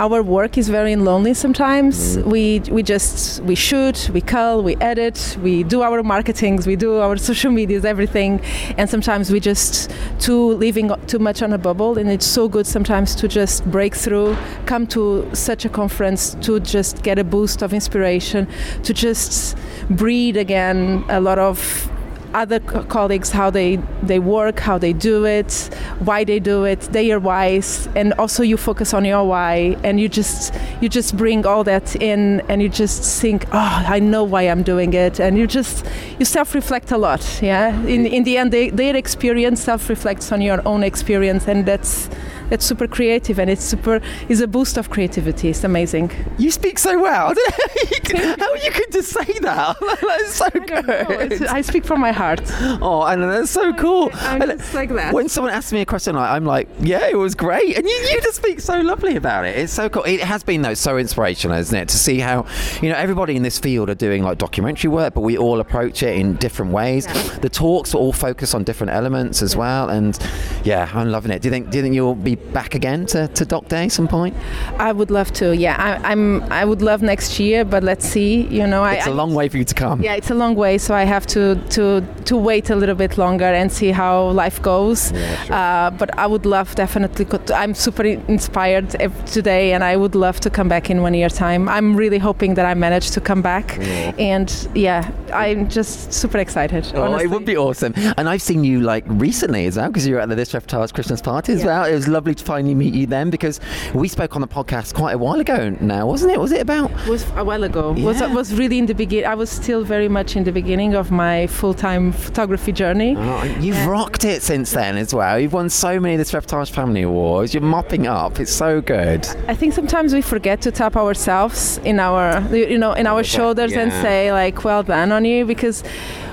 [0.00, 5.36] our work is very lonely sometimes we we just we shoot we call we edit
[5.42, 8.40] we do our marketings we do our social medias everything
[8.78, 12.66] and sometimes we just too living too much on a bubble and it's so good
[12.66, 14.34] sometimes to just break through
[14.64, 18.48] come to such a conference to just get a boost of inspiration
[18.82, 19.54] to just
[19.90, 21.90] breathe again a lot of
[22.34, 25.52] other co- colleagues how they they work how they do it
[26.00, 30.08] why they do it their whys and also you focus on your why and you
[30.08, 34.42] just you just bring all that in and you just think oh i know why
[34.42, 35.84] i'm doing it and you just
[36.18, 37.70] you self-reflect a lot yeah?
[37.86, 42.08] In in the end they, their experience self-reflects on your own experience and that's
[42.50, 45.48] that's super creative and it's super is a boost of creativity.
[45.50, 46.10] It's amazing.
[46.38, 47.34] You speak so well.
[48.38, 49.76] How you could just say that.
[50.00, 51.46] That's so good.
[51.46, 52.40] I speak from my heart.
[52.82, 54.10] Oh and that's so cool.
[54.14, 55.14] I'm And just like that.
[55.14, 57.76] when someone asks me a question I- i'm like yeah it was great.
[57.76, 59.56] And you, you just speak so lovely about it.
[59.56, 60.02] It's so cool.
[60.04, 61.88] It has been though so inspirational isn't it?
[61.90, 62.46] To see how
[62.82, 66.02] you know everybody in this field are doing like documentary work but we all approach
[66.02, 67.06] it in different ways.
[67.38, 69.88] The talks all focus on different elements as well.
[69.88, 70.18] And
[70.64, 71.42] yeah i'm loving it.
[71.42, 74.08] Do you think do you think you'll be back again to, to doc day some
[74.08, 74.34] point
[74.78, 75.54] I would love to.
[75.56, 76.42] Yeah, I, I'm.
[76.52, 78.42] I would love next year, but let's see.
[78.48, 80.54] You know, it's a I- long way for you to come yeah, it's a long
[80.56, 84.30] way, so I have to to to wait a little bit longer and see how
[84.30, 85.12] life goes.
[85.12, 85.58] Yeah.
[85.60, 87.26] uh, but I would love definitely.
[87.54, 88.90] I'm super inspired
[89.26, 91.68] today, and I would love to come back in one year time.
[91.68, 94.12] I'm really hoping that I manage to come back, Yeah.
[94.18, 96.90] and yeah, I'm just super excited.
[96.94, 97.24] Oh, honestly.
[97.24, 97.92] it would be awesome.
[98.16, 100.92] And I've seen you like recently as well because you were at the This Reportage's
[100.92, 101.84] Christmas party as well.
[101.84, 103.60] It was lovely to finally meet you then because
[103.94, 106.40] we spoke on the podcast quite a while ago now, wasn't it?
[106.40, 106.90] Was it about?
[107.06, 107.92] was a while ago.
[107.92, 108.32] Was Yeah.
[108.34, 109.26] was really in the beginning.
[109.26, 113.16] I was still very much in the beginning of my full-time photography journey.
[113.18, 115.38] Oh, you've rocked it since then as well.
[115.38, 117.52] You've won so many of the Reportage's Family Awards.
[117.54, 118.40] You're mopping up.
[118.40, 119.26] It's so good.
[119.48, 123.72] I think sometimes we forget to tap ourselves in our, you know, in our shoulders
[123.72, 125.82] and say like, "Well done on you," because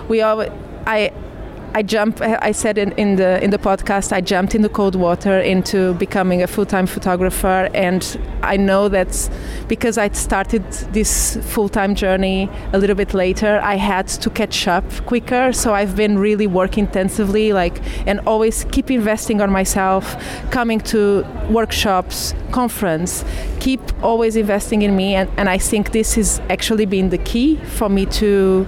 [0.09, 0.49] we always,
[0.85, 1.11] I.
[1.77, 2.21] I jump.
[2.21, 4.11] I said in, in the in the podcast.
[4.11, 8.01] I jumped in the cold water into becoming a full-time photographer, and
[8.41, 9.29] I know that
[9.67, 14.85] because I started this full-time journey a little bit later, I had to catch up
[15.05, 15.53] quicker.
[15.53, 20.15] So I've been really working intensively, like, and always keep investing on myself,
[20.49, 23.23] coming to workshops, conference,
[23.59, 27.57] keep always investing in me, and, and I think this has actually been the key
[27.77, 28.65] for me to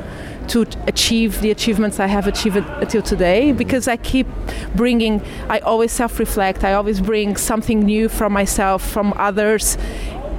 [0.50, 4.28] to achieve the achievements I have achieved until today because I keep
[4.76, 9.78] bringing I always self-reflect I always bring something new from myself from others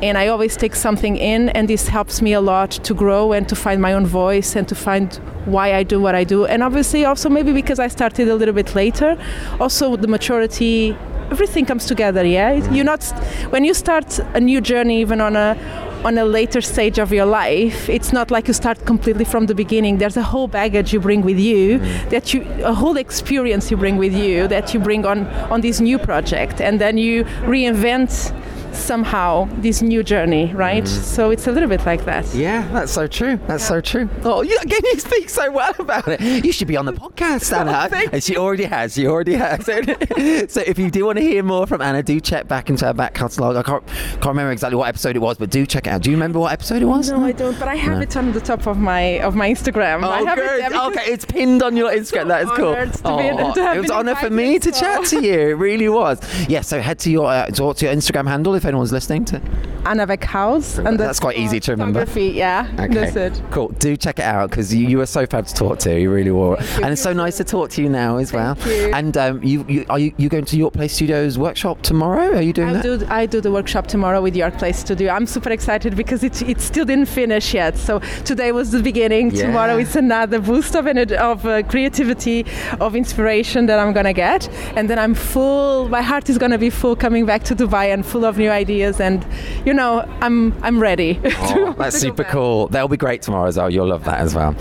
[0.02, 3.48] and I always take something in and this helps me a lot to grow and
[3.48, 5.14] to find my own voice and to find
[5.44, 6.46] why I do what I do.
[6.46, 9.18] And obviously also maybe because I started a little bit later
[9.60, 10.96] also the maturity
[11.30, 12.52] everything comes together yeah?
[12.72, 13.04] You're not
[13.50, 15.56] when you start a new journey even on a
[16.04, 19.54] on a later stage of your life it's not like you start completely from the
[19.54, 19.98] beginning.
[19.98, 22.10] There's a whole baggage you bring with you mm.
[22.10, 25.80] that you a whole experience you bring with you that you bring on on this
[25.80, 26.60] new project.
[26.60, 27.24] And then you
[27.54, 28.32] reinvent
[28.72, 33.06] somehow this new journey right so it's a little bit like that Yeah, that's so
[33.06, 33.38] true.
[33.46, 34.08] That's so true.
[34.24, 36.20] Oh, you, again, you speak so well about it.
[36.44, 37.88] You should be on the podcast, Ana.
[38.12, 38.94] and she already has.
[38.94, 39.64] She already has.
[40.52, 42.92] so if you do want to hear more from Ana, do check back into her
[42.94, 43.56] back catalogue.
[43.56, 46.02] I can't, can't remember exactly what episode it was, but do check it out.
[46.02, 47.10] Do you remember what episode it was?
[47.10, 48.02] no I don't but I have No.
[48.02, 50.72] it on the top of my of my Instagram I Oh, have it good.
[50.72, 52.28] there Okay, it's pinned on your Instagram.
[52.28, 52.74] That is cool.
[52.74, 52.86] to
[53.18, 55.32] be- it was been honor for me to chat to you.
[55.50, 56.18] It really was.
[56.48, 56.60] Yeah.
[56.62, 59.40] So head to your uh, to your Instagram handle if anyone's listening to.
[59.86, 60.84] Ana Backhaus.
[60.84, 62.00] And That's quite easy to remember.
[62.00, 62.94] photography, Yeah, Okay.
[62.94, 63.42] that's it.
[63.50, 63.68] Cool.
[63.78, 65.98] Do check it out because you, you were so fab to talk to.
[65.98, 68.56] You really were, and it's so nice to talk to you now as well.
[68.66, 68.90] you.
[68.92, 72.36] And um, you, you are you, you going to York Place Studios workshop tomorrow?
[72.36, 72.82] Are you doing I that?
[72.82, 75.12] do, I do the workshop tomorrow with York Place Studio.
[75.12, 77.76] I'm super excited because it, it still didn't finish yet.
[77.76, 79.30] So today was the beginning.
[79.30, 79.46] Yeah.
[79.46, 82.44] Tomorrow it's another boost of, ener- of uh, creativity,
[82.80, 84.48] of inspiration that I'm gonna get.
[84.76, 85.88] And then I'm full.
[85.88, 89.00] My heart is gonna be full coming back to Dubai and full of new ideas.
[89.00, 89.24] And
[89.64, 91.20] you know, I'm I'm ready.
[91.52, 92.68] Oh, that's super cool.
[92.68, 93.70] That'll be great tomorrow as well.
[93.70, 94.54] You'll love that as well.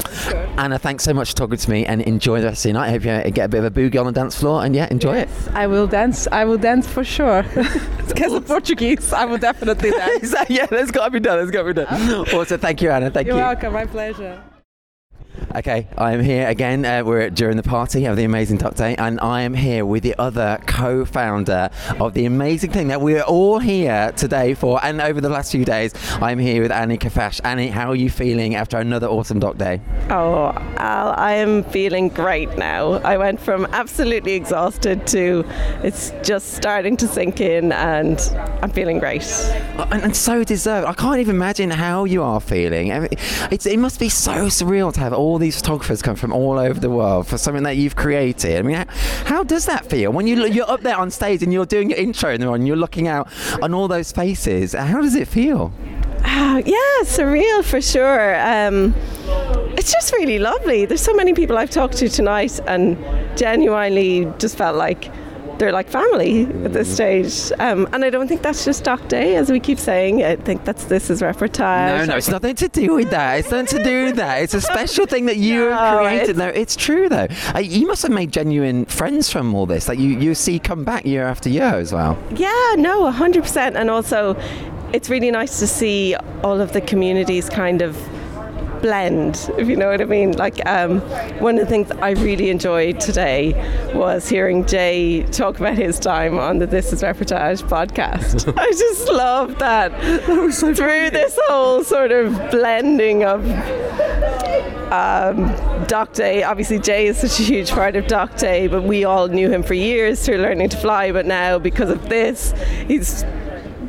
[0.57, 2.87] Ana, thanks so much for talking to me and enjoy the rest of your night.
[2.87, 4.87] I hope you get a bit of a boogie on the dance floor and yeah,
[4.89, 5.29] enjoy it.
[5.53, 6.27] I will dance.
[6.31, 7.43] I will dance for sure.
[8.09, 10.33] Because of Portuguese, I will definitely dance.
[10.49, 11.37] Yeah, that's got to be done.
[11.37, 12.25] That's got to be done.
[12.33, 13.11] Also, Thank you, Ana.
[13.11, 13.41] Thank You're you.
[13.43, 13.71] welcome.
[13.73, 14.43] My pleasure.
[15.55, 16.85] Okay, I am here again.
[16.85, 20.03] Uh, we're during the party of the Amazing Doc Day, and I am here with
[20.03, 24.83] the other co-founder of the amazing thing that we're all here today for.
[24.83, 27.41] And over the last few days, I'm here with Annie Kheffache.
[27.43, 29.81] Annie, how are you feeling after another awesome Doc Day?
[30.09, 32.93] Oh, Al, I am feeling great now.
[32.93, 35.45] I went from absolutely exhausted to
[35.83, 38.19] it's just starting to sink in, and
[38.61, 39.23] I'm feeling great.
[39.91, 40.87] And, and so deserved.
[40.87, 42.91] I can't even imagine how you are feeling.
[42.91, 43.09] I mean,
[43.51, 46.79] It's, it must be so surreal to have all these photographers come from all over
[46.79, 48.57] the world for something that you've created.
[48.57, 48.85] I mean, how,
[49.25, 51.99] how does that feel when you you're up there on stage and you're doing your
[51.99, 53.27] intro and you're looking out
[53.61, 54.73] on all those faces?
[54.73, 55.71] How does it feel?
[56.23, 58.35] Ah, yeah, surreal for sure.
[58.41, 58.93] Um,
[59.77, 60.85] it's just really lovely.
[60.85, 62.97] There's so many people I've talked to tonight, and
[63.37, 65.11] genuinely just felt like
[65.59, 67.51] they're like family at this stage.
[67.59, 70.23] Um, and I don't think that's just Doc Day, as we keep saying.
[70.23, 71.97] I think that's this is reportage.
[71.99, 73.39] No, no, it's nothing to do with that.
[73.39, 74.41] It's nothing to do with that.
[74.41, 76.29] It's a special thing that you No, have created.
[76.31, 77.27] it's- No, it's true though.
[77.53, 80.83] Uh, you must have made genuine friends from all this that you, you see come
[80.83, 82.17] back year after year as well.
[82.35, 83.75] Yeah, no, 100%.
[83.75, 84.35] And also,
[84.93, 87.95] it's really nice to see all of the communities kind of
[88.81, 90.33] blend, if you know what I mean.
[90.33, 91.01] Like, um,
[91.39, 93.53] one of the things I really enjoyed today
[93.93, 98.53] was hearing Jay talk about his time on the This Is Reportage podcast.
[98.57, 99.91] I just love that.
[99.91, 103.45] that so Through this whole sort of blending of
[104.91, 105.47] um,
[105.85, 106.43] Doc Day.
[106.43, 109.63] Obviously, Jay is such a huge part of Doc Day, but we all knew him
[109.63, 111.11] for years through learning to fly.
[111.11, 112.53] But now, because of this,
[112.87, 113.23] he's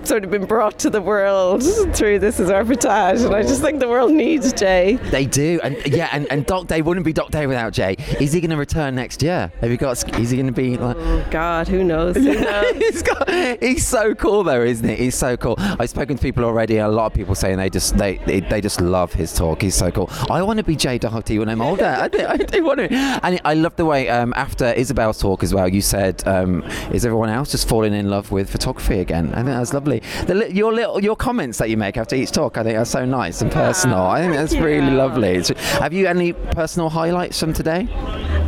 [0.07, 1.63] sort of been brought to the world
[1.95, 4.97] through this as reportage, and I just think the world needs Jay.
[5.11, 7.97] They do, and yeah, and, and Doc Day wouldn't be Doc Day without Jay.
[8.21, 9.53] Is he going to return next year?
[9.61, 10.03] Have you got?
[10.19, 10.97] Is he going to be like?
[10.99, 12.17] Oh God, who knows?
[12.17, 12.77] Who knows?
[12.77, 13.31] he's, got,
[13.63, 14.97] he's so cool though, isn't he?
[14.97, 15.57] He's so cool.
[15.59, 16.79] I've spoken to people already.
[16.79, 19.63] A lot of people saying they just they they, they just love his talk.
[19.63, 20.11] He's so cool.
[20.31, 21.85] I want to be Jay Doherty when I'm older.
[21.87, 22.93] I do, I do want to.
[22.93, 25.69] And I love the way um, after Isabelle's talk as well.
[25.69, 26.63] You said, um,
[26.93, 30.00] "Is everyone else just falling in love with photography again?" I think that's lovely.
[30.27, 33.05] The, your little your comments that you make after each talk, I think are so
[33.05, 34.01] nice and personal.
[34.01, 35.43] I think that's really lovely.
[35.81, 37.89] Have you any personal highlights from today?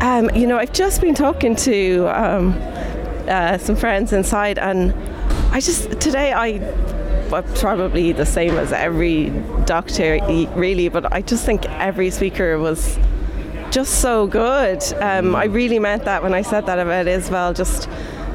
[0.01, 2.55] Um, you know, I've just been talking to um,
[3.29, 4.93] uh, some friends inside, and
[5.53, 6.59] I just today I
[7.41, 9.31] probably the same as every
[9.65, 10.19] doctor,
[10.55, 12.99] really, but I just think every speaker was
[13.71, 14.83] just so good.
[15.01, 17.55] Um, I really meant that when I said that about Isabelle.
[17.55, 17.89] Just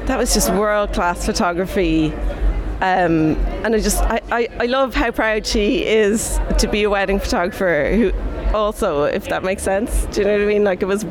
[0.06, 2.12] that was just world class photography.
[2.80, 6.90] Um, and I just I, I, I love how proud she is to be a
[6.90, 8.12] wedding photographer who
[8.54, 10.06] also if that makes sense.
[10.12, 10.64] Do you know what I mean?
[10.64, 11.04] Like it was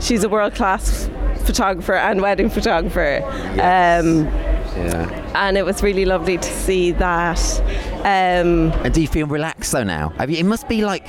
[0.00, 1.10] she's a world class
[1.44, 3.22] photographer and wedding photographer.
[3.60, 4.26] Um,
[4.76, 5.32] Yeah.
[5.34, 7.40] and it was really lovely to see that
[8.00, 10.12] um, And do you feel relaxed though now?
[10.18, 11.04] I mean, it must be like,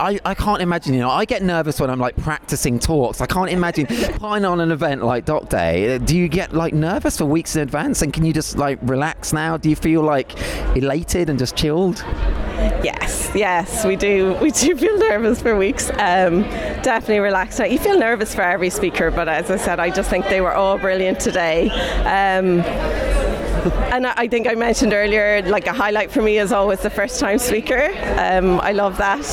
[0.00, 3.20] I, I can't imagine, you know, I get nervous when I'm like practicing talks.
[3.20, 5.98] I can't imagine putting on an event like Doc Day.
[5.98, 9.32] Do you get like nervous for weeks in advance and can you just like relax
[9.32, 9.56] now?
[9.56, 10.32] Do you feel like
[10.76, 12.04] elated and just chilled?
[12.84, 14.34] Yes, yes, we do.
[14.40, 15.90] We do feel nervous for weeks.
[15.90, 16.42] Um,
[16.82, 17.58] definitely relaxed.
[17.58, 20.52] You feel nervous for every speaker, but as I said, I just think they were
[20.54, 21.70] all brilliant today.
[22.00, 22.62] Um,
[23.92, 26.90] and I I think I mentioned earlier, like a highlight for me is always the
[26.90, 27.92] first time speaker.
[28.18, 29.26] Um, I love that.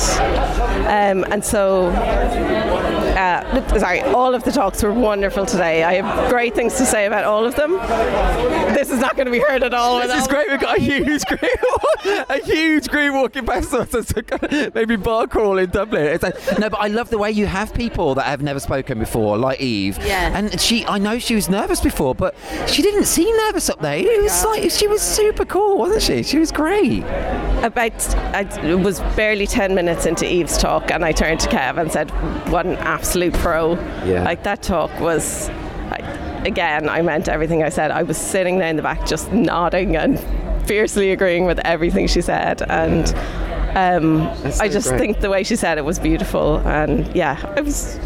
[0.90, 5.84] Um, and so, uh, sorry, all of the talks were wonderful today.
[5.84, 7.72] I have great things to say about all of them.
[8.74, 10.00] This is not going to be heard at all.
[10.00, 10.48] This is great.
[10.48, 11.42] We've got a huge group,
[12.28, 13.94] a huge green walking past us.
[13.94, 16.06] It's like maybe bar crawl in Dublin.
[16.06, 18.98] It's like, no, but I love the way you have people that have never spoken
[18.98, 19.98] before, like Eve.
[19.98, 20.36] Yeah.
[20.36, 22.34] And she, I know she was nervous before, but
[22.66, 23.98] she didn't seem nervous up there.
[24.20, 26.22] It was like she was super cool, wasn't she?
[26.22, 27.04] She was great.
[27.62, 31.90] About, I was barely 10 minutes into Eve's talk, and I turned to Kev and
[31.90, 32.10] said,
[32.50, 33.76] What an absolute pro.
[34.04, 34.24] Yeah.
[34.24, 37.90] Like, that talk was, I, again, I meant everything I said.
[37.90, 40.20] I was sitting there in the back just nodding and
[40.66, 43.08] fiercely agreeing with everything she said, and
[43.76, 44.22] um,
[44.60, 44.98] I just great.
[44.98, 47.98] think the way she said it was beautiful, and yeah, I was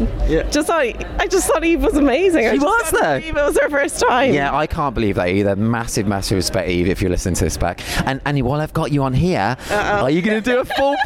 [0.51, 0.85] just thought
[1.19, 2.47] I just thought Eve was amazing.
[2.47, 3.19] I She just was though.
[3.19, 4.33] believe It was her first time.
[4.33, 5.55] Yeah, I can't believe that either.
[5.55, 7.81] Massive, massive respect, Eve, if you're listening to this back.
[8.07, 10.95] And Annie, while I've got you on here, are you going to do a full?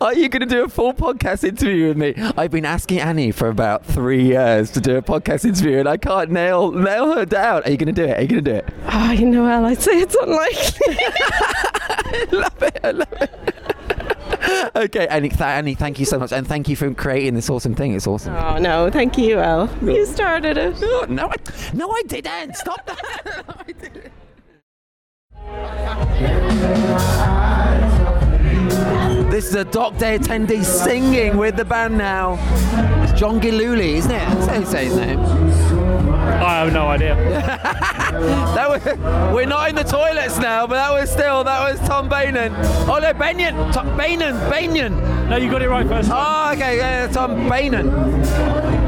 [0.00, 2.14] are you going to do a full podcast interview with me?
[2.36, 5.96] I've been asking Annie for about three years to do a podcast interview, and I
[5.96, 7.62] can't nail nail her down.
[7.64, 8.18] Are you going to do it?
[8.18, 8.68] Are you going to do it?
[8.86, 10.96] Oh, you know, well, I'd say it's unlikely.
[12.32, 12.80] Love it.
[12.82, 13.30] I love it.
[14.76, 17.74] okay, Annie, th- Annie, thank you so much, and thank you for creating this awesome
[17.74, 17.94] thing.
[17.94, 18.34] It's awesome.
[18.34, 19.68] Oh no, thank you, El.
[19.82, 20.80] You started it.
[21.08, 21.36] no, I,
[21.74, 22.54] no, I didn't.
[22.56, 23.44] Stop that.
[23.48, 24.12] no, I didn't.
[29.30, 32.38] This is a Doc Day attendee singing with the band now.
[33.02, 34.14] It's John Gillooley, isn't it?
[34.18, 36.05] That's how you say his name.
[36.26, 37.14] I have no idea.
[38.54, 42.08] that was, we're not in the toilets now, but that was still that was Tom
[42.08, 42.52] Bainan.
[42.88, 45.28] Oh no, Banyan, Tom Bainan, Banyan.
[45.28, 46.10] No, you got it right first.
[46.12, 47.90] Oh, okay, yeah, Tom Bainan.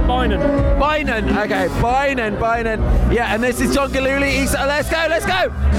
[0.07, 0.41] Bainan.
[0.81, 1.45] Bainan.
[1.45, 3.15] Okay, Bainan, Bainan.
[3.15, 4.31] Yeah, and this is John Gillooley.
[4.31, 5.78] He's, let's go, let's go.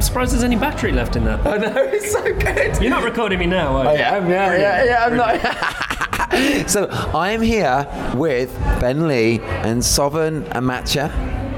[0.00, 1.46] I'm surprised there's any battery left in that.
[1.46, 2.80] I know it's so good.
[2.80, 4.00] You're not recording me now, are you?
[4.02, 5.04] I am, yeah, yeah, yeah.
[5.04, 6.70] I'm not.
[6.70, 7.86] so I am here
[8.16, 8.50] with
[8.80, 11.08] Ben Lee and Sovereign Amacha.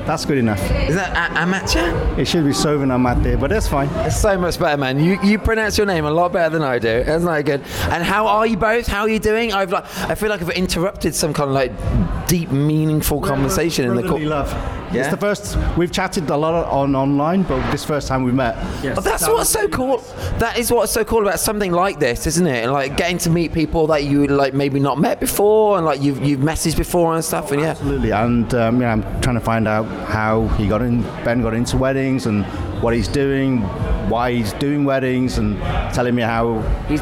[0.09, 0.61] That's good enough.
[0.89, 2.19] Is that a- Amacha?
[2.19, 3.89] It should be Soven Amatya, but that's fine.
[4.05, 4.99] It's so much better, man.
[4.99, 7.05] You you pronounce your name a lot better than I do.
[7.05, 7.61] That's not good.
[7.93, 8.89] And how are you both?
[8.89, 9.53] How are you doing?
[9.53, 13.95] I've like I feel like I've interrupted some kind of like deep, meaningful conversation in
[13.95, 14.31] the Brotherly call.
[14.31, 14.82] love.
[14.93, 15.01] Yeah?
[15.03, 18.55] It's the first we've chatted a lot on online, but this first time we met.
[18.95, 19.99] But that's what's so cool.
[20.39, 22.65] That is what's so cool about something like this, isn't it?
[22.65, 26.01] And like getting to meet people that you like maybe not met before, and like
[26.03, 27.53] you've you've messaged before and stuff.
[27.53, 30.83] And yeah, Absolutely, and um, you know, I'm trying to find out how he got
[30.83, 31.03] in.
[31.25, 32.45] Ben got into weddings and
[32.83, 33.61] what he's doing,
[34.09, 35.59] why he's doing weddings, and
[35.95, 36.61] telling me how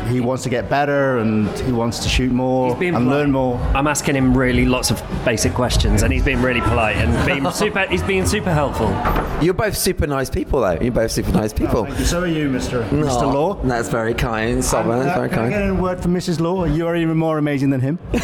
[0.09, 3.03] he wants to get better and he wants to shoot more and polite.
[3.03, 3.59] learn more.
[3.75, 7.51] I'm asking him really lots of basic questions, and he's been really polite and being
[7.53, 7.87] super.
[7.89, 8.89] He's being super helpful.
[9.43, 10.79] You're both super nice people, though.
[10.81, 11.85] You're both super nice people.
[11.87, 12.05] Thank you.
[12.05, 12.91] So are you, Mr.
[12.93, 13.33] No, Mr.
[13.33, 13.55] Law.
[13.63, 14.99] That's very kind, Soven.
[15.01, 15.51] That's Uh, very can I kind.
[15.51, 16.41] get a word from Mrs.
[16.41, 16.65] Law?
[16.67, 17.99] You are even more amazing than him.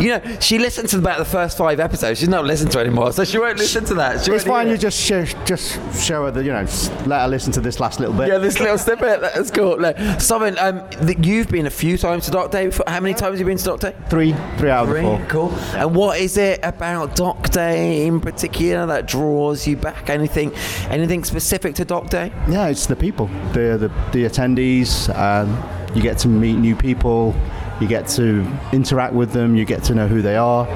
[0.00, 2.18] You know, she listened to about the first five episodes.
[2.18, 4.24] She's not listened to anymore, so she won't listen to that.
[4.24, 4.66] She it's fine.
[4.68, 4.78] You it.
[4.80, 6.66] just show, just show her that you know,
[7.06, 8.28] let her listen to this last little bit.
[8.28, 9.20] Yeah, this little snippet.
[9.20, 9.76] That's cool.
[10.18, 12.66] Soven, um, th- you've been a few times to Doc Day.
[12.66, 12.84] Before.
[12.88, 13.94] How many times have you been to Doc Day?
[14.08, 15.02] Three, three out of Three.
[15.02, 15.20] four.
[15.28, 15.50] Cool.
[15.74, 20.08] And what is it about Doc Day in particular that draws you back?
[20.10, 20.52] Anything,
[20.88, 22.32] anything specific to Doc Day?
[22.48, 25.08] Yeah, it's the people, the the, the attendees.
[25.16, 25.62] Um,
[25.94, 27.34] you get to meet new people.
[27.80, 29.54] You get to interact with them.
[29.54, 30.66] You get to know who they are,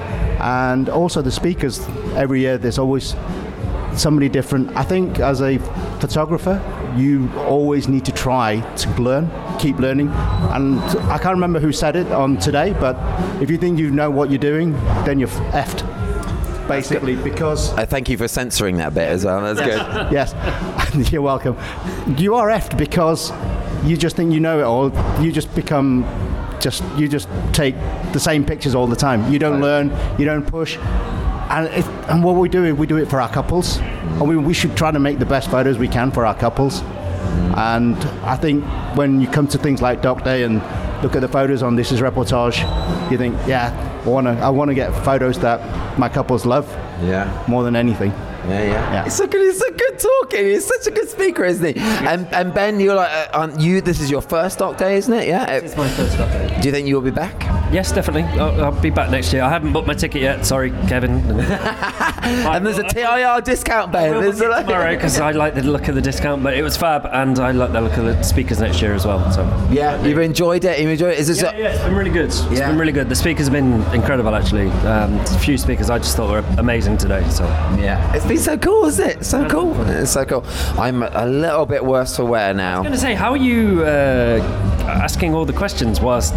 [0.41, 1.81] and also the speakers.
[2.15, 3.15] Every year, there's always
[3.97, 4.77] somebody different.
[4.77, 5.59] I think as a
[6.01, 6.61] photographer,
[6.97, 10.09] you always need to try to learn, keep learning.
[10.09, 12.97] And I can't remember who said it on today, but
[13.43, 14.73] if you think you know what you're doing,
[15.05, 15.89] then you're effed.
[16.69, 19.41] Basically, because I thank you for censoring that bit as well.
[19.43, 20.13] That's good.
[20.13, 20.33] yes,
[21.13, 21.57] you're welcome.
[22.17, 23.33] You are effed because
[23.85, 24.91] you just think you know it all.
[25.23, 26.05] You just become
[26.61, 27.75] just you just take
[28.13, 29.31] the same pictures all the time.
[29.33, 29.91] You don't learn.
[30.19, 30.79] You don't push.
[31.51, 33.79] And, it, and what we do is we do it for our couples.
[33.79, 36.83] And we, we should try to make the best photos we can for our couples.
[37.57, 38.65] And I think
[38.97, 40.57] when you come to things like Doc Day and
[41.03, 42.61] look at the photos on This Is Reportage,
[43.11, 46.69] you think, yeah, I want to I want to get photos that my couples love.
[47.03, 47.45] Yeah.
[47.49, 48.11] More than anything.
[48.49, 49.05] Yeah, yeah.
[49.07, 49.41] It's so good.
[49.41, 50.45] He's so good talking.
[50.47, 51.81] He's such a good speaker, isn't he?
[51.81, 53.81] And and Ben, you're like, uh, you.
[53.81, 55.29] This is your first doc day, isn't it?
[55.29, 55.47] Yeah.
[55.47, 56.59] It's my first doc day.
[56.61, 57.62] Do you think you will be back?
[57.73, 58.25] Yes, definitely.
[58.39, 59.43] I'll, I'll be back next year.
[59.43, 60.45] I haven't booked my ticket yet.
[60.45, 61.13] Sorry, Kevin.
[62.23, 64.21] and there's a TIR discount, Ben.
[64.21, 67.07] There's a, tomorrow because I like the look of the discount, but it was fab,
[67.11, 69.33] and I like the look of the speakers next year as well.
[69.33, 70.81] So Yeah, you've enjoyed it.
[70.81, 71.21] You've enjoyed it.
[71.21, 72.27] Is this yeah, yeah, it's been really good.
[72.27, 73.09] It's been really good.
[73.09, 74.69] The speakers have been incredible, actually.
[74.87, 77.27] Um, a few speakers I just thought were amazing today.
[77.31, 77.45] So
[77.79, 79.25] yeah, it's been so cool, isn't it?
[79.25, 79.75] So cool.
[79.89, 80.45] It's so cool.
[80.79, 82.77] I'm a little bit worse for wear now.
[82.77, 84.41] I was going to say, how are you uh,
[84.87, 86.35] asking all the questions whilst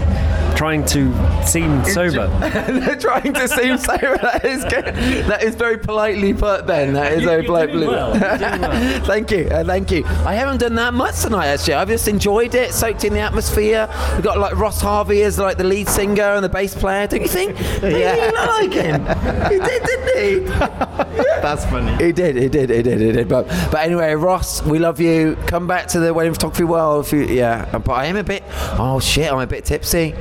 [0.56, 2.28] trying to seem sober?
[2.40, 4.18] They're trying to seem sober.
[4.22, 4.86] That is good.
[5.28, 6.94] That is very politely put, Ben.
[6.94, 7.88] That is You- very politely.
[7.88, 8.12] well.
[8.14, 9.02] Well.
[9.06, 10.04] thank you, uh, thank you.
[10.26, 11.48] I haven't done that much tonight.
[11.48, 13.88] Actually, I've just enjoyed it, soaked in the atmosphere.
[14.16, 17.08] We've got like Ross Harvey as like the lead singer and the bass player.
[17.08, 17.60] Don't you think?
[17.82, 18.16] Yeah.
[18.26, 19.02] you like him.
[19.52, 20.40] he did, didn't he?
[21.46, 22.04] That's funny.
[22.04, 23.28] He did, he did, he did, he did.
[23.30, 25.38] But but anyway, Ross, we love you.
[25.48, 27.06] Come back to the wedding photography world.
[27.06, 28.44] If you, yeah, but I am a bit.
[28.78, 30.14] Oh shit, I'm a bit tipsy.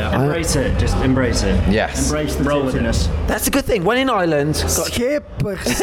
[0.00, 0.78] I- Embrace it.
[0.78, 1.60] Just embrace it.
[1.70, 2.10] Yes.
[2.10, 3.08] Embrace the Roll tipsiness.
[3.26, 3.84] That's a good thing.
[3.84, 5.62] When in Ireland, Skippers.
[5.68, 5.80] He's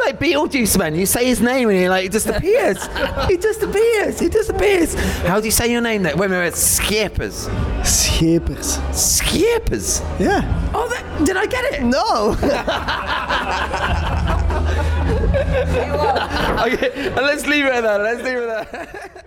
[0.00, 0.94] like Beetlejuice, man.
[0.94, 2.86] You say his name and he like disappears.
[3.28, 4.18] he disappears.
[4.20, 4.94] He disappears.
[5.22, 6.02] How do you say your name?
[6.02, 6.16] There?
[6.16, 6.54] Wait a minute.
[6.54, 7.48] Skippers.
[7.84, 8.78] Skippers.
[8.92, 10.00] Skippers.
[10.18, 10.70] Yeah.
[10.74, 11.82] Oh, that, did I get it?
[11.82, 12.36] No.
[16.66, 18.00] okay, let's leave it at that.
[18.00, 19.25] Let's leave it at that.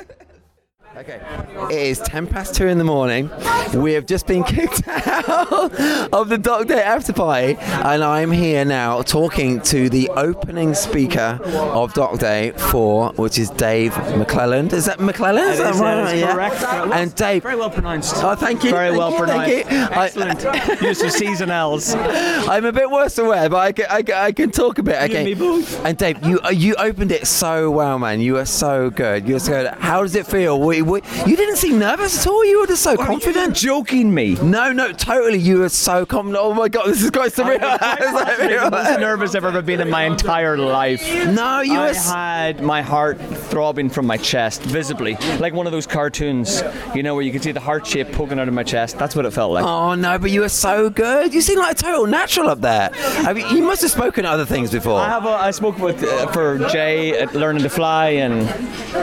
[1.00, 1.22] Okay.
[1.72, 3.32] It is 10 past 2 in the morning.
[3.74, 5.72] We have just been kicked out
[6.12, 11.40] of the Doc Day after party, and I'm here now talking to the opening speaker
[11.46, 14.74] of Doc Day 4, which is Dave McClelland.
[14.74, 15.52] Is that McClelland?
[15.52, 16.18] Is that is, right?
[16.18, 16.34] Yeah.
[16.34, 16.62] correct.
[16.64, 17.44] Well, And Dave.
[17.44, 18.16] Very well pronounced.
[18.18, 18.72] Oh, thank you.
[18.72, 19.68] Very thank well you, pronounced.
[19.70, 19.96] Thank you.
[19.98, 20.82] I- Excellent.
[20.82, 21.94] Use of C's and L's.
[21.96, 25.02] I'm a bit worse aware, but I can, I can, I can talk a bit.
[25.04, 25.16] Okay.
[25.18, 25.86] and me both.
[25.86, 28.20] And Dave, you you opened it so well, man.
[28.20, 29.26] You were so good.
[29.26, 29.68] You were so good.
[29.76, 30.60] How does it feel?
[30.60, 32.44] We, we, you didn't seem nervous at all.
[32.46, 33.56] You were just so confident.
[33.56, 34.36] joking me?
[34.36, 35.40] No, no, totally.
[35.40, 36.38] You were so confident.
[36.42, 37.60] Oh my god, this is quite surreal.
[37.60, 41.02] the most nervous I've ever been in my entire life.
[41.28, 45.72] No, you I were had my heart throbbing from my chest visibly, like one of
[45.72, 46.64] those cartoons,
[46.96, 48.98] you know, where you can see the heart shape poking out of my chest.
[48.98, 49.66] That's what it felt like.
[49.66, 51.34] Oh no, but you were so good.
[51.34, 52.90] You seem like a total natural up there.
[52.94, 55.00] I mean, you must have spoken other things before.
[55.00, 58.50] I have a, I spoke with uh, for Jay at learning to fly and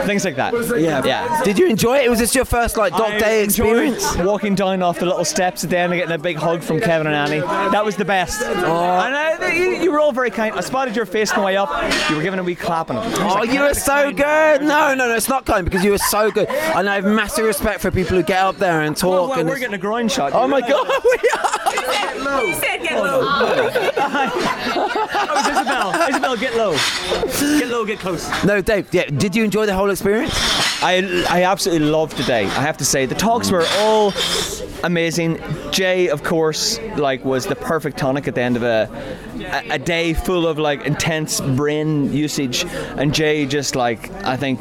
[0.06, 0.52] things like that.
[0.80, 1.42] Yeah, yeah.
[1.44, 2.09] Did you enjoy it?
[2.09, 4.16] Was this your first like Doc I Day experience?
[4.19, 6.81] Walking down off the little steps at the end and getting a big hug from
[6.81, 7.40] Kevin and Annie.
[7.40, 8.40] That was the best.
[8.43, 8.48] Oh.
[8.51, 10.55] And uh, I, you, you were all very kind.
[10.55, 11.69] I spotted your face on the way up.
[12.09, 12.89] You were giving a wee clap.
[12.89, 14.62] And Oh, you were so good.
[14.62, 16.48] No, no, no, it's not kind because you were so good.
[16.48, 19.11] And I have massive respect for people who get up there and talk.
[19.11, 20.32] Oh, well, and we're getting a groin shot.
[20.32, 23.20] Oh my god, we He said get low.
[23.23, 23.69] oh,
[25.51, 26.09] Isabelle.
[26.09, 26.73] Isabelle, get low.
[27.59, 28.44] Get low, get close.
[28.44, 28.89] No, Dave.
[28.93, 30.32] Yeah, did you enjoy the whole experience?
[30.82, 32.44] I, I absolutely loved today.
[32.44, 34.12] I have to say the talks were all
[34.85, 35.40] amazing.
[35.73, 38.89] Jay, of course, like was the perfect tonic at the end of a
[39.36, 42.65] a, a day full of like intense brain usage,
[42.97, 44.61] and Jay just like I think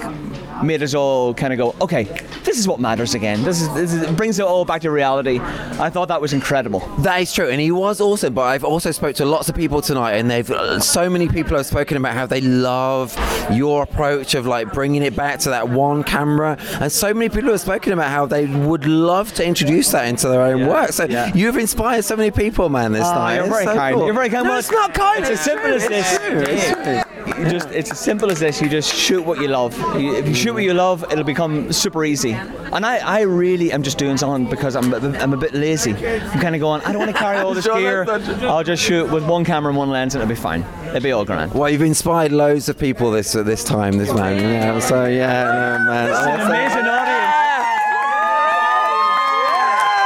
[0.64, 2.04] made us all kind of go, okay,
[2.44, 3.44] this is what matters again.
[3.44, 5.40] This is this is, it brings it all back to reality.
[5.42, 6.80] I thought that was incredible.
[7.00, 8.34] That is true, and he was awesome.
[8.34, 11.58] But I've also spoke to lots of people tonight, and they've uh, so many people
[11.58, 13.16] have spoken about how they love
[13.52, 17.50] your approach of like bringing it back to that one camera, and so many people
[17.52, 20.92] have spoken about how they would love to introduce that into their own work.
[20.92, 21.06] So
[21.36, 22.92] you've inspired so many people, man.
[22.94, 23.36] This Ah, night.
[23.36, 23.96] you're It's very so kind.
[23.96, 24.06] cool.
[24.06, 24.44] You're very kind.
[24.46, 25.20] No, Well, it's not kind.
[25.22, 27.06] It's as simple as this.
[27.28, 27.36] It's true.
[27.36, 27.44] It's true.
[27.46, 28.62] You just it's as simple as this.
[28.62, 29.78] You just shoot what you love.
[30.00, 32.34] You- If you shoot what you love, it'll become super easy.
[32.34, 35.92] And I, I really am just doing something because I'm, a- I'm a bit lazy.
[35.94, 36.82] I'm kind of going.
[36.82, 38.06] I don't want to carry all this gear.
[38.06, 38.48] that's not true.
[38.48, 40.64] I'll just shoot with one camera and one lens, and it'll be fine.
[40.90, 41.54] It'll be all grand.
[41.54, 44.38] Well, you've inspired loads of people this uh, this time, this man.
[44.42, 44.80] Yeah.
[44.80, 46.10] So yeah, no, man.
[46.10, 47.36] It's an amazing audience.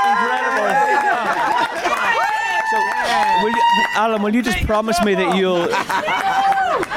[0.09, 0.69] Incredible.
[2.71, 2.77] So,
[3.43, 3.63] will you,
[3.95, 5.67] Alan, will you just promise me that you'll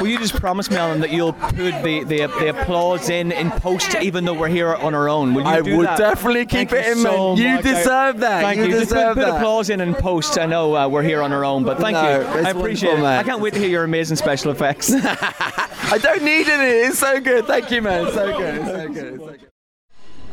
[0.03, 3.51] will you just promise me, Alan, that you'll put the, the, the applause in in
[3.53, 5.33] post, even though we're here on our own?
[5.35, 5.99] Will you I do will that?
[5.99, 7.35] definitely keep Thank it in, so.
[7.37, 7.65] You much.
[7.65, 8.43] Deserve that.
[8.43, 8.71] Thank You you.
[8.81, 9.37] Just put, put that.
[9.37, 10.39] applause in in post.
[10.39, 12.27] I know uh, we're here on our own, but thank No, you.
[12.27, 13.03] I appreciate it.
[13.03, 13.19] man.
[13.19, 14.93] I can't wait to hear your amazing special effects.
[14.95, 16.71] I don't need any.
[16.89, 17.47] It's so good.
[17.47, 18.13] Thank you, man.
[18.13, 18.55] So good.
[18.57, 19.15] It's so good.
[19.15, 19.42] It's so good.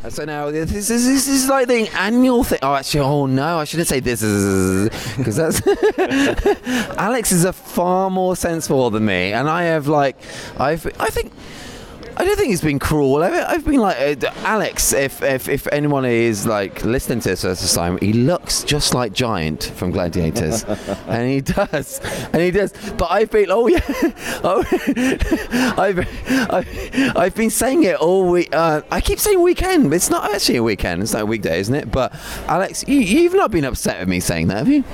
[0.08, 2.58] So now this is this is like the annual thing.
[2.62, 5.60] Oh, actually, oh no, I shouldn't say this is because that's
[6.96, 10.16] Alex is a far more sensible than me, and I have like
[10.58, 11.32] I've I think.
[12.20, 13.22] I don't think it's been cruel.
[13.22, 14.92] I've, I've been like uh, Alex.
[14.92, 18.92] If, if if anyone is like listening to this at this time, he looks just
[18.92, 20.64] like Giant from Gladiators,
[21.08, 21.98] and he does,
[22.34, 22.74] and he does.
[22.98, 23.80] But I've been oh yeah,
[24.44, 24.62] oh,
[25.78, 26.06] I've,
[26.52, 28.54] I've I've been saying it all week.
[28.54, 31.02] Uh, I keep saying weekend, but it's not actually a weekend.
[31.02, 31.90] It's like a weekday, isn't it?
[31.90, 32.14] But
[32.48, 34.84] Alex, you, you've not been upset with me saying that, have you?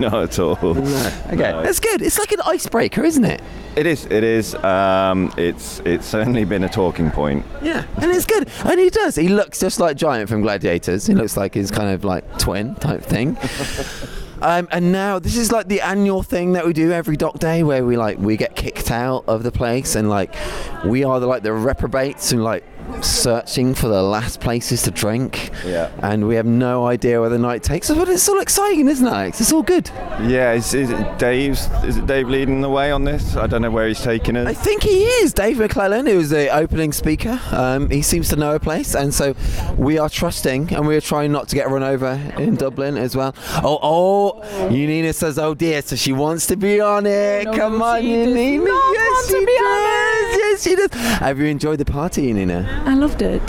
[0.00, 0.56] no, not at all.
[0.56, 1.62] Okay, No.
[1.62, 2.02] that's good.
[2.02, 3.40] It's like an icebreaker, isn't it?
[3.76, 4.06] It is.
[4.06, 4.54] It is.
[4.56, 5.80] Um, it's.
[5.84, 7.44] It's certainly been a talking point.
[7.62, 8.48] Yeah, and it's good.
[8.64, 9.16] And he does.
[9.16, 11.06] He looks just like Giant from Gladiators.
[11.06, 13.36] He looks like his kind of like twin type thing.
[14.42, 17.62] Um, and now this is like the annual thing that we do every doc day,
[17.62, 20.34] where we like we get kicked out of the place, and like
[20.84, 22.62] we are the like the reprobates and like
[23.02, 25.50] searching for the last places to drink.
[25.64, 25.90] Yeah.
[26.02, 29.06] And we have no idea where the night takes us, but it's all exciting, isn't
[29.06, 29.40] it, Alex?
[29.40, 29.90] It's all good.
[30.22, 30.52] Yeah.
[30.52, 31.68] Is, is it Dave's?
[31.84, 33.36] Is it Dave leading the way on this?
[33.36, 34.46] I don't know where he's taking us.
[34.46, 35.32] I think he is.
[35.32, 39.12] Dave McClelland, who is the opening speaker, um, he seems to know a place, and
[39.12, 39.34] so
[39.76, 43.16] we are trusting, and we are trying not to get run over in Dublin as
[43.16, 43.34] well.
[43.62, 47.44] Oh, oh, Janina says, "Oh dear," so she wants to be on it.
[47.54, 48.64] Come on, Janina.
[48.64, 50.25] yes, she does.
[50.56, 50.90] Yes, she does.
[51.18, 52.84] Have you enjoyed the party, Janina?
[52.86, 53.42] I loved it.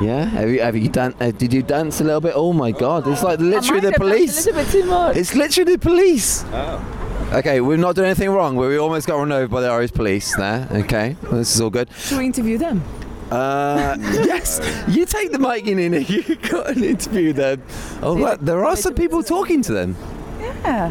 [0.00, 0.24] Yeah.
[0.24, 0.62] Have you?
[0.62, 1.14] Have you done?
[1.20, 2.32] Uh, did you dance a little bit?
[2.34, 3.06] Oh my God!
[3.06, 4.46] It's like literally the might have danced police.
[4.46, 5.16] a little bit too much.
[5.16, 6.44] It's literally the police.
[6.52, 7.30] Oh.
[7.34, 10.34] Okay, we've not done anything wrong, we almost got run over by the Irish police
[10.36, 10.66] there.
[10.70, 11.90] Okay, well, this is all good.
[11.98, 12.82] Should we interview them?
[13.30, 15.98] Uh, yes, you take the mic in, Nina.
[16.08, 17.62] You got an interview then.
[18.02, 19.96] Oh, well, there are some people talking to them.
[20.40, 20.90] Yeah.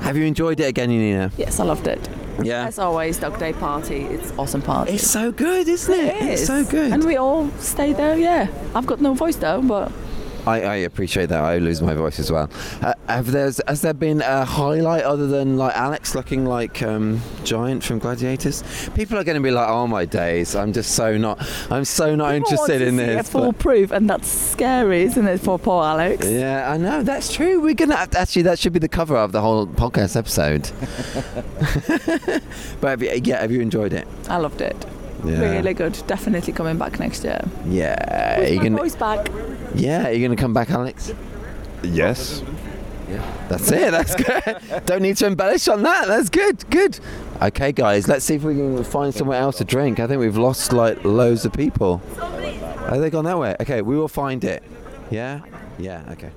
[0.00, 1.30] Have you enjoyed it again, Nina?
[1.38, 2.06] Yes, I loved it.
[2.42, 2.66] Yeah.
[2.66, 4.04] As always, Doc Day party.
[4.04, 4.92] It's awesome party.
[4.92, 6.16] It's so good, isn't it?
[6.16, 6.92] It It's so good.
[6.92, 8.16] And we all stay there.
[8.16, 8.48] Yeah.
[8.74, 9.90] I've got no voice though, but
[10.46, 11.42] I, I appreciate that.
[11.42, 12.48] I lose my voice as well.
[12.80, 17.20] Uh, have there's has there been a highlight other than like Alex looking like um,
[17.44, 18.62] Giant from Gladiators?
[18.94, 20.54] People are going to be like, "Oh my days!
[20.54, 21.44] I'm just so not.
[21.70, 25.26] I'm so not People interested in this." A full but- proof, and that's scary, isn't
[25.26, 26.26] it, for poor Alex?
[26.28, 27.02] Yeah, I know.
[27.02, 27.60] That's true.
[27.60, 28.42] We're gonna have actually.
[28.42, 30.70] That should be the cover of the whole podcast episode.
[32.80, 34.06] but have you, yeah, have you enjoyed it?
[34.28, 34.76] I loved it.
[35.24, 35.40] Yeah.
[35.40, 36.00] Really good.
[36.06, 37.40] Definitely coming back next year.
[37.66, 38.38] Yeah.
[38.38, 38.76] With Are you my gonna?
[38.78, 39.28] voice back.
[39.74, 40.08] Yeah.
[40.08, 41.12] Are you gonna come back, Alex?
[41.82, 42.42] Yes.
[43.08, 43.22] Yeah.
[43.48, 43.90] That's it.
[43.92, 44.14] That's
[44.70, 44.84] good.
[44.86, 46.08] Don't need to embellish on that.
[46.08, 46.68] That's good.
[46.70, 46.98] Good.
[47.40, 48.08] Okay, guys.
[48.08, 50.00] Let's see if we can find somewhere else to drink.
[50.00, 51.98] I think we've lost like loads of people.
[52.18, 53.54] Have they gone that way?
[53.60, 54.62] Okay, we will find it.
[55.10, 55.40] Yeah.
[55.78, 56.02] Yeah.
[56.12, 56.30] Okay.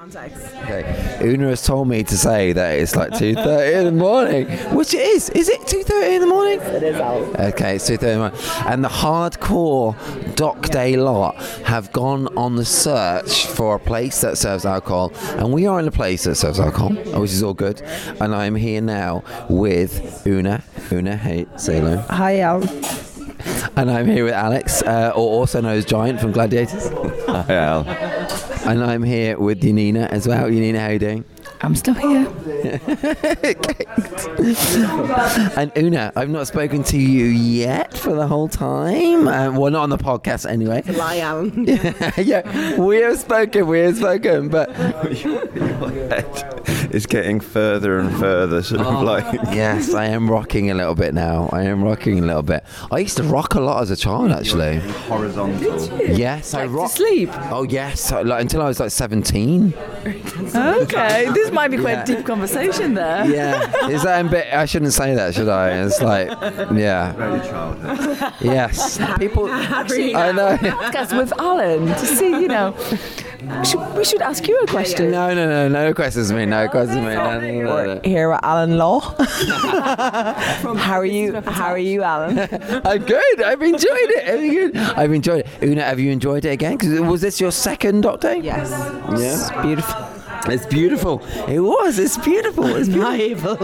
[0.00, 0.32] Let's do it.
[0.32, 0.54] Context.
[0.64, 1.18] Okay.
[1.20, 5.00] Oonagh has told me to say that it's like 2.30 in the morning, which it
[5.00, 5.28] is.
[5.30, 6.60] Is it 2.30 in the morning?
[6.60, 7.40] It is out.
[7.40, 8.40] Okay, it's 2.30 in the morning.
[8.66, 9.96] And the hardcore
[10.36, 15.12] Doc Day lot have gone on the search for a place that serves alcohol.
[15.36, 17.80] And we are in a place that serves alcohol, which is all good.
[18.20, 20.62] And I'm here now with Oonagh.
[20.90, 21.96] Oonagh, hey, say hello.
[22.08, 22.62] Hi, Al.
[23.76, 26.88] And I'm here with Alex, uh, or also known as Giant from Gladiators.
[27.26, 28.17] Hi, Al.
[28.68, 30.46] And I'm here with Janina as well.
[30.46, 31.24] Janina, how are you doing?
[31.60, 32.18] I'm still here.
[35.56, 39.26] and Oonagh, I've not spoken to you yet for the whole time.
[39.26, 40.82] Um, well, not on the podcast anyway.
[40.82, 41.64] Lie, Alan.
[42.16, 44.70] yeah, we have spoken, we have spoken, but
[46.90, 49.24] It's getting further and further, sort of like.
[49.52, 51.48] yes, I am rocking a little bit now.
[51.52, 52.64] I am rocking a little bit.
[52.90, 54.78] I used to rock a lot as a child, actually.
[55.06, 55.78] Horizontal.
[56.06, 56.94] Yes, I rocked.
[56.94, 57.30] sleep.
[57.50, 59.74] Oh yes, like, until I was like seventeen.
[60.54, 62.02] Okay, this might be quite Yeah.
[62.02, 63.24] a deep conversation there.
[63.38, 64.52] Yeah, is that a bit?
[64.52, 65.70] I shouldn't say that, should I?
[65.82, 66.28] It's like,
[66.72, 67.12] yeah.
[67.12, 68.32] Very childhood.
[68.40, 69.48] Yes, people.
[69.50, 70.56] I know.
[70.56, 72.74] Podcast with Alan to see, you know.
[73.64, 75.10] Should, we should ask you a question.
[75.12, 76.44] No, no, no, no questions me.
[76.44, 77.14] No oh, questions me.
[77.14, 77.74] No, no, no, no.
[77.74, 79.00] We're here with Alan Law.
[80.76, 81.40] how are you?
[81.42, 82.38] How are you, Alan?
[82.84, 83.42] I'm good.
[83.42, 84.28] I've enjoyed it.
[84.28, 84.76] I'm good.
[84.76, 85.60] I've enjoyed it.
[85.60, 86.78] Oonagh, have you enjoyed it again?
[86.78, 88.40] 'Cause was this your second doc day?
[88.42, 88.70] Yes.
[89.18, 89.62] Yeah.
[89.62, 89.94] Beautiful.
[90.46, 91.22] It's beautiful.
[91.48, 91.98] It was.
[91.98, 92.66] It's beautiful.
[92.66, 93.56] It's beautiful.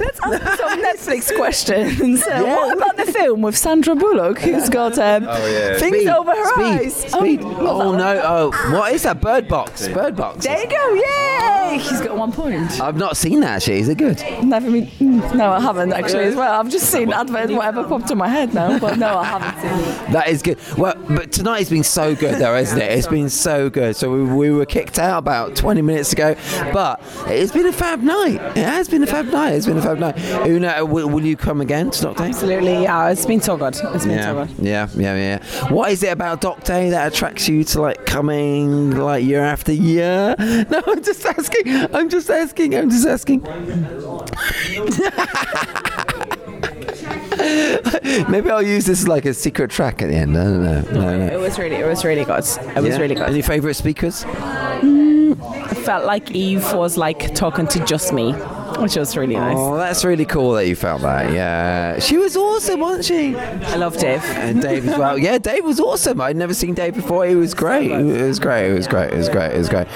[0.00, 2.22] Let's let's ask some Netflix questions.
[2.22, 5.76] Uh, What about the film with Sandra Bullock, who's got um, Oh, yeah.
[5.78, 6.94] things Speed, over her speed, eyes?
[6.94, 7.40] Speed.
[7.42, 8.20] Oh, no.
[8.24, 9.20] Oh, what is that?
[9.20, 9.88] Bird Box.
[9.88, 10.44] Bird Box.
[10.44, 10.94] There you go.
[10.94, 11.78] Yay!
[11.78, 12.80] He's got one point.
[12.80, 13.78] I've not seen that actually.
[13.80, 14.22] Is it good?
[14.42, 14.88] Never been.
[15.36, 16.58] No, I haven't actually as well.
[16.60, 19.88] I've just seen adverts, whatever popped in my head now, but no, I haven't seen
[20.06, 20.12] it.
[20.12, 20.58] That is good.
[20.76, 22.92] Well, but tonight has been so good, though, isn't it?
[22.92, 23.96] It's been so good.
[23.96, 26.36] So we, we were kicked out about 20 minutes ago,
[26.72, 28.36] but it's been a fab night.
[28.56, 29.54] It has been a fab night.
[29.54, 30.14] It's been a fab night.
[30.14, 32.28] Oonagh, will, will you come again to Doc Day?
[32.28, 33.08] Absolutely, yeah.
[33.10, 33.74] It's been so good.
[33.76, 34.64] It's been Yeah, so good.
[34.64, 35.68] yeah, yeah, yeah.
[35.72, 39.72] What is it about Doc Day that attracts you to like coming like year after
[39.72, 40.36] year?
[40.70, 41.68] No, I'm just asking.
[41.94, 42.74] I'm just asking.
[42.74, 43.42] I'm just asking.
[48.28, 50.36] Maybe I'll use this as like a secret track at the end.
[50.36, 50.80] I don't know.
[50.92, 51.38] No, It no.
[51.40, 52.44] was really, it was really good.
[52.44, 53.28] It was really good.
[53.28, 54.24] Any favourite speakers?
[54.82, 58.32] I felt like Eve was like talking to just me,
[58.80, 59.56] which was really nice.
[59.58, 61.32] Oh, that's really cool that you felt that.
[61.32, 63.36] Yeah, she was awesome, wasn't she?
[63.36, 64.22] I love Dave.
[64.24, 65.18] And Dave as well.
[65.18, 66.20] Yeah, Dave was awesome.
[66.20, 67.26] I'd never seen Dave before.
[67.26, 67.90] He was great.
[67.90, 68.70] It was great.
[68.70, 69.12] It was great.
[69.12, 69.52] It was great.
[69.52, 69.86] It was great.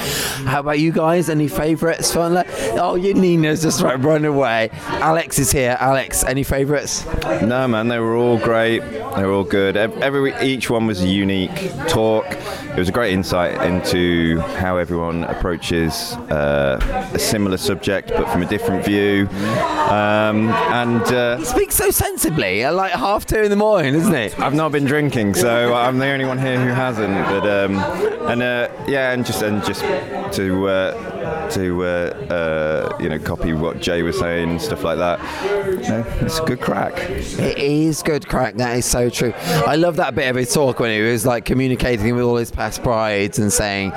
[0.47, 1.29] How about you guys?
[1.29, 2.13] Any favourites?
[2.13, 2.35] Fun?
[2.35, 4.71] Like, oh, your Nina's just like run away.
[4.87, 5.77] Alex is here.
[5.81, 7.05] Alex, any favourites?
[7.43, 8.81] No, man, they were all great.
[8.81, 9.77] They were all good.
[9.77, 12.27] Every each one was a unique talk.
[12.31, 16.79] It was a great insight into how everyone approaches uh,
[17.13, 19.29] a similar subject, but from a different view.
[19.91, 24.15] Um, and uh, He speaks so sensibly at like half two in the morning, isn't
[24.15, 24.39] it?
[24.41, 27.13] I've not been drinking, so I'm the only one here who hasn't.
[27.15, 27.77] But um,
[28.29, 29.83] and uh, yeah, and just and just
[30.37, 31.87] to uh, to uh,
[32.31, 35.21] uh, you know copy what Jay was saying and stuff like that.
[35.67, 36.95] You know, it's a good crack.
[37.11, 38.55] It is good crack.
[38.55, 39.33] That is so true.
[39.37, 42.51] I love that bit of his talk when he was like communicating with all his
[42.51, 43.93] past brides and saying,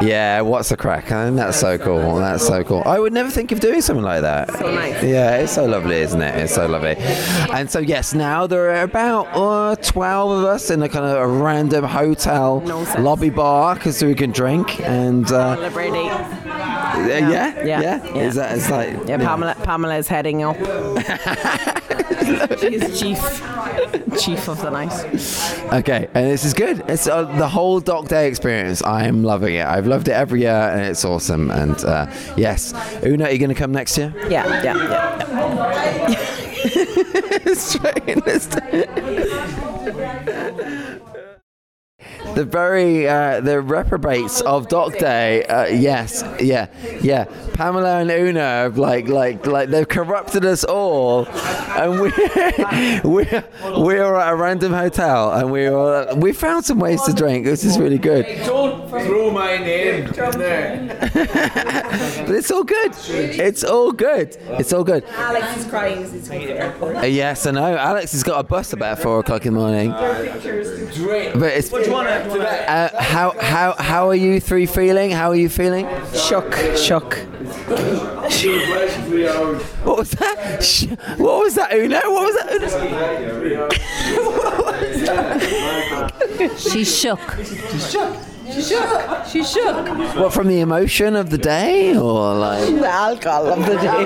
[0.00, 2.16] "Yeah, what's the crack?" And that's so cool.
[2.16, 2.82] That's so cool.
[2.86, 4.50] I would never think of doing something like that.
[4.58, 5.02] So nice.
[5.02, 6.34] Yeah, it's so lovely, isn't it?
[6.36, 6.96] It's so lovely.
[7.52, 11.16] And so yes, now there are about uh, twelve of us in a kind of
[11.16, 12.60] a random hotel
[12.98, 15.30] lobby bar because we can drink and.
[15.30, 16.08] Uh, Celebrity.
[16.08, 18.14] uh, yeah, yeah, yeah.
[18.14, 18.56] Is that?
[18.56, 19.54] It's like Yeah, Pamela.
[19.62, 20.56] Pamela is heading up.
[22.60, 23.18] She's chief,
[24.20, 24.92] chief of the night.
[25.72, 26.82] Okay, and this is good.
[26.88, 28.82] It's uh, the whole Doc Day experience.
[28.82, 29.66] I am loving it.
[29.66, 31.50] I've loved it every year, and it's awesome.
[31.50, 34.12] And uh, yes, Oonagh, are you going to come next year?
[34.28, 34.76] Yeah, yeah,
[36.10, 37.54] yeah.
[37.54, 38.48] Straight in this-
[42.34, 45.44] the very uh, the reprobates of Doc Day.
[45.44, 46.66] Uh, yes, yeah,
[47.00, 47.24] yeah.
[47.54, 52.10] Pamela and Oonagh have like like like they've corrupted us all, and we
[53.04, 53.44] we're
[53.76, 57.44] we're at a random hotel, and we are we found some ways to drink.
[57.44, 58.26] This is really good.
[58.44, 61.10] Don't throw my name down there.
[62.30, 62.92] But it's all good.
[63.08, 64.36] It's all good.
[64.50, 65.04] It's all good.
[65.04, 66.98] Alex is crying as he's going to the.
[66.98, 67.76] Uh, yes, I know.
[67.76, 69.90] Alex has got a bus about four o'clock in the morning.
[69.90, 71.70] But it's.
[71.70, 71.90] What do
[72.24, 72.42] you want?
[72.42, 75.10] Uh, how how how are you three feeling?
[75.10, 75.86] How are you feeling?
[76.14, 77.18] Shock, shock.
[79.84, 80.62] What was that?
[80.62, 80.86] Sh-
[81.18, 82.04] What was that, Oonagh?
[82.04, 82.50] What was that?
[86.58, 87.20] She shook.
[87.44, 88.16] She shook.
[88.50, 89.26] She shook.
[89.26, 89.86] She shook.
[90.16, 92.66] What from the emotion of the day, or like?
[92.66, 94.04] The alcohol of the day.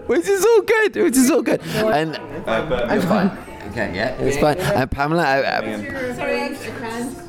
[0.06, 0.94] which is all good.
[0.96, 1.60] Which is all good.
[1.76, 2.16] And
[2.46, 3.30] I'm fine.
[3.70, 4.58] Okay, yeah, it's fine.
[4.58, 7.20] And Pamela, uh, uh,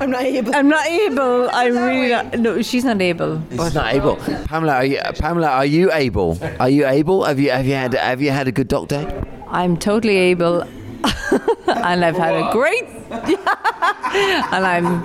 [0.00, 0.54] I'm not able.
[0.54, 1.50] I'm not able.
[1.52, 2.38] I'm really not.
[2.38, 3.42] No, she's not able.
[3.50, 4.16] She's not able.
[4.46, 6.38] Pamela, are you, Pamela, are you able?
[6.60, 7.24] Are you able?
[7.24, 9.06] Have you have you had have you had a good doc day?
[9.48, 10.62] I'm totally able,
[11.66, 12.84] and I've had a great.
[13.10, 15.02] and I'm.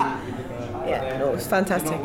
[0.87, 1.99] Yeah, no, it's fantastic.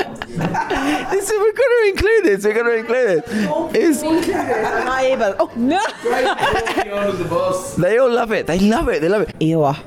[0.36, 2.44] This is, we're going to include this.
[2.44, 3.76] We're going to include it.
[3.76, 5.34] Is I'm not able.
[5.38, 5.82] Oh no!
[7.78, 8.46] they all love it.
[8.46, 9.00] They love it.
[9.00, 9.34] They love it.
[9.40, 9.82] Ewa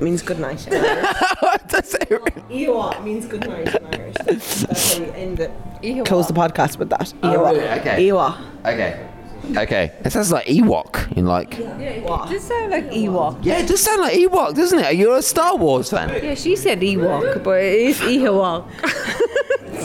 [0.00, 0.60] means good night.
[1.40, 2.34] what does it?
[2.50, 4.14] Ewa means good night in Irish.
[4.24, 6.06] That's how you end it.
[6.06, 7.12] Close the podcast with that.
[7.22, 7.52] Oh, Ewa.
[7.52, 7.68] really?
[7.80, 8.04] Okay.
[8.06, 8.44] Ewa.
[8.64, 9.08] Okay.
[9.56, 9.92] Okay.
[10.04, 11.58] It sounds like Ewok in like.
[11.58, 13.44] It does sound like Ewok.
[13.44, 14.96] Yeah, it does sound like Ewok, doesn't it?
[14.96, 16.08] You're a Star Wars fan.
[16.22, 18.66] Yeah, she said Ewok, but it is Ewok.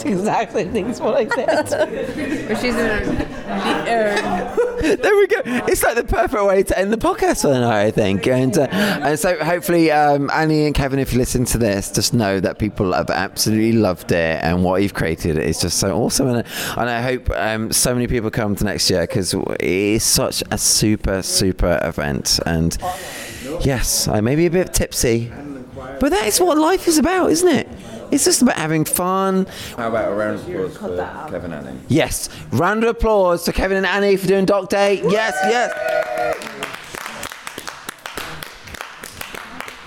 [0.02, 2.48] It's exactly things what I said.
[2.48, 3.28] but she's in
[4.82, 5.42] there we go.
[5.46, 8.26] It's like the perfect way to end the podcast for the night, I think.
[8.26, 12.14] And uh, and so hopefully, um, Annie and Kevin, if you listen to this, just
[12.14, 16.28] know that people have absolutely loved it, and what you've created is just so awesome.
[16.28, 16.48] And,
[16.78, 20.44] and I hope um, so many people come to next year because it is such
[20.50, 22.40] a super super event.
[22.46, 22.76] And
[23.62, 25.32] yes, I may be a bit tipsy,
[26.00, 27.68] but that is what life is about, isn't it?
[28.12, 29.48] It's just about having fun.
[29.78, 31.80] How about a round of applause for Kevin and Annie?
[31.88, 32.30] Yes.
[32.52, 35.02] Round of applause to Kevin and Annie for doing Doc Day.
[35.04, 36.48] Yes, yes.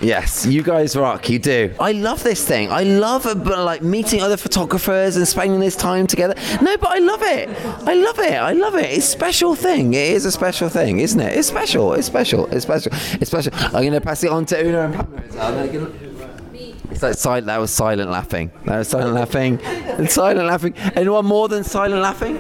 [0.01, 1.31] Yes, you guys rock.
[1.31, 1.75] You do.
[1.81, 2.71] I love this thing.
[2.71, 6.35] I love uh, but, like meeting other photographers and spending this time together.
[6.61, 7.49] No, but I love it.
[7.87, 8.35] I love it.
[8.35, 8.91] I love it.
[8.91, 9.95] It's a special thing.
[9.95, 11.39] It is a special thing, isn't it?
[11.39, 11.95] It's special.
[11.95, 12.47] It's special.
[12.49, 12.93] It's special.
[12.93, 13.53] It's special.
[13.55, 15.23] I'm going to pass it on to Oonagh and Pamela.
[15.23, 15.53] as well.
[15.53, 15.93] They're gonna-
[16.95, 17.47] It's like silent.
[17.47, 18.51] That was silent laughing.
[18.65, 19.61] That was silent laughing.
[19.63, 20.75] And silent laughing.
[20.95, 22.35] Anyone more than silent laughing?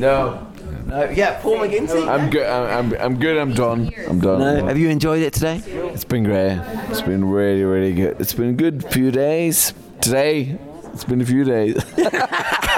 [0.00, 0.46] No.
[0.86, 1.08] No.
[1.10, 2.06] Yeah, Paul McGinty.
[2.06, 2.46] I'm good.
[2.46, 3.38] I'm, I'm, I'm good.
[3.38, 3.90] I'm done.
[4.06, 4.38] I'm done.
[4.38, 4.66] No.
[4.66, 5.62] Have you enjoyed it today?
[5.66, 6.58] It's been great.
[6.90, 8.20] It's been really, really good.
[8.20, 9.72] It's been a good few days.
[10.02, 10.58] Today,
[10.92, 11.82] it's been a few days.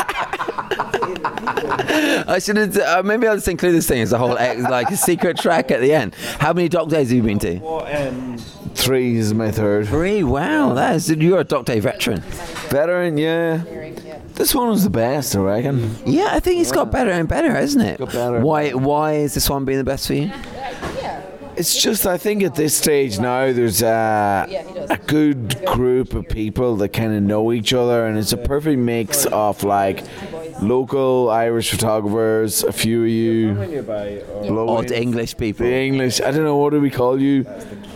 [2.28, 2.76] I should have.
[2.76, 5.70] Uh, maybe I'll just include this thing as a whole, ex- like a secret track
[5.70, 6.14] at the end.
[6.38, 8.38] How many doc days have you been to?
[8.74, 9.88] Three is my third.
[9.88, 10.22] Three.
[10.22, 11.10] Wow, that is.
[11.10, 12.20] You're a doc day veteran.
[12.70, 13.64] Veteran, yeah.
[14.34, 15.96] This one was the best, I reckon.
[16.04, 17.98] Yeah, I think it's got better and better, hasn't it?
[17.98, 18.40] Got better.
[18.40, 18.70] Why?
[18.72, 20.30] Why is this one being the best for you?
[21.56, 24.46] It's just, I think at this stage now, there's a,
[24.90, 28.78] a good group of people that kind of know each other, and it's a perfect
[28.78, 30.04] mix of like
[30.60, 33.80] local Irish photographers, a few of you,
[34.48, 35.66] Odd English people.
[35.66, 37.46] The English, I don't know, what do we call you?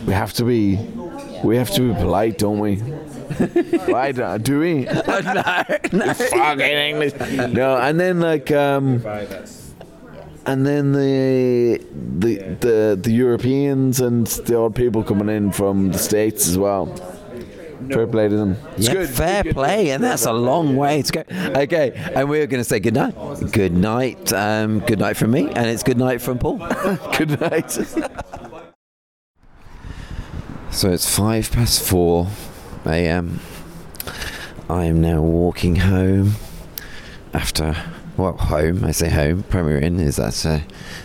[0.05, 0.77] We have to be,
[1.43, 2.75] we have to be polite, don't we?
[3.91, 4.83] Why don't, do we?
[4.85, 5.19] no,
[5.93, 6.13] no.
[6.13, 7.13] Fucking English.
[7.53, 9.03] No, and then like um,
[10.45, 11.81] and then the
[12.19, 16.87] the the the Europeans and the odd people coming in from the states as well.
[17.89, 18.57] Fair play to them.
[18.77, 19.09] It's yeah, good.
[19.09, 21.23] fair play, and that's a long way to go.
[21.61, 23.15] Okay, and we're going to say good night.
[23.51, 24.31] Good night.
[24.33, 26.57] Um, good night from me, and it's good night from Paul.
[27.17, 27.77] good night.
[30.73, 32.29] So it's five past four
[32.85, 33.41] a.m.
[34.69, 36.35] I am now walking home
[37.33, 37.75] after
[38.17, 38.83] well, home.
[38.83, 39.43] I say home.
[39.43, 40.45] Premier Inn is that?
[40.45, 40.59] Uh,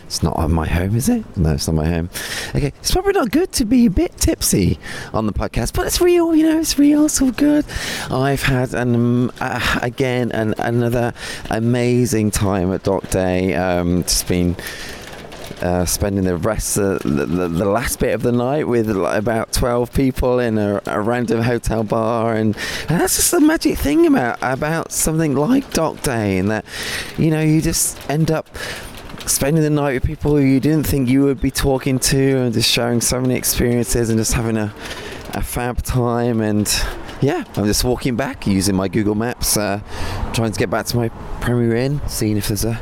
[0.06, 1.24] it's not my home, is it?
[1.36, 2.10] No, it's not my home.
[2.54, 4.78] Okay, it's probably not good to be a bit tipsy
[5.12, 6.34] on the podcast, but it's real.
[6.34, 7.06] You know, it's real.
[7.06, 7.64] It's all good.
[8.10, 11.12] I've had an um, uh, again an, another
[11.50, 13.54] amazing time at Doc Day.
[13.54, 14.56] Um, just been
[15.66, 19.18] uh, spending the rest of the, the, the last bit of the night with like
[19.18, 22.34] about 12 people in a, a random hotel bar.
[22.34, 22.56] And,
[22.88, 26.64] and that's just the magic thing about about something like doc day and that
[27.18, 28.48] you know you just end up
[29.26, 32.70] spending the night with people you didn't think you would be talking to and just
[32.70, 34.72] sharing so many experiences and just having a,
[35.34, 36.40] a fab time.
[36.40, 36.66] And
[37.20, 39.80] yeah, I'm just walking back using my Google Maps, uh,
[40.34, 41.08] trying to get back to my
[41.40, 42.80] Premier Inn, seeing if there's a,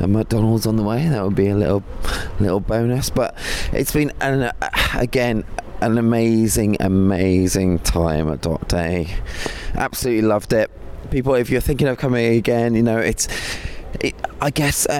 [0.00, 1.08] a McDonald's on the way.
[1.08, 1.82] That would be a little
[2.40, 3.10] little bonus.
[3.10, 3.36] But
[3.72, 5.44] it's been an, uh, again
[5.80, 9.16] an amazing, amazing time at Doc Day.
[9.74, 10.70] Absolutely loved it.
[11.10, 13.28] People, if you're thinking of coming again, you know it's.
[14.40, 14.92] I guess uh,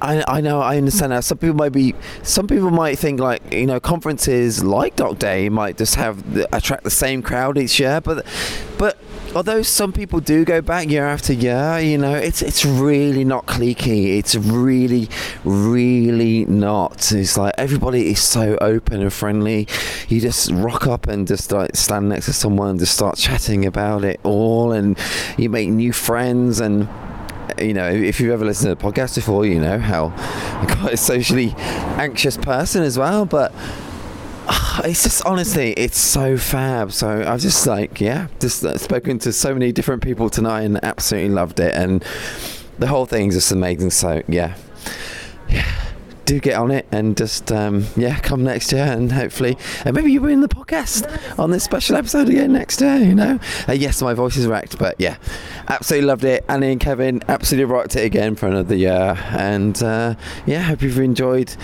[0.00, 1.24] I, I know I understand that.
[1.24, 5.48] Some people might be some people might think like you know conferences like Doc Day
[5.48, 8.26] might just have the, attract the same crowd each year but
[8.78, 8.98] but
[9.34, 13.46] although some people do go back year after year you know it's it's really not
[13.46, 14.18] cliquey.
[14.18, 15.08] It's really
[15.44, 17.12] really not.
[17.12, 19.66] It's like everybody is so open and friendly.
[20.08, 23.64] You just rock up and just like stand next to someone and just start chatting
[23.64, 24.98] about it all and
[25.38, 26.88] you make new friends and
[27.62, 30.94] you know, if you've ever listened to the podcast before, you know how I'm quite
[30.94, 33.24] a socially anxious person as well.
[33.24, 33.52] But
[34.48, 36.92] uh, it's just honestly, it's so fab.
[36.92, 40.82] So I've just like, yeah, just uh, spoken to so many different people tonight and
[40.84, 41.74] absolutely loved it.
[41.74, 42.04] And
[42.78, 43.90] the whole thing's just amazing.
[43.90, 44.56] So yeah,
[45.48, 45.89] yeah.
[46.30, 50.12] Do get on it and just um, yeah come next year and hopefully and maybe
[50.12, 53.40] you'll be in the podcast on this special episode again next year you know?
[53.68, 55.16] Uh, yes my voice is wrecked but yeah
[55.66, 56.44] absolutely loved it.
[56.48, 59.18] Annie and Kevin absolutely rocked it again for another year.
[59.30, 60.14] And uh,
[60.46, 61.56] yeah hope you've enjoyed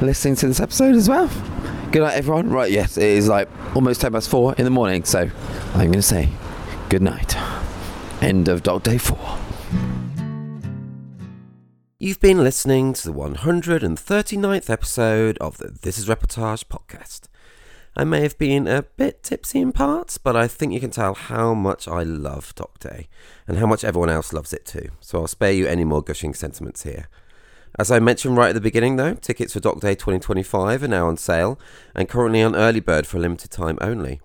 [0.00, 1.30] listening to this episode as well.
[1.92, 2.48] Good night everyone.
[2.48, 5.28] Right yes it is like almost 10 past 4 in the morning so
[5.74, 6.30] I'm gonna say
[6.88, 7.36] good night.
[8.22, 9.45] End of doc day 4
[11.98, 17.28] You've been listening to the 139th episode of the This Is Reportage podcast.
[17.96, 21.14] I may have been a bit tipsy in parts, but I think you can tell
[21.14, 23.08] how much I love Doc Day
[23.48, 26.34] and how much everyone else loves it too, so I'll spare you any more gushing
[26.34, 27.08] sentiments here.
[27.78, 31.08] As I mentioned right at the beginning though, tickets for Doc Day 2025 are now
[31.08, 31.58] on sale
[31.94, 34.20] and currently on early bird for a limited time only.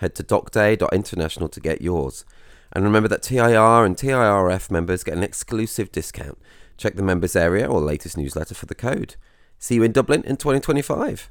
[0.00, 2.26] Head to docday.international to get yours.
[2.70, 6.36] And remember that TIR and TIRF members get an exclusive discount.
[6.76, 9.16] Check the members area or latest newsletter for the code.
[9.58, 11.30] See you in Dublin in 2025.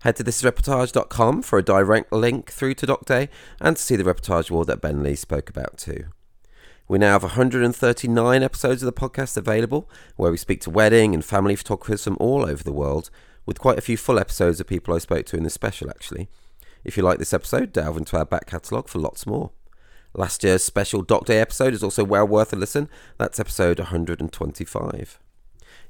[0.00, 3.28] Head to thisisreportage.com for a direct link through to Doc Day
[3.60, 6.06] and to see the reportage award that Ben Lee spoke about too.
[6.86, 11.24] We now have 139 episodes of the podcast available, where we speak to wedding and
[11.24, 13.08] family photographers from all over the world,
[13.46, 16.28] with quite a few full episodes of people I spoke to in this special, actually.
[16.84, 19.52] If you like this episode, delve into our back catalogue for lots more.
[20.16, 22.88] Last year's special Doc Day episode is also well worth a listen.
[23.18, 25.18] That's episode 125.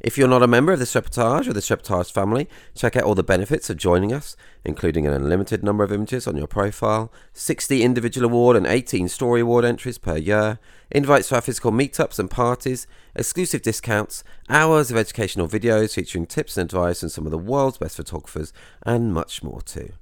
[0.01, 3.14] If you're not a member of this reportage or this reportage family, check out all
[3.14, 4.34] the benefits of joining us,
[4.64, 9.42] including an unlimited number of images on your profile, 60 individual award and 18 story
[9.42, 10.59] award entries per year,
[10.90, 16.56] invites to our physical meetups and parties, exclusive discounts, hours of educational videos featuring tips
[16.56, 18.55] and advice from some of the world's best photographers,
[18.86, 19.92] and much more too.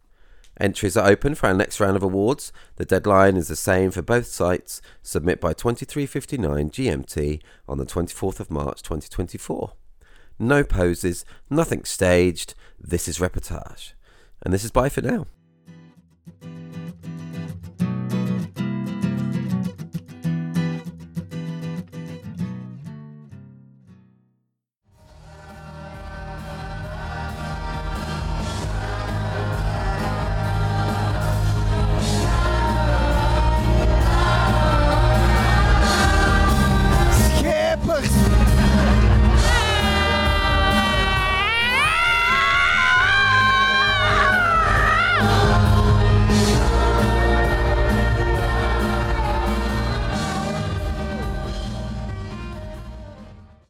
[0.62, 2.52] Entries are open for our next round of awards.
[2.76, 4.80] The deadline is the same for both sites.
[5.02, 9.72] Submit by 23:59 GMT on the 24th of March 2024.
[10.38, 12.54] No poses, nothing staged.
[12.78, 13.94] This is reportage.
[14.40, 15.26] And this is bye for now.